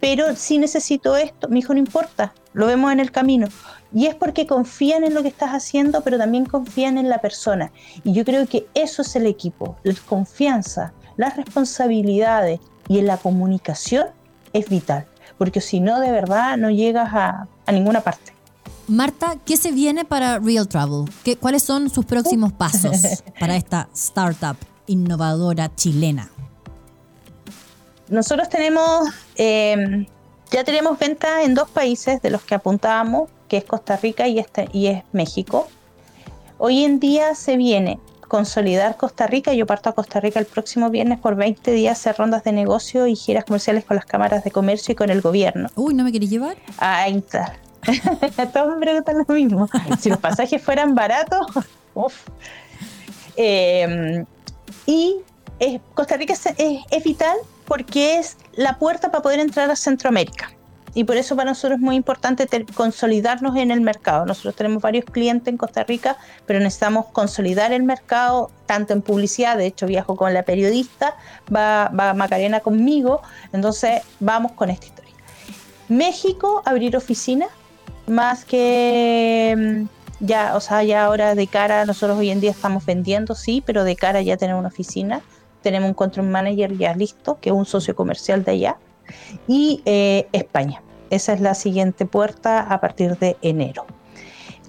pero 0.02 0.36
sí 0.36 0.58
necesito 0.58 1.16
esto. 1.16 1.48
Me 1.48 1.56
dijo, 1.56 1.74
no 1.74 1.80
importa, 1.80 2.34
lo 2.52 2.66
vemos 2.66 2.92
en 2.92 3.00
el 3.00 3.10
camino. 3.14 3.48
Y 3.94 4.06
es 4.06 4.16
porque 4.16 4.46
confían 4.46 5.04
en 5.04 5.14
lo 5.14 5.22
que 5.22 5.30
estás 5.30 5.52
haciendo, 5.52 6.02
pero 6.02 6.18
también 6.18 6.46
confían 6.46 6.98
en 6.98 7.10
la 7.10 7.20
persona. 7.20 7.72
Y 8.04 8.14
yo 8.14 8.24
creo 8.24 8.46
que 8.48 8.68
eso 8.74 9.02
es 9.02 9.16
el 9.16 9.26
equipo, 9.26 9.78
la 9.84 9.96
confianza, 10.08 10.94
las 11.18 11.36
responsabilidades 11.36 12.60
y 12.88 13.00
en 13.00 13.08
la 13.08 13.18
comunicación 13.18 14.08
es 14.54 14.70
vital, 14.70 15.08
porque 15.38 15.62
si 15.62 15.80
no, 15.80 16.00
de 16.00 16.12
verdad 16.12 16.58
no 16.58 16.70
llegas 16.70 17.10
a, 17.14 17.48
ninguna 17.72 18.02
parte. 18.02 18.34
Marta, 18.88 19.36
¿qué 19.46 19.58
se 19.58 19.72
viene 19.72 20.06
para 20.06 20.40
Real 20.40 20.68
Travel? 20.68 21.06
¿Qué, 21.24 21.36
¿Cuáles 21.36 21.64
son 21.64 21.90
sus 21.90 22.06
próximos 22.06 22.54
pasos 22.58 23.24
para 23.40 23.56
esta 23.56 23.90
startup? 23.94 24.58
innovadora 24.90 25.74
chilena? 25.76 26.30
Nosotros 28.10 28.50
tenemos, 28.50 29.08
eh, 29.36 30.08
ya 30.52 30.64
tenemos 30.64 30.98
ventas 30.98 31.46
en 31.46 31.54
dos 31.54 31.70
países 31.70 32.22
de 32.22 32.32
los 32.32 32.42
que 32.42 32.56
apuntábamos, 32.56 33.30
que 33.50 33.58
es 33.58 33.66
Costa 33.66 33.98
Rica 33.98 34.28
y, 34.28 34.40
este, 34.40 34.70
y 34.72 34.88
es 34.88 35.04
México. 35.12 35.68
Hoy 36.58 36.86
en 36.86 37.00
día 37.00 37.36
se 37.36 37.58
viene 37.58 38.00
consolidar 38.30 38.96
Costa 38.96 39.28
Rica. 39.28 39.54
Yo 39.54 39.66
parto 39.66 39.90
a 39.90 39.94
Costa 39.94 40.22
Rica 40.22 40.40
el 40.40 40.46
próximo 40.46 40.90
viernes 40.90 41.20
por 41.20 41.36
20 41.36 41.72
días, 41.72 42.00
hacer 42.00 42.16
rondas 42.18 42.46
de 42.46 42.54
negocio 42.54 43.08
y 43.08 43.16
giras 43.18 43.44
comerciales 43.44 43.84
con 43.84 43.98
las 43.98 44.06
cámaras 44.06 44.46
de 44.46 44.52
comercio 44.52 44.94
y 44.94 44.96
con 44.96 45.10
el 45.10 45.20
gobierno. 45.20 45.68
Uy, 45.76 45.94
¿no 45.94 46.06
me 46.06 46.14
querés 46.14 46.30
llevar? 46.30 46.56
Ahí 46.78 47.18
está. 47.18 47.58
Todos 48.54 48.76
me 48.76 48.80
preguntan 48.80 49.18
lo 49.28 49.34
mismo. 49.34 49.68
Si 50.00 50.10
los 50.10 50.20
pasajes 50.20 50.62
fueran 50.62 50.96
baratos, 50.96 51.46
uff. 51.96 52.28
Em, 53.36 54.26
y 54.86 55.18
Costa 55.94 56.16
Rica 56.16 56.34
es 56.34 57.04
vital 57.04 57.38
porque 57.66 58.18
es 58.18 58.38
la 58.54 58.78
puerta 58.78 59.12
para 59.12 59.22
poder 59.22 59.40
entrar 59.40 59.70
a 59.70 59.76
Centroamérica 59.76 60.52
y 60.94 61.04
por 61.04 61.18
eso 61.18 61.36
para 61.36 61.52
nosotros 61.52 61.78
es 61.78 61.82
muy 61.82 61.96
importante 61.96 62.48
consolidarnos 62.76 63.56
en 63.56 63.72
el 63.72 63.82
mercado. 63.82 64.26
Nosotros 64.26 64.56
tenemos 64.56 64.82
varios 64.82 65.06
clientes 65.06 65.48
en 65.48 65.58
Costa 65.58 65.84
Rica, 65.84 66.18
pero 66.46 66.60
necesitamos 66.60 67.08
consolidar 67.08 67.72
el 67.72 67.84
mercado 67.84 68.52
tanto 68.66 68.94
en 68.94 69.02
publicidad, 69.02 69.58
de 69.58 69.66
hecho 69.66 69.88
viajo 69.88 70.16
con 70.16 70.34
la 70.34 70.44
periodista, 70.44 71.16
va, 71.54 71.90
Macarena 72.14 72.60
conmigo, 72.60 73.22
entonces 73.54 74.02
vamos 74.20 74.52
con 74.54 74.70
esta 74.70 74.86
historia. 74.86 75.14
México, 75.88 76.62
abrir 76.66 76.96
oficina, 76.96 77.48
más 78.06 78.46
que 78.46 79.56
mm, 79.58 80.26
ya, 80.26 80.56
o 80.56 80.60
sea, 80.60 80.84
ya 80.84 81.06
ahora 81.06 81.36
de 81.36 81.48
cara, 81.48 81.86
nosotros 81.86 82.18
hoy 82.18 82.30
en 82.30 82.42
día 82.42 82.52
estamos 82.52 82.86
vendiendo, 82.86 83.36
sí, 83.36 83.64
pero 83.66 83.84
de 83.84 83.96
cara 83.96 84.22
ya 84.22 84.38
tener 84.38 84.56
una 84.56 84.68
oficina, 84.68 85.22
tenemos 85.62 85.90
un 85.90 85.94
control 85.94 86.28
manager 86.28 86.78
ya 86.78 86.94
listo, 86.94 87.40
que 87.40 87.50
es 87.50 87.56
un 87.56 87.66
socio 87.66 87.96
comercial 87.96 88.44
de 88.44 88.52
allá, 88.52 88.78
y 89.48 89.82
eh, 89.86 90.28
España. 90.32 90.82
Esa 91.10 91.34
es 91.34 91.42
la 91.42 91.56
siguiente 91.56 92.06
puerta 92.06 92.62
a 92.62 92.80
partir 92.80 93.18
de 93.18 93.38
enero. 93.42 93.86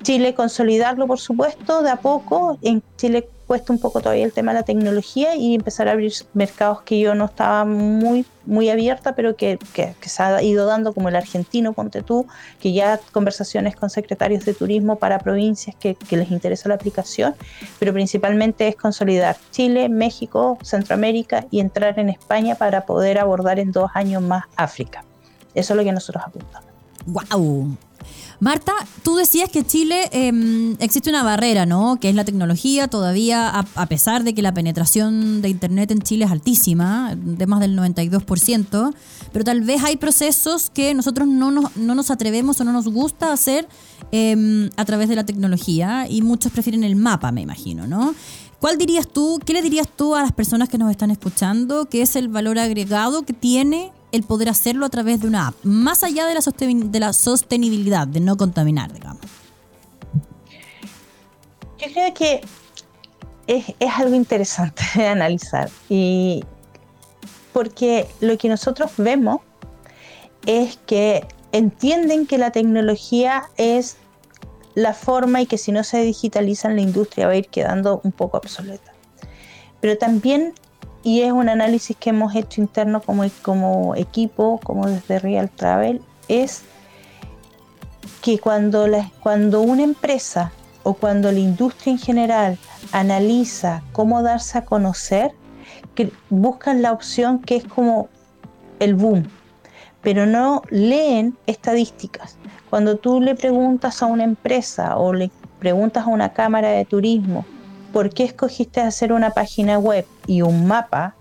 Chile 0.03 0.35
consolidarlo, 0.35 1.07
por 1.07 1.21
supuesto, 1.21 1.83
de 1.83 1.91
a 1.91 1.97
poco. 1.97 2.59
En 2.63 2.83
Chile 2.97 3.29
cuesta 3.51 3.73
un 3.73 3.81
poco 3.81 4.01
todavía 4.01 4.25
el 4.25 4.33
tema 4.33 4.53
de 4.53 4.61
la 4.61 4.63
tecnología 4.63 5.35
y 5.35 5.57
empezar 5.57 5.89
a 5.89 5.91
abrir 5.91 6.13
mercados 6.35 6.83
que 6.83 7.01
yo 7.01 7.17
no 7.17 7.25
estaba 7.25 7.65
muy, 7.65 8.25
muy 8.47 8.71
abierta, 8.71 9.17
pero 9.17 9.35
que, 9.35 9.59
se 10.03 10.23
ha 10.23 10.41
ido 10.41 10.67
dando, 10.67 10.93
como 10.93 11.09
el 11.09 11.17
argentino, 11.17 11.73
ponte 11.73 12.03
tú, 12.03 12.29
que 12.61 12.73
ya 12.73 13.01
conversaciones 13.11 13.75
con 13.75 13.91
secretarios 13.91 14.45
de 14.45 14.55
turismo 14.55 15.01
para 15.01 15.19
provincias 15.19 15.75
que, 15.75 15.97
que 15.97 16.17
les 16.17 16.31
interesa 16.31 16.69
la 16.69 16.77
aplicación, 16.77 17.35
pero 17.81 17.93
principalmente 17.93 18.69
es 18.69 18.77
consolidar 18.77 19.37
Chile, 19.51 19.89
México, 19.89 20.57
Centroamérica 20.63 21.45
y 21.51 21.59
entrar 21.59 21.99
en 21.99 22.09
España 22.09 22.55
para 22.55 22.87
poder 22.87 23.19
abordar 23.19 23.59
en 23.59 23.73
dos 23.73 23.91
años 23.95 24.23
más 24.23 24.45
África. 24.55 25.03
Eso 25.57 25.73
es 25.73 25.77
lo 25.77 25.83
que 25.83 25.91
nosotros 25.91 26.23
apuntamos. 26.25 26.69
¡Wow! 27.05 27.77
Marta, 28.41 28.73
tú 29.03 29.17
decías 29.17 29.51
que 29.51 29.65
Chile 29.65 30.09
em, 30.13 30.75
existe 30.79 31.11
una 31.11 31.23
barrera, 31.23 31.67
¿no? 31.67 31.99
Que 32.01 32.09
es 32.09 32.15
la 32.15 32.25
tecnología. 32.25 32.89
Todavía, 32.89 33.51
a, 33.51 33.87
pesar 33.87 34.25
de 34.25 34.35
que 34.35 34.41
la 34.41 34.55
penetración 34.55 35.43
de 35.43 35.51
Internet 35.51 35.91
en 35.91 36.01
Chile 36.01 36.25
es 36.25 36.31
altísima, 36.31 37.15
de 37.15 37.47
más 37.47 37.61
del 37.61 37.77
92%, 37.79 38.95
pero 39.33 39.45
tal 39.45 39.61
vez 39.61 39.85
hay 39.85 39.99
procesos 39.99 40.71
que 40.71 40.95
nosotros 40.95 41.29
no 41.29 41.51
nos, 41.51 41.77
no 41.77 41.95
nos 41.95 42.11
atrevemos 42.11 42.61
o 42.61 42.65
no 42.65 42.73
nos 42.73 42.89
gusta 42.89 43.33
hacer 43.33 43.69
em, 44.11 44.71
a 44.77 44.85
través 44.87 45.11
de 45.11 45.17
la 45.17 45.25
tecnología 45.25 46.07
y 46.09 46.23
muchos 46.23 46.51
prefieren 46.51 46.83
el 46.83 46.97
mapa, 46.97 47.33
me 47.33 47.43
imagino, 47.43 47.87
¿no? 47.87 48.15
¿Cuál 48.59 48.79
dirías 48.79 49.09
tú, 49.09 49.39
qué 49.45 49.53
le 49.53 49.63
dirías 49.63 49.89
tú 49.89 50.15
a 50.15 50.23
las 50.23 50.33
personas 50.33 50.69
que 50.69 50.79
nos 50.79 50.91
están 50.91 51.11
escuchando 51.11 51.87
que 51.87 52.03
es 52.03 52.17
el 52.17 52.29
valor 52.29 52.59
agregado 52.59 53.23
que 53.23 53.33
tiene 53.33 53.91
el 54.13 54.23
poder 54.23 54.49
hacerlo 54.49 54.87
a 54.87 54.89
través 54.89 55.21
de 55.21 55.29
una 55.29 55.49
app, 55.49 55.55
más 55.63 56.03
allá 56.03 56.27
de 56.27 56.35
la, 57.01 57.13
sostenibilidad, 57.13 58.07
de 58.07 58.21
no 58.21 58.37
contaminar, 58.37 58.93
digamos? 58.93 59.23
Yo 61.79 61.93
creo 61.93 62.15
que 62.15 62.41
es, 63.47 63.65
algo 63.97 64.15
interesante 64.15 64.83
de 64.95 65.07
analizar 65.07 65.71
y 65.89 66.45
porque 67.53 68.07
lo 68.21 68.37
que 68.39 68.49
nosotros 68.49 68.93
vemos 68.97 69.41
es 70.47 70.79
que 70.87 71.27
entienden 71.53 72.27
que 72.27 72.39
la 72.39 72.53
tecnología 72.53 73.45
es 73.57 73.97
la 74.75 74.95
forma 74.95 75.43
y 75.43 75.47
que 75.47 75.59
si 75.59 75.73
no 75.73 75.83
se 75.83 76.03
digitaliza 76.03 76.69
en 76.69 76.77
la 76.77 76.83
industria 76.83 77.27
va 77.27 77.33
a 77.33 77.37
ir 77.37 77.49
quedando 77.49 78.01
un 78.05 78.13
poco 78.13 78.39
obsoleta. 78.39 78.93
Pero 79.81 79.99
también 79.99 80.55
y 81.03 81.23
es 81.23 81.33
un 81.33 81.49
análisis 81.49 81.97
que 81.97 82.11
hemos 82.11 82.35
hecho 82.35 82.61
interno 82.61 83.01
como, 83.01 83.25
como 83.43 83.95
equipo, 83.95 84.61
como 84.63 84.87
desde 84.87 85.19
Real 85.19 85.51
Travel, 85.51 86.03
es 86.29 86.63
que 88.23 88.39
cuando, 88.39 88.87
cuando 89.23 89.63
una 89.63 89.83
empresa 89.83 90.53
o 90.83 90.95
cuando 90.95 91.33
la 91.33 91.39
industria 91.39 91.93
en 91.93 91.99
general 91.99 92.59
analiza 92.93 93.83
cómo 93.93 94.23
darse 94.23 94.59
a 94.59 94.65
conocer, 94.65 95.33
buscan 96.29 96.83
la 96.83 96.93
opción 96.93 97.41
que 97.41 97.57
es 97.57 97.65
como 97.65 98.09
el 98.79 98.95
boom, 98.95 99.25
pero 100.03 100.27
no 100.27 100.63
leen 100.71 101.37
estadísticas. 101.47 102.37
Cuando 102.69 102.97
tú 102.97 103.21
le 103.21 103.35
preguntas 103.35 104.03
a 104.03 104.07
una 104.07 104.25
empresa 104.25 104.97
o 104.97 105.13
le 105.13 105.31
preguntas 105.59 106.07
a 106.07 106.09
una 106.09 106.33
cámara 106.33 106.71
de 106.71 106.85
turismo 106.85 107.45
¿por 107.93 108.11
qué 108.11 108.25
escogiste 108.25 108.81
hacer 108.81 109.13
una 109.13 109.31
página 109.31 109.79
web 109.79 110.07
y 110.27 110.43
un 110.43 110.67
mapa? 110.67 111.15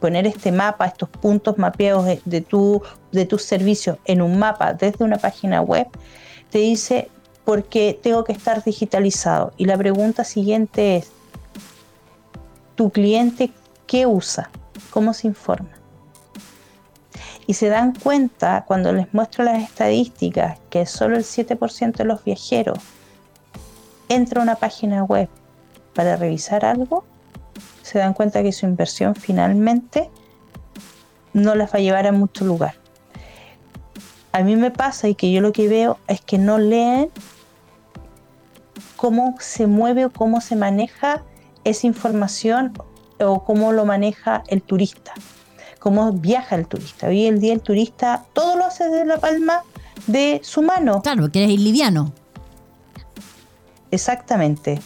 Poner 0.00 0.26
este 0.26 0.50
mapa, 0.52 0.86
estos 0.86 1.08
puntos 1.08 1.58
mapeados 1.58 2.06
de, 2.24 2.40
tu, 2.40 2.82
de 3.12 3.26
tus 3.26 3.42
servicios 3.42 3.98
en 4.06 4.22
un 4.22 4.38
mapa 4.38 4.72
desde 4.72 5.04
una 5.04 5.18
página 5.18 5.60
web, 5.60 5.86
te 6.50 6.58
dice 6.58 7.10
porque 7.44 7.98
tengo 8.02 8.24
que 8.24 8.32
estar 8.32 8.62
digitalizado. 8.64 9.52
Y 9.56 9.66
la 9.66 9.76
pregunta 9.76 10.24
siguiente 10.24 10.96
es, 10.96 11.10
¿tu 12.76 12.90
cliente 12.90 13.50
qué 13.86 14.06
usa? 14.06 14.50
¿Cómo 14.90 15.12
se 15.12 15.26
informa? 15.26 15.70
Y 17.46 17.54
se 17.54 17.68
dan 17.68 17.94
cuenta 17.94 18.64
cuando 18.66 18.92
les 18.92 19.12
muestro 19.12 19.44
las 19.44 19.62
estadísticas 19.62 20.58
que 20.70 20.86
solo 20.86 21.16
el 21.16 21.24
7% 21.24 21.96
de 21.96 22.04
los 22.04 22.24
viajeros 22.24 22.78
entra 24.08 24.40
a 24.40 24.44
una 24.44 24.54
página 24.54 25.02
web 25.04 25.28
para 26.00 26.16
revisar 26.16 26.64
algo, 26.64 27.04
se 27.82 27.98
dan 27.98 28.14
cuenta 28.14 28.42
que 28.42 28.52
su 28.52 28.64
inversión 28.64 29.14
finalmente 29.14 30.08
no 31.34 31.54
las 31.54 31.74
va 31.74 31.78
a 31.78 31.82
llevar 31.82 32.06
a 32.06 32.12
mucho 32.12 32.46
lugar. 32.46 32.76
A 34.32 34.42
mí 34.42 34.56
me 34.56 34.70
pasa 34.70 35.08
y 35.08 35.14
que 35.14 35.30
yo 35.30 35.42
lo 35.42 35.52
que 35.52 35.68
veo 35.68 35.98
es 36.08 36.22
que 36.22 36.38
no 36.38 36.56
leen 36.56 37.10
cómo 38.96 39.36
se 39.40 39.66
mueve 39.66 40.06
o 40.06 40.10
cómo 40.10 40.40
se 40.40 40.56
maneja 40.56 41.22
esa 41.64 41.86
información 41.86 42.72
o 43.18 43.44
cómo 43.44 43.74
lo 43.74 43.84
maneja 43.84 44.42
el 44.48 44.62
turista, 44.62 45.12
cómo 45.80 46.12
viaja 46.12 46.56
el 46.56 46.66
turista. 46.66 47.08
Hoy 47.08 47.26
el 47.26 47.40
día 47.40 47.52
el 47.52 47.60
turista 47.60 48.24
todo 48.32 48.56
lo 48.56 48.64
hace 48.64 48.88
de 48.88 49.04
la 49.04 49.18
palma 49.18 49.64
de 50.06 50.40
su 50.42 50.62
mano. 50.62 51.02
Claro, 51.02 51.30
que 51.30 51.44
eres 51.44 51.60
liviano. 51.60 52.10
Exactamente. 53.90 54.80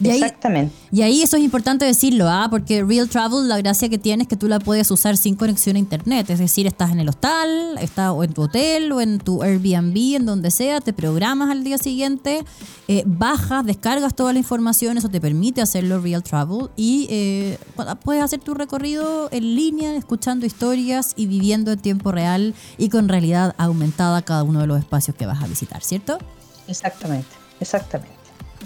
Y 0.00 0.10
Exactamente. 0.10 0.74
y 0.90 1.02
ahí 1.02 1.22
eso 1.22 1.36
es 1.36 1.44
importante 1.44 1.84
decirlo, 1.84 2.28
¿ah? 2.28 2.48
porque 2.50 2.82
Real 2.82 3.08
Travel 3.08 3.48
la 3.48 3.58
gracia 3.58 3.88
que 3.88 3.96
tiene 3.96 4.24
es 4.24 4.28
que 4.28 4.36
tú 4.36 4.48
la 4.48 4.58
puedes 4.58 4.90
usar 4.90 5.16
sin 5.16 5.36
conexión 5.36 5.76
a 5.76 5.78
internet, 5.78 6.28
es 6.30 6.40
decir, 6.40 6.66
estás 6.66 6.90
en 6.90 6.98
el 6.98 7.08
hostal, 7.08 7.78
estás 7.80 8.10
o 8.10 8.24
en 8.24 8.32
tu 8.32 8.42
hotel 8.42 8.90
o 8.90 9.00
en 9.00 9.18
tu 9.18 9.42
Airbnb, 9.44 10.16
en 10.16 10.26
donde 10.26 10.50
sea, 10.50 10.80
te 10.80 10.92
programas 10.92 11.50
al 11.50 11.62
día 11.62 11.78
siguiente, 11.78 12.44
eh, 12.88 13.04
bajas, 13.06 13.64
descargas 13.64 14.14
toda 14.16 14.32
la 14.32 14.40
información, 14.40 14.98
eso 14.98 15.08
te 15.08 15.20
permite 15.20 15.62
hacerlo 15.62 16.00
Real 16.00 16.24
Travel 16.24 16.70
y 16.76 17.06
eh, 17.10 17.58
puedes 18.02 18.22
hacer 18.22 18.40
tu 18.40 18.52
recorrido 18.54 19.28
en 19.30 19.54
línea, 19.54 19.94
escuchando 19.96 20.44
historias 20.44 21.12
y 21.14 21.26
viviendo 21.26 21.70
en 21.70 21.78
tiempo 21.78 22.10
real 22.10 22.54
y 22.78 22.88
con 22.88 23.08
realidad 23.08 23.54
aumentada 23.58 24.22
cada 24.22 24.42
uno 24.42 24.60
de 24.60 24.66
los 24.66 24.78
espacios 24.78 25.16
que 25.16 25.26
vas 25.26 25.40
a 25.40 25.46
visitar, 25.46 25.82
¿cierto? 25.84 26.18
Exactamente, 26.66 27.28
exactamente. 27.60 28.14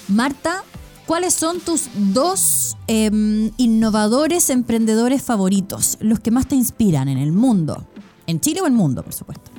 Marta, 0.09 0.65
¿Cuáles 1.09 1.33
son 1.33 1.61
tus 1.61 1.89
dos 1.95 2.77
em, 2.87 3.51
innovadores 3.57 4.51
emprendedores 4.51 5.23
favoritos? 5.23 5.97
Los 6.01 6.21
que 6.21 6.31
más 6.31 6.47
te 6.47 6.55
inspiran 6.55 7.09
en 7.09 7.17
el 7.17 7.33
mundo. 7.33 7.87
En 8.27 8.41
Chile 8.41 8.61
o 8.61 8.67
en 8.67 8.75
el 8.75 8.79
mundo, 8.79 9.03
por 9.03 9.15
supuesto. 9.15 9.51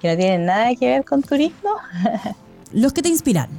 Que 0.00 0.08
no 0.08 0.16
tienen 0.16 0.46
nada 0.46 0.74
que 0.76 0.86
ver 0.86 1.04
con 1.04 1.22
turismo. 1.22 1.72
los 2.72 2.94
que 2.94 3.02
te 3.02 3.10
inspiran. 3.10 3.50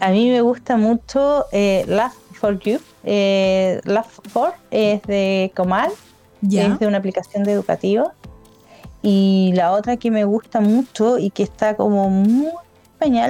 A 0.00 0.08
mí 0.08 0.30
me 0.30 0.40
gusta 0.40 0.78
mucho 0.78 1.44
eh, 1.52 1.84
Love 1.86 2.14
for 2.32 2.58
You. 2.58 2.78
Eh, 3.04 3.82
Love 3.84 4.20
for 4.32 4.54
es 4.70 5.02
de 5.02 5.52
Comal. 5.54 5.92
Es 6.40 6.78
de 6.78 6.86
una 6.86 6.96
aplicación 6.96 7.44
de 7.44 7.52
educativo. 7.52 8.10
Y 9.02 9.52
la 9.54 9.72
otra 9.72 9.98
que 9.98 10.10
me 10.10 10.24
gusta 10.24 10.60
mucho 10.60 11.18
y 11.18 11.28
que 11.28 11.42
está 11.42 11.76
como 11.76 12.08
muy 12.08 12.52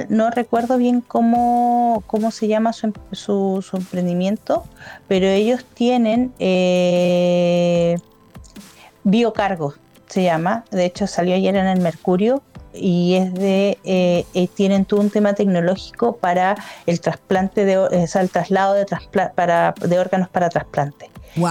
no 0.09 0.29
recuerdo 0.31 0.77
bien 0.77 1.01
cómo, 1.01 2.03
cómo 2.07 2.31
se 2.31 2.47
llama 2.47 2.73
su, 2.73 2.93
su, 3.11 3.77
emprendimiento, 3.77 4.63
pero 5.07 5.27
ellos 5.27 5.65
tienen 5.73 6.33
eh, 6.39 7.97
biocargo, 9.03 9.73
se 10.07 10.23
llama, 10.23 10.63
de 10.71 10.85
hecho 10.85 11.05
salió 11.07 11.35
ayer 11.35 11.55
en 11.55 11.67
el 11.67 11.79
Mercurio, 11.81 12.41
y 12.73 13.15
es 13.15 13.33
de 13.33 13.77
eh, 13.83 14.25
eh, 14.33 14.47
tienen 14.53 14.85
todo 14.85 15.01
un 15.01 15.09
tema 15.09 15.33
tecnológico 15.33 16.17
para 16.17 16.55
el 16.85 17.01
trasplante 17.01 17.65
de 17.65 18.07
el 18.13 18.29
traslado 18.29 18.75
de 18.75 18.85
para, 19.35 19.73
de 19.81 19.99
órganos 19.99 20.29
para 20.29 20.49
trasplante. 20.49 21.09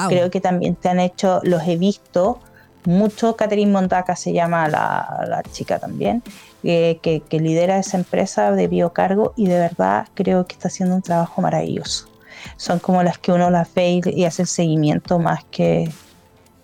Creo 0.08 0.30
que 0.30 0.40
también 0.40 0.74
te 0.74 0.88
han 0.88 0.98
hecho, 0.98 1.40
los 1.44 1.62
he 1.66 1.76
visto 1.76 2.40
mucho. 2.86 3.36
Catherine 3.36 3.70
Montaca 3.70 4.16
se 4.16 4.32
llama 4.32 4.68
la, 4.68 5.42
chica 5.52 5.78
también, 5.78 6.22
que, 6.62 7.22
que, 7.28 7.40
lidera 7.40 7.78
esa 7.78 7.96
empresa 7.96 8.52
de 8.52 8.68
biocargo 8.68 9.32
y 9.36 9.46
de 9.46 9.58
verdad 9.58 10.08
creo 10.14 10.46
que 10.46 10.54
está 10.54 10.68
haciendo 10.68 10.94
un 10.94 11.02
trabajo 11.02 11.42
maravilloso. 11.42 12.08
Son 12.56 12.78
como 12.78 13.02
las 13.02 13.18
que 13.18 13.32
uno 13.32 13.50
las 13.50 13.72
ve 13.74 14.00
y, 14.04 14.20
y 14.20 14.24
hace 14.24 14.42
el 14.42 14.48
seguimiento 14.48 15.18
más 15.18 15.44
que 15.50 15.90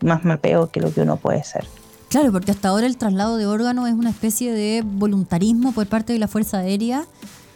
más 0.00 0.24
mapeo 0.24 0.70
que 0.70 0.80
lo 0.80 0.92
que 0.92 1.02
uno 1.02 1.16
puede 1.16 1.44
ser. 1.44 1.64
Claro, 2.08 2.30
porque 2.30 2.50
hasta 2.50 2.68
ahora 2.68 2.86
el 2.86 2.98
traslado 2.98 3.36
de 3.36 3.46
órganos 3.46 3.88
es 3.88 3.94
una 3.94 4.10
especie 4.10 4.52
de 4.52 4.82
voluntarismo 4.84 5.72
por 5.72 5.86
parte 5.86 6.12
de 6.12 6.18
la 6.18 6.28
Fuerza 6.28 6.58
Aérea 6.58 7.06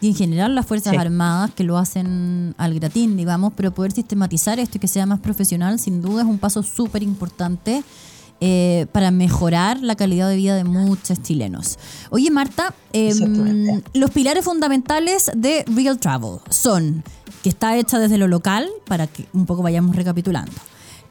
y 0.01 0.09
en 0.09 0.14
general 0.14 0.55
las 0.55 0.64
Fuerzas 0.64 0.97
Armadas 0.97 1.51
que 1.55 1.64
lo 1.64 1.77
hacen 1.77 2.55
al 2.57 2.75
gratín, 2.75 3.17
digamos, 3.17 3.53
pero 3.55 3.73
poder 3.73 3.93
sistematizar 3.93 4.59
esto 4.59 4.79
y 4.79 4.81
que 4.81 4.89
sea 4.89 5.05
más 5.05 5.21
profesional 5.21 5.79
sin 5.79 6.01
duda 6.01 6.23
es 6.23 6.29
un 6.29 6.39
paso 6.39 6.62
súper 6.62 7.03
importante. 7.03 7.83
Eh, 8.43 8.87
para 8.93 9.11
mejorar 9.11 9.80
la 9.80 9.97
calidad 9.97 10.28
de 10.28 10.37
vida 10.37 10.57
de 10.57 10.64
muchos 10.64 11.22
chilenos. 11.22 11.78
Oye, 12.11 12.30
Marta, 12.30 12.74
em, 12.93 13.80
los 13.95 14.11
pilares 14.11 14.45
fundamentales 14.45 15.30
de 15.34 15.64
Real 15.66 15.99
Travel 15.99 16.41
son 16.51 17.03
que 17.43 17.49
está 17.49 17.78
hecha 17.78 17.99
desde 17.99 18.18
lo 18.18 18.28
local, 18.28 18.68
para 18.87 19.07
que 19.07 19.26
un 19.32 19.47
poco 19.47 19.62
vayamos 19.62 19.97
recapitulando 19.97 20.53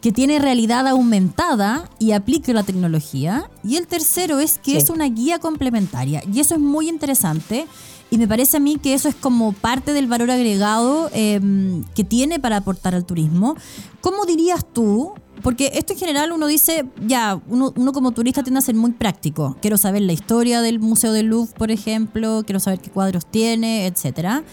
que 0.05 0.11
tiene 0.11 0.38
realidad 0.38 0.88
aumentada 0.88 1.89
y 1.97 2.11
aplica 2.11 2.53
la 2.53 2.61
tecnología. 2.61 3.49
Y 3.63 3.78
el 3.78 3.88
tercero 3.88 4.38
es 4.38 4.59
que 4.59 4.78
es 4.78 4.91
una 4.91 5.05
guía 5.05 5.39
complementaria. 5.39 6.21
Y 6.32 6.41
eso 6.41 6.53
es 6.53 6.61
muy 6.61 6.89
interesante. 6.89 7.65
Y 8.11 8.19
me 8.19 8.28
parece 8.28 8.57
a 8.57 8.59
mí 8.59 8.78
que 8.78 8.93
eso 8.93 9.09
es 9.09 9.15
como 9.15 9.53
parte 9.53 9.93
del 9.93 10.05
valor 10.05 10.30
agregado 10.30 11.09
em, 11.11 11.84
que 11.95 12.03
tiene 12.03 12.39
para 12.39 12.57
aportar 12.57 12.93
al 12.93 13.03
turismo. 13.03 13.55
¿Cómo 14.01 14.28
dirías 14.28 14.63
tú? 14.71 15.13
Porque 15.41 15.71
esto 15.75 15.93
en 15.93 15.99
general 15.99 16.31
uno 16.31 16.47
dice, 16.47 16.86
ya, 17.05 17.39
uno, 17.47 17.73
uno 17.75 17.91
como 17.91 18.11
turista 18.11 18.43
tiende 18.43 18.59
a 18.59 18.61
ser 18.61 18.75
muy 18.75 18.91
práctico. 18.91 19.57
Quiero 19.61 19.77
saber 19.77 20.01
la 20.01 20.13
historia 20.13 20.61
del 20.61 20.79
Museo 20.79 21.11
del 21.13 21.27
Louvre, 21.27 21.53
por 21.57 21.71
ejemplo, 21.71 22.43
quiero 22.45 22.59
saber 22.59 22.79
qué 22.79 22.89
cuadros 22.89 23.25
tiene, 23.25 23.86
etcétera. 23.86 24.43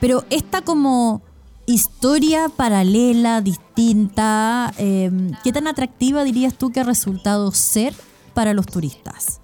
Pero 0.00 0.24
esta 0.30 0.62
como 0.62 1.22
historia 1.66 2.48
paralela, 2.48 3.40
distinta, 3.40 4.72
em, 4.78 5.32
¿qué 5.42 5.52
tan 5.52 5.66
atractiva 5.66 6.22
dirías 6.24 6.54
tú 6.54 6.70
que 6.70 6.80
ha 6.80 6.84
resultado 6.84 7.50
ser 7.52 7.94
para 8.34 8.54
los 8.54 8.66
turistas? 8.66 9.40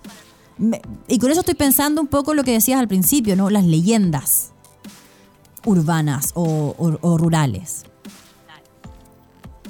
y 1.09 1.19
con 1.19 1.31
eso 1.31 1.41
estoy 1.41 1.55
pensando 1.55 2.01
un 2.01 2.07
poco 2.07 2.35
lo 2.35 2.45
que 2.45 2.53
decías 2.53 2.79
al 2.79 2.87
principio, 2.87 3.35
¿no? 3.35 3.51
Las 3.51 3.65
leyendas 3.65 4.53
urbanas 5.65 6.33
o, 6.35 7.17
rurales. 7.19 7.85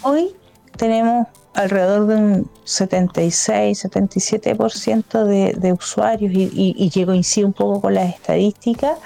Hoy 0.02 0.34
tenemos 0.82 1.28
alrededor 1.54 2.08
de 2.08 2.16
un 2.16 2.50
76, 2.64 3.84
77% 3.84 5.22
de, 5.22 5.52
de 5.52 5.72
usuarios 5.72 6.32
y, 6.34 6.50
y, 6.52 6.92
y 6.92 7.44
un 7.44 7.52
poco 7.52 7.82
con 7.82 7.94
las 7.94 8.12
estadísticas 8.12 8.98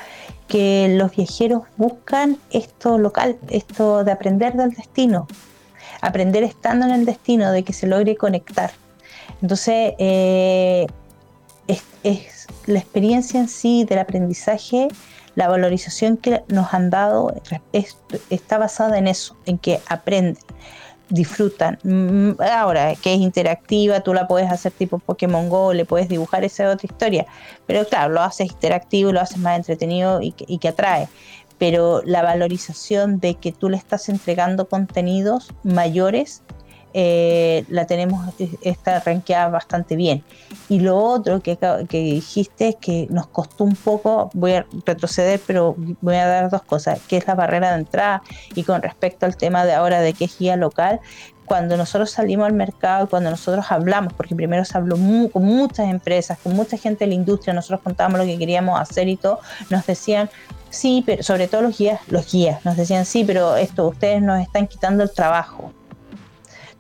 que 0.49 0.89
los 0.97 1.15
viajeros 1.15 1.65
buscan 1.77 2.39
esto 2.51 2.97
local, 2.97 3.37
esto 3.51 4.05
de 4.05 4.13
aprender 4.13 4.55
del 4.55 4.71
destino, 4.71 5.27
aprender 6.01 6.45
estando 6.45 6.87
en 6.87 6.93
el 6.93 7.05
destino, 7.05 7.53
de 7.53 7.63
que 7.63 7.75
se 7.75 7.87
logre 7.87 8.17
conectar. 8.17 8.71
Entonces, 9.43 9.93
eh, 9.99 10.87
es, 11.69 12.47
la 12.65 12.79
experiencia 12.79 13.39
en 13.39 13.49
sí 13.49 13.85
del 13.85 13.99
aprendizaje, 13.99 14.89
la 15.35 15.47
valorización 15.49 16.17
que 16.17 16.43
nos 16.49 16.73
han 16.73 16.89
dado, 16.89 17.35
está 18.31 18.57
basada 18.57 18.97
en 18.97 19.09
eso, 19.09 19.37
en 19.45 19.59
que 19.59 19.79
aprenden 19.91 20.39
disfrutan. 21.09 21.79
Mm, 21.83 22.41
ahora, 22.41 22.95
que 22.97 23.15
es 23.15 23.21
interactiva, 23.21 24.01
tú 24.01 24.15
la 24.15 24.27
puedes 24.27 24.51
hacer 24.51 24.73
tipo 24.73 24.99
Pokémon 24.99 25.49
Go, 25.49 25.73
le 25.73 25.85
puedes 25.85 26.09
dibujar, 26.09 26.45
esa 26.45 26.71
otra 26.71 26.87
historia. 26.87 27.27
Pero 27.67 27.87
claro, 27.87 28.15
lo 28.15 28.23
haces 28.23 28.51
interactivo, 28.51 29.13
lo 29.13 29.21
haces 29.21 29.39
más 29.39 29.57
entretenido 29.57 30.21
y 30.21 30.33
que, 30.33 30.45
y 30.49 30.59
que 30.59 30.69
atrae. 30.69 31.09
Pero 31.59 32.03
la 32.05 32.23
valorización 32.23 33.19
de 33.19 33.35
que 33.35 33.53
tú 33.53 33.69
le 33.71 33.77
estás 33.77 34.09
entregando 34.09 34.69
contenidos 34.69 35.55
mayores 35.63 36.43
eh, 36.99 37.67
la 37.69 37.87
tenemos, 37.87 38.25
está 38.63 39.01
rankeada 39.01 39.49
bastante 39.49 39.97
bien. 39.97 40.25
Y 40.71 40.81
lo 40.81 40.97
otro 40.97 41.41
que, 41.41 41.59
que 41.91 42.01
dijiste 42.01 42.69
es 42.69 42.77
que 42.77 43.07
nos 43.11 43.27
costó 43.27 43.65
un 43.65 43.77
poco, 43.77 44.31
voy 44.33 44.53
a 44.53 44.67
retroceder, 44.87 45.39
pero 45.47 45.77
voy 46.01 46.15
a 46.15 46.27
dar 46.27 46.49
dos 46.49 46.63
cosas, 46.63 46.99
que 47.07 47.19
es 47.19 47.27
la 47.27 47.35
barrera 47.35 47.73
de 47.73 47.81
entrada 47.81 48.23
y 48.55 48.63
con 48.63 48.81
respecto 48.81 49.27
al 49.27 49.37
tema 49.37 49.67
de 49.67 49.75
ahora 49.75 50.01
de 50.01 50.15
que 50.15 50.25
es 50.25 50.39
guía 50.39 50.57
local, 50.57 51.01
cuando 51.45 51.77
nosotros 51.77 52.11
salimos 52.11 52.47
al 52.47 52.55
mercado, 52.55 53.11
cuando 53.11 53.29
nosotros 53.29 53.67
hablamos, 53.69 54.15
porque 54.15 54.35
primero 54.35 54.65
se 54.65 54.79
habló 54.79 54.97
con 55.31 55.45
muchas 55.45 55.91
empresas, 55.91 56.39
con 56.43 56.55
mucha 56.55 56.79
gente 56.79 57.05
de 57.05 57.09
la 57.09 57.15
industria, 57.15 57.53
nosotros 57.53 57.83
contábamos 57.83 58.21
lo 58.21 58.25
que 58.25 58.39
queríamos 58.39 58.81
hacer 58.81 59.07
y 59.07 59.19
todo, 59.19 59.41
nos 59.69 59.85
decían, 59.85 60.31
sí, 60.71 61.03
pero 61.05 61.23
sobre 61.23 61.47
todo 61.47 61.61
los 61.61 61.77
guías, 61.77 62.01
los 62.09 62.33
guías, 62.33 62.65
nos 62.65 62.79
decían, 62.79 63.05
sí, 63.05 63.23
pero 63.23 63.57
esto, 63.57 63.87
ustedes 63.87 64.23
nos 64.23 64.41
están 64.41 64.67
quitando 64.67 65.03
el 65.03 65.13
trabajo. 65.13 65.75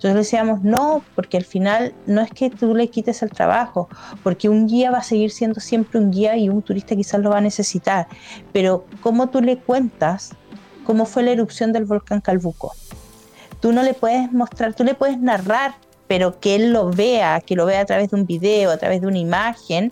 Entonces 0.07 0.31
decíamos, 0.31 0.63
no, 0.63 1.03
porque 1.17 1.37
al 1.37 1.45
final 1.45 1.93
no 2.07 2.21
es 2.21 2.31
que 2.31 2.49
tú 2.49 2.77
le 2.77 2.89
quites 2.89 3.23
el 3.23 3.31
trabajo, 3.31 3.89
porque 4.23 4.49
un 4.49 4.69
guía 4.69 4.93
va 4.93 4.99
a 4.99 5.03
seguir 5.03 5.33
siendo 5.33 5.59
siempre 5.59 5.99
un 5.99 6.13
guía 6.13 6.37
y 6.37 6.49
un 6.49 6.63
turista 6.63 6.95
quizás 6.95 7.21
lo 7.21 7.31
va 7.31 7.39
a 7.39 7.41
necesitar, 7.41 8.07
pero 8.53 8.87
¿cómo 9.01 9.31
tú 9.31 9.41
le 9.41 9.59
cuentas 9.59 10.31
cómo 10.85 11.07
fue 11.07 11.25
la 11.25 11.33
erupción 11.33 11.73
del 11.73 11.87
volcán 11.87 12.21
Calbuco? 12.21 12.73
Tú 13.59 13.73
no 13.73 13.83
le 13.83 13.95
puedes 13.95 14.31
mostrar, 14.31 14.75
tú 14.75 14.85
le 14.85 14.95
puedes 14.95 15.19
narrar, 15.19 15.75
pero 16.07 16.39
que 16.39 16.55
él 16.55 16.73
lo 16.73 16.89
vea, 16.89 17.41
que 17.41 17.57
lo 17.57 17.67
vea 17.67 17.81
a 17.81 17.85
través 17.85 18.11
de 18.11 18.17
un 18.17 18.27
video, 18.27 18.71
a 18.71 18.77
través 18.77 19.01
de 19.01 19.09
una 19.09 19.19
imagen, 19.19 19.91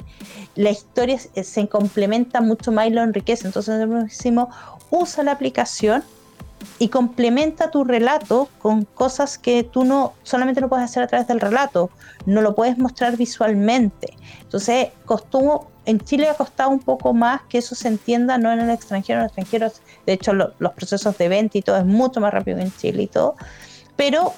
la 0.54 0.70
historia 0.70 1.18
se 1.18 1.66
complementa 1.66 2.40
mucho 2.40 2.70
más 2.70 2.86
y 2.86 2.90
lo 2.90 3.02
enriquece. 3.02 3.48
Entonces 3.48 3.80
nosotros 3.80 4.04
decimos, 4.04 4.54
usa 4.90 5.24
la 5.24 5.32
aplicación 5.32 6.04
y 6.78 6.88
complementa 6.88 7.70
tu 7.70 7.84
relato 7.84 8.48
con 8.58 8.84
cosas 8.84 9.38
que 9.38 9.62
tú 9.62 9.84
no 9.84 10.14
solamente 10.22 10.60
lo 10.60 10.68
puedes 10.68 10.84
hacer 10.84 11.02
a 11.02 11.06
través 11.06 11.26
del 11.26 11.40
relato, 11.40 11.90
no 12.26 12.40
lo 12.40 12.54
puedes 12.54 12.78
mostrar 12.78 13.16
visualmente. 13.16 14.14
Entonces, 14.40 14.88
costó, 15.04 15.68
en 15.84 16.00
Chile 16.00 16.28
ha 16.28 16.34
costado 16.34 16.70
un 16.70 16.80
poco 16.80 17.12
más 17.12 17.42
que 17.48 17.58
eso 17.58 17.74
se 17.74 17.88
entienda, 17.88 18.38
no 18.38 18.52
en 18.52 18.60
el 18.60 18.70
extranjero, 18.70 19.18
en 19.18 19.24
el 19.24 19.26
extranjero, 19.26 19.72
de 20.06 20.12
hecho, 20.12 20.32
los 20.32 20.72
procesos 20.74 21.16
de 21.18 21.28
venta 21.28 21.58
y 21.58 21.62
todo 21.62 21.76
es 21.76 21.84
mucho 21.84 22.20
más 22.20 22.32
rápido 22.32 22.58
que 22.58 22.64
en 22.64 22.72
Chile 22.72 23.02
y 23.04 23.06
todo, 23.06 23.36
pero 23.96 24.32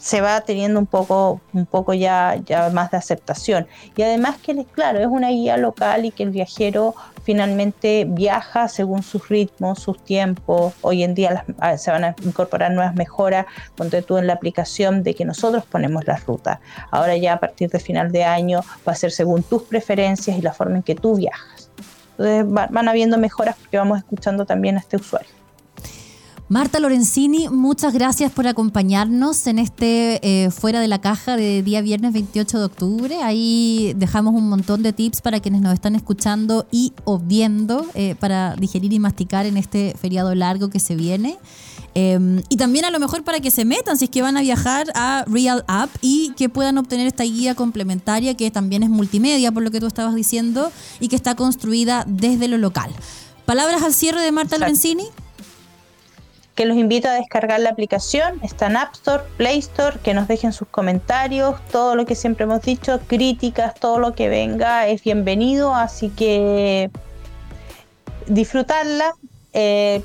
se 0.00 0.22
va 0.22 0.40
teniendo 0.40 0.80
un 0.80 0.86
poco, 0.86 1.40
un 1.52 1.66
poco 1.66 1.92
ya, 1.92 2.36
ya 2.46 2.70
más 2.70 2.90
de 2.90 2.96
aceptación. 2.96 3.66
Y 3.96 4.02
además 4.02 4.38
que, 4.38 4.64
claro, 4.64 4.98
es 4.98 5.06
una 5.06 5.28
guía 5.28 5.58
local 5.58 6.06
y 6.06 6.10
que 6.10 6.22
el 6.22 6.30
viajero 6.30 6.94
finalmente 7.22 8.06
viaja 8.08 8.68
según 8.68 9.02
sus 9.02 9.28
ritmos, 9.28 9.78
sus 9.78 10.02
tiempos. 10.02 10.72
Hoy 10.80 11.04
en 11.04 11.14
día 11.14 11.44
ah, 11.58 11.76
se 11.76 11.90
van 11.90 12.04
a 12.04 12.16
incorporar 12.24 12.72
nuevas 12.72 12.94
mejoras, 12.94 13.44
ponte 13.76 14.00
tú 14.00 14.16
en 14.16 14.26
la 14.26 14.32
aplicación 14.32 15.02
de 15.02 15.14
que 15.14 15.26
nosotros 15.26 15.64
ponemos 15.66 16.06
las 16.06 16.24
rutas. 16.24 16.60
Ahora 16.90 17.16
ya 17.18 17.34
a 17.34 17.40
partir 17.40 17.68
de 17.68 17.78
final 17.78 18.10
de 18.10 18.24
año 18.24 18.62
va 18.88 18.92
a 18.92 18.96
ser 18.96 19.12
según 19.12 19.42
tus 19.42 19.64
preferencias 19.64 20.38
y 20.38 20.40
la 20.40 20.54
forma 20.54 20.76
en 20.76 20.82
que 20.82 20.94
tú 20.94 21.16
viajas. 21.16 21.70
Entonces 22.12 22.44
van 22.50 22.88
habiendo 22.88 23.18
mejoras 23.18 23.56
porque 23.56 23.76
vamos 23.76 23.98
escuchando 23.98 24.46
también 24.46 24.76
a 24.76 24.80
este 24.80 24.96
usuario. 24.96 25.39
Marta 26.50 26.80
Lorenzini, 26.80 27.48
muchas 27.48 27.94
gracias 27.94 28.32
por 28.32 28.48
acompañarnos 28.48 29.46
en 29.46 29.60
este 29.60 30.18
eh, 30.44 30.50
Fuera 30.50 30.80
de 30.80 30.88
la 30.88 31.00
Caja 31.00 31.36
de 31.36 31.62
día 31.62 31.80
viernes 31.80 32.12
28 32.12 32.58
de 32.58 32.64
octubre. 32.64 33.22
Ahí 33.22 33.92
dejamos 33.94 34.34
un 34.34 34.48
montón 34.48 34.82
de 34.82 34.92
tips 34.92 35.20
para 35.20 35.38
quienes 35.38 35.60
nos 35.60 35.72
están 35.72 35.94
escuchando 35.94 36.66
y 36.72 36.92
o 37.04 37.20
viendo 37.20 37.86
eh, 37.94 38.16
para 38.18 38.56
digerir 38.56 38.92
y 38.92 38.98
masticar 38.98 39.46
en 39.46 39.56
este 39.56 39.94
feriado 39.96 40.34
largo 40.34 40.70
que 40.70 40.80
se 40.80 40.96
viene. 40.96 41.38
Em, 41.94 42.42
y 42.48 42.56
también 42.56 42.84
a 42.84 42.90
lo 42.90 42.98
mejor 42.98 43.22
para 43.22 43.38
que 43.38 43.52
se 43.52 43.64
metan 43.64 43.96
si 43.96 44.06
es 44.06 44.10
que 44.10 44.20
van 44.20 44.36
a 44.36 44.40
viajar 44.40 44.88
a 44.96 45.24
Real 45.28 45.64
App 45.68 45.90
y 46.00 46.32
que 46.36 46.48
puedan 46.48 46.78
obtener 46.78 47.06
esta 47.06 47.22
guía 47.22 47.54
complementaria 47.54 48.36
que 48.36 48.50
también 48.50 48.82
es 48.82 48.90
multimedia, 48.90 49.52
por 49.52 49.62
lo 49.62 49.70
que 49.70 49.78
tú 49.78 49.86
estabas 49.86 50.16
diciendo, 50.16 50.72
y 50.98 51.06
que 51.06 51.14
está 51.14 51.36
construida 51.36 52.04
desde 52.08 52.48
lo 52.48 52.58
local. 52.58 52.90
Palabras 53.46 53.84
al 53.84 53.94
cierre 53.94 54.20
de 54.20 54.32
Marta 54.32 54.58
Lorenzini 54.58 55.04
que 56.60 56.66
los 56.66 56.76
invito 56.76 57.08
a 57.08 57.12
descargar 57.12 57.58
la 57.60 57.70
aplicación, 57.70 58.38
está 58.42 58.66
en 58.66 58.76
App 58.76 58.92
Store, 58.92 59.22
Play 59.38 59.60
Store, 59.60 59.96
que 60.04 60.12
nos 60.12 60.28
dejen 60.28 60.52
sus 60.52 60.68
comentarios, 60.68 61.58
todo 61.72 61.96
lo 61.96 62.04
que 62.04 62.14
siempre 62.14 62.44
hemos 62.44 62.60
dicho, 62.60 63.00
críticas, 63.06 63.74
todo 63.76 63.98
lo 63.98 64.12
que 64.12 64.28
venga 64.28 64.86
es 64.86 65.02
bienvenido, 65.02 65.74
así 65.74 66.10
que 66.10 66.90
disfrutarla. 68.26 69.14
Eh, 69.54 70.02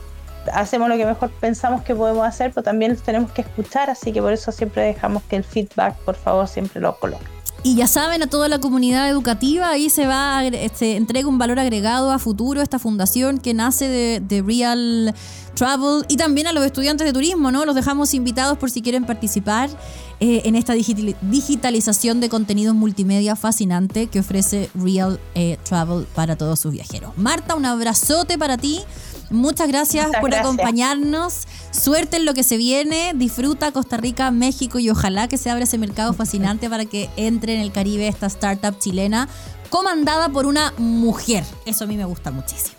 hacemos 0.53 0.87
lo 0.87 0.95
que 0.95 1.05
mejor 1.05 1.29
pensamos 1.41 1.81
que 1.81 1.93
podemos 1.93 2.25
hacer, 2.25 2.53
pero 2.53 2.63
también 2.63 2.95
tenemos 2.95 3.33
que 3.33 3.41
escuchar, 3.41 3.89
así 3.89 4.13
que 4.13 4.21
por 4.21 4.31
eso 4.31 4.53
siempre 4.53 4.81
dejamos 4.81 5.23
que 5.23 5.35
el 5.35 5.43
feedback, 5.43 5.97
por 6.05 6.15
favor, 6.15 6.47
siempre 6.47 6.79
lo 6.79 6.97
coloque. 6.97 7.34
Y 7.65 7.73
ya 7.73 7.87
saben, 7.87 8.21
a 8.21 8.27
toda 8.27 8.47
la 8.47 8.59
comunidad 8.59 9.09
educativa, 9.09 9.71
ahí 9.71 9.89
se 9.89 10.05
va, 10.05 10.43
se 10.75 10.97
entrega 10.97 11.27
un 11.27 11.39
valor 11.39 11.57
agregado 11.57 12.11
a 12.11 12.19
futuro 12.19 12.61
esta 12.61 12.77
fundación 12.77 13.39
que 13.39 13.55
nace 13.55 13.87
de, 13.87 14.19
de 14.19 14.43
Real 14.43 15.15
Travel 15.55 16.05
y 16.07 16.15
también 16.15 16.45
a 16.45 16.53
los 16.53 16.63
estudiantes 16.63 17.07
de 17.07 17.11
turismo, 17.11 17.49
¿no? 17.49 17.65
Los 17.65 17.73
dejamos 17.73 18.13
invitados 18.13 18.59
por 18.59 18.69
si 18.69 18.83
quieren 18.83 19.05
participar 19.05 19.71
eh, 20.19 20.43
en 20.45 20.55
esta 20.55 20.73
digitalización 20.73 22.19
de 22.19 22.29
contenidos 22.29 22.75
multimedia 22.75 23.35
fascinante 23.35 24.05
que 24.05 24.19
ofrece 24.19 24.69
Real 24.75 25.19
eh, 25.33 25.57
Travel 25.67 26.05
para 26.13 26.35
todos 26.35 26.59
sus 26.59 26.71
viajeros. 26.71 27.17
Marta, 27.17 27.55
un 27.55 27.65
abrazote 27.65 28.37
para 28.37 28.59
ti. 28.59 28.81
Muchas 29.29 29.67
gracias 29.67 30.07
por 30.21 30.33
acompañarnos. 30.33 31.47
Suerte 31.71 32.17
en 32.17 32.25
lo 32.25 32.33
que 32.33 32.43
se 32.43 32.57
viene. 32.57 33.13
Disfruta 33.15 33.71
Costa 33.71 33.97
Rica, 33.97 34.31
México 34.31 34.79
y 34.79 34.89
ojalá 34.89 35.27
que 35.27 35.37
se 35.37 35.49
abra 35.49 35.63
ese 35.63 35.77
mercado 35.77 36.13
fascinante 36.13 36.69
para 36.69 36.85
que 36.85 37.09
entre 37.17 37.55
en 37.55 37.61
el 37.61 37.71
Caribe 37.71 38.07
esta 38.07 38.27
startup 38.27 38.77
chilena 38.79 39.27
comandada 39.69 40.29
por 40.29 40.45
una 40.45 40.73
mujer. 40.77 41.43
Eso 41.65 41.83
a 41.83 41.87
mí 41.87 41.97
me 41.97 42.05
gusta 42.05 42.31
muchísimo. 42.31 42.75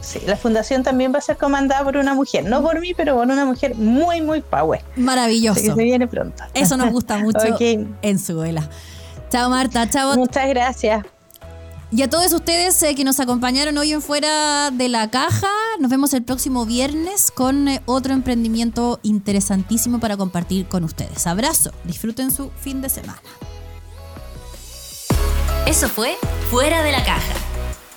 Sí, 0.00 0.20
la 0.26 0.36
fundación 0.36 0.82
también 0.82 1.14
va 1.14 1.18
a 1.18 1.22
ser 1.22 1.38
comandada 1.38 1.82
por 1.82 1.96
una 1.96 2.12
mujer, 2.12 2.44
no 2.44 2.62
por 2.62 2.78
mí, 2.78 2.92
pero 2.94 3.16
por 3.16 3.26
una 3.26 3.46
mujer 3.46 3.74
muy, 3.74 4.20
muy 4.20 4.42
power. 4.42 4.82
Maravilloso. 4.96 5.60
que 5.60 5.66
se 5.68 5.74
viene 5.82 6.06
pronto. 6.06 6.44
Eso 6.52 6.76
nos 6.76 6.90
gusta 6.90 7.18
mucho 7.18 7.38
en 8.02 8.18
su 8.18 8.38
vela. 8.38 8.68
Chao 9.30 9.48
Marta, 9.48 9.88
chao. 9.88 10.14
Muchas 10.14 10.48
gracias. 10.48 11.04
Y 11.96 12.02
a 12.02 12.10
todos 12.10 12.32
ustedes 12.32 12.82
eh, 12.82 12.96
que 12.96 13.04
nos 13.04 13.20
acompañaron 13.20 13.78
hoy 13.78 13.92
en 13.92 14.02
Fuera 14.02 14.72
de 14.72 14.88
la 14.88 15.10
Caja, 15.10 15.46
nos 15.78 15.88
vemos 15.88 16.12
el 16.12 16.24
próximo 16.24 16.66
viernes 16.66 17.30
con 17.30 17.68
eh, 17.68 17.82
otro 17.86 18.12
emprendimiento 18.14 18.98
interesantísimo 19.04 20.00
para 20.00 20.16
compartir 20.16 20.66
con 20.66 20.82
ustedes. 20.82 21.24
Abrazo, 21.28 21.70
disfruten 21.84 22.32
su 22.32 22.50
fin 22.50 22.82
de 22.82 22.88
semana. 22.88 23.22
Eso 25.68 25.88
fue 25.88 26.16
Fuera 26.50 26.82
de 26.82 26.90
la 26.90 27.04
Caja, 27.04 27.34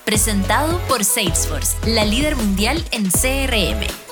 presentado 0.04 0.78
por 0.86 1.04
Salesforce, 1.04 1.76
la 1.84 2.04
líder 2.04 2.36
mundial 2.36 2.84
en 2.92 3.10
CRM. 3.10 4.07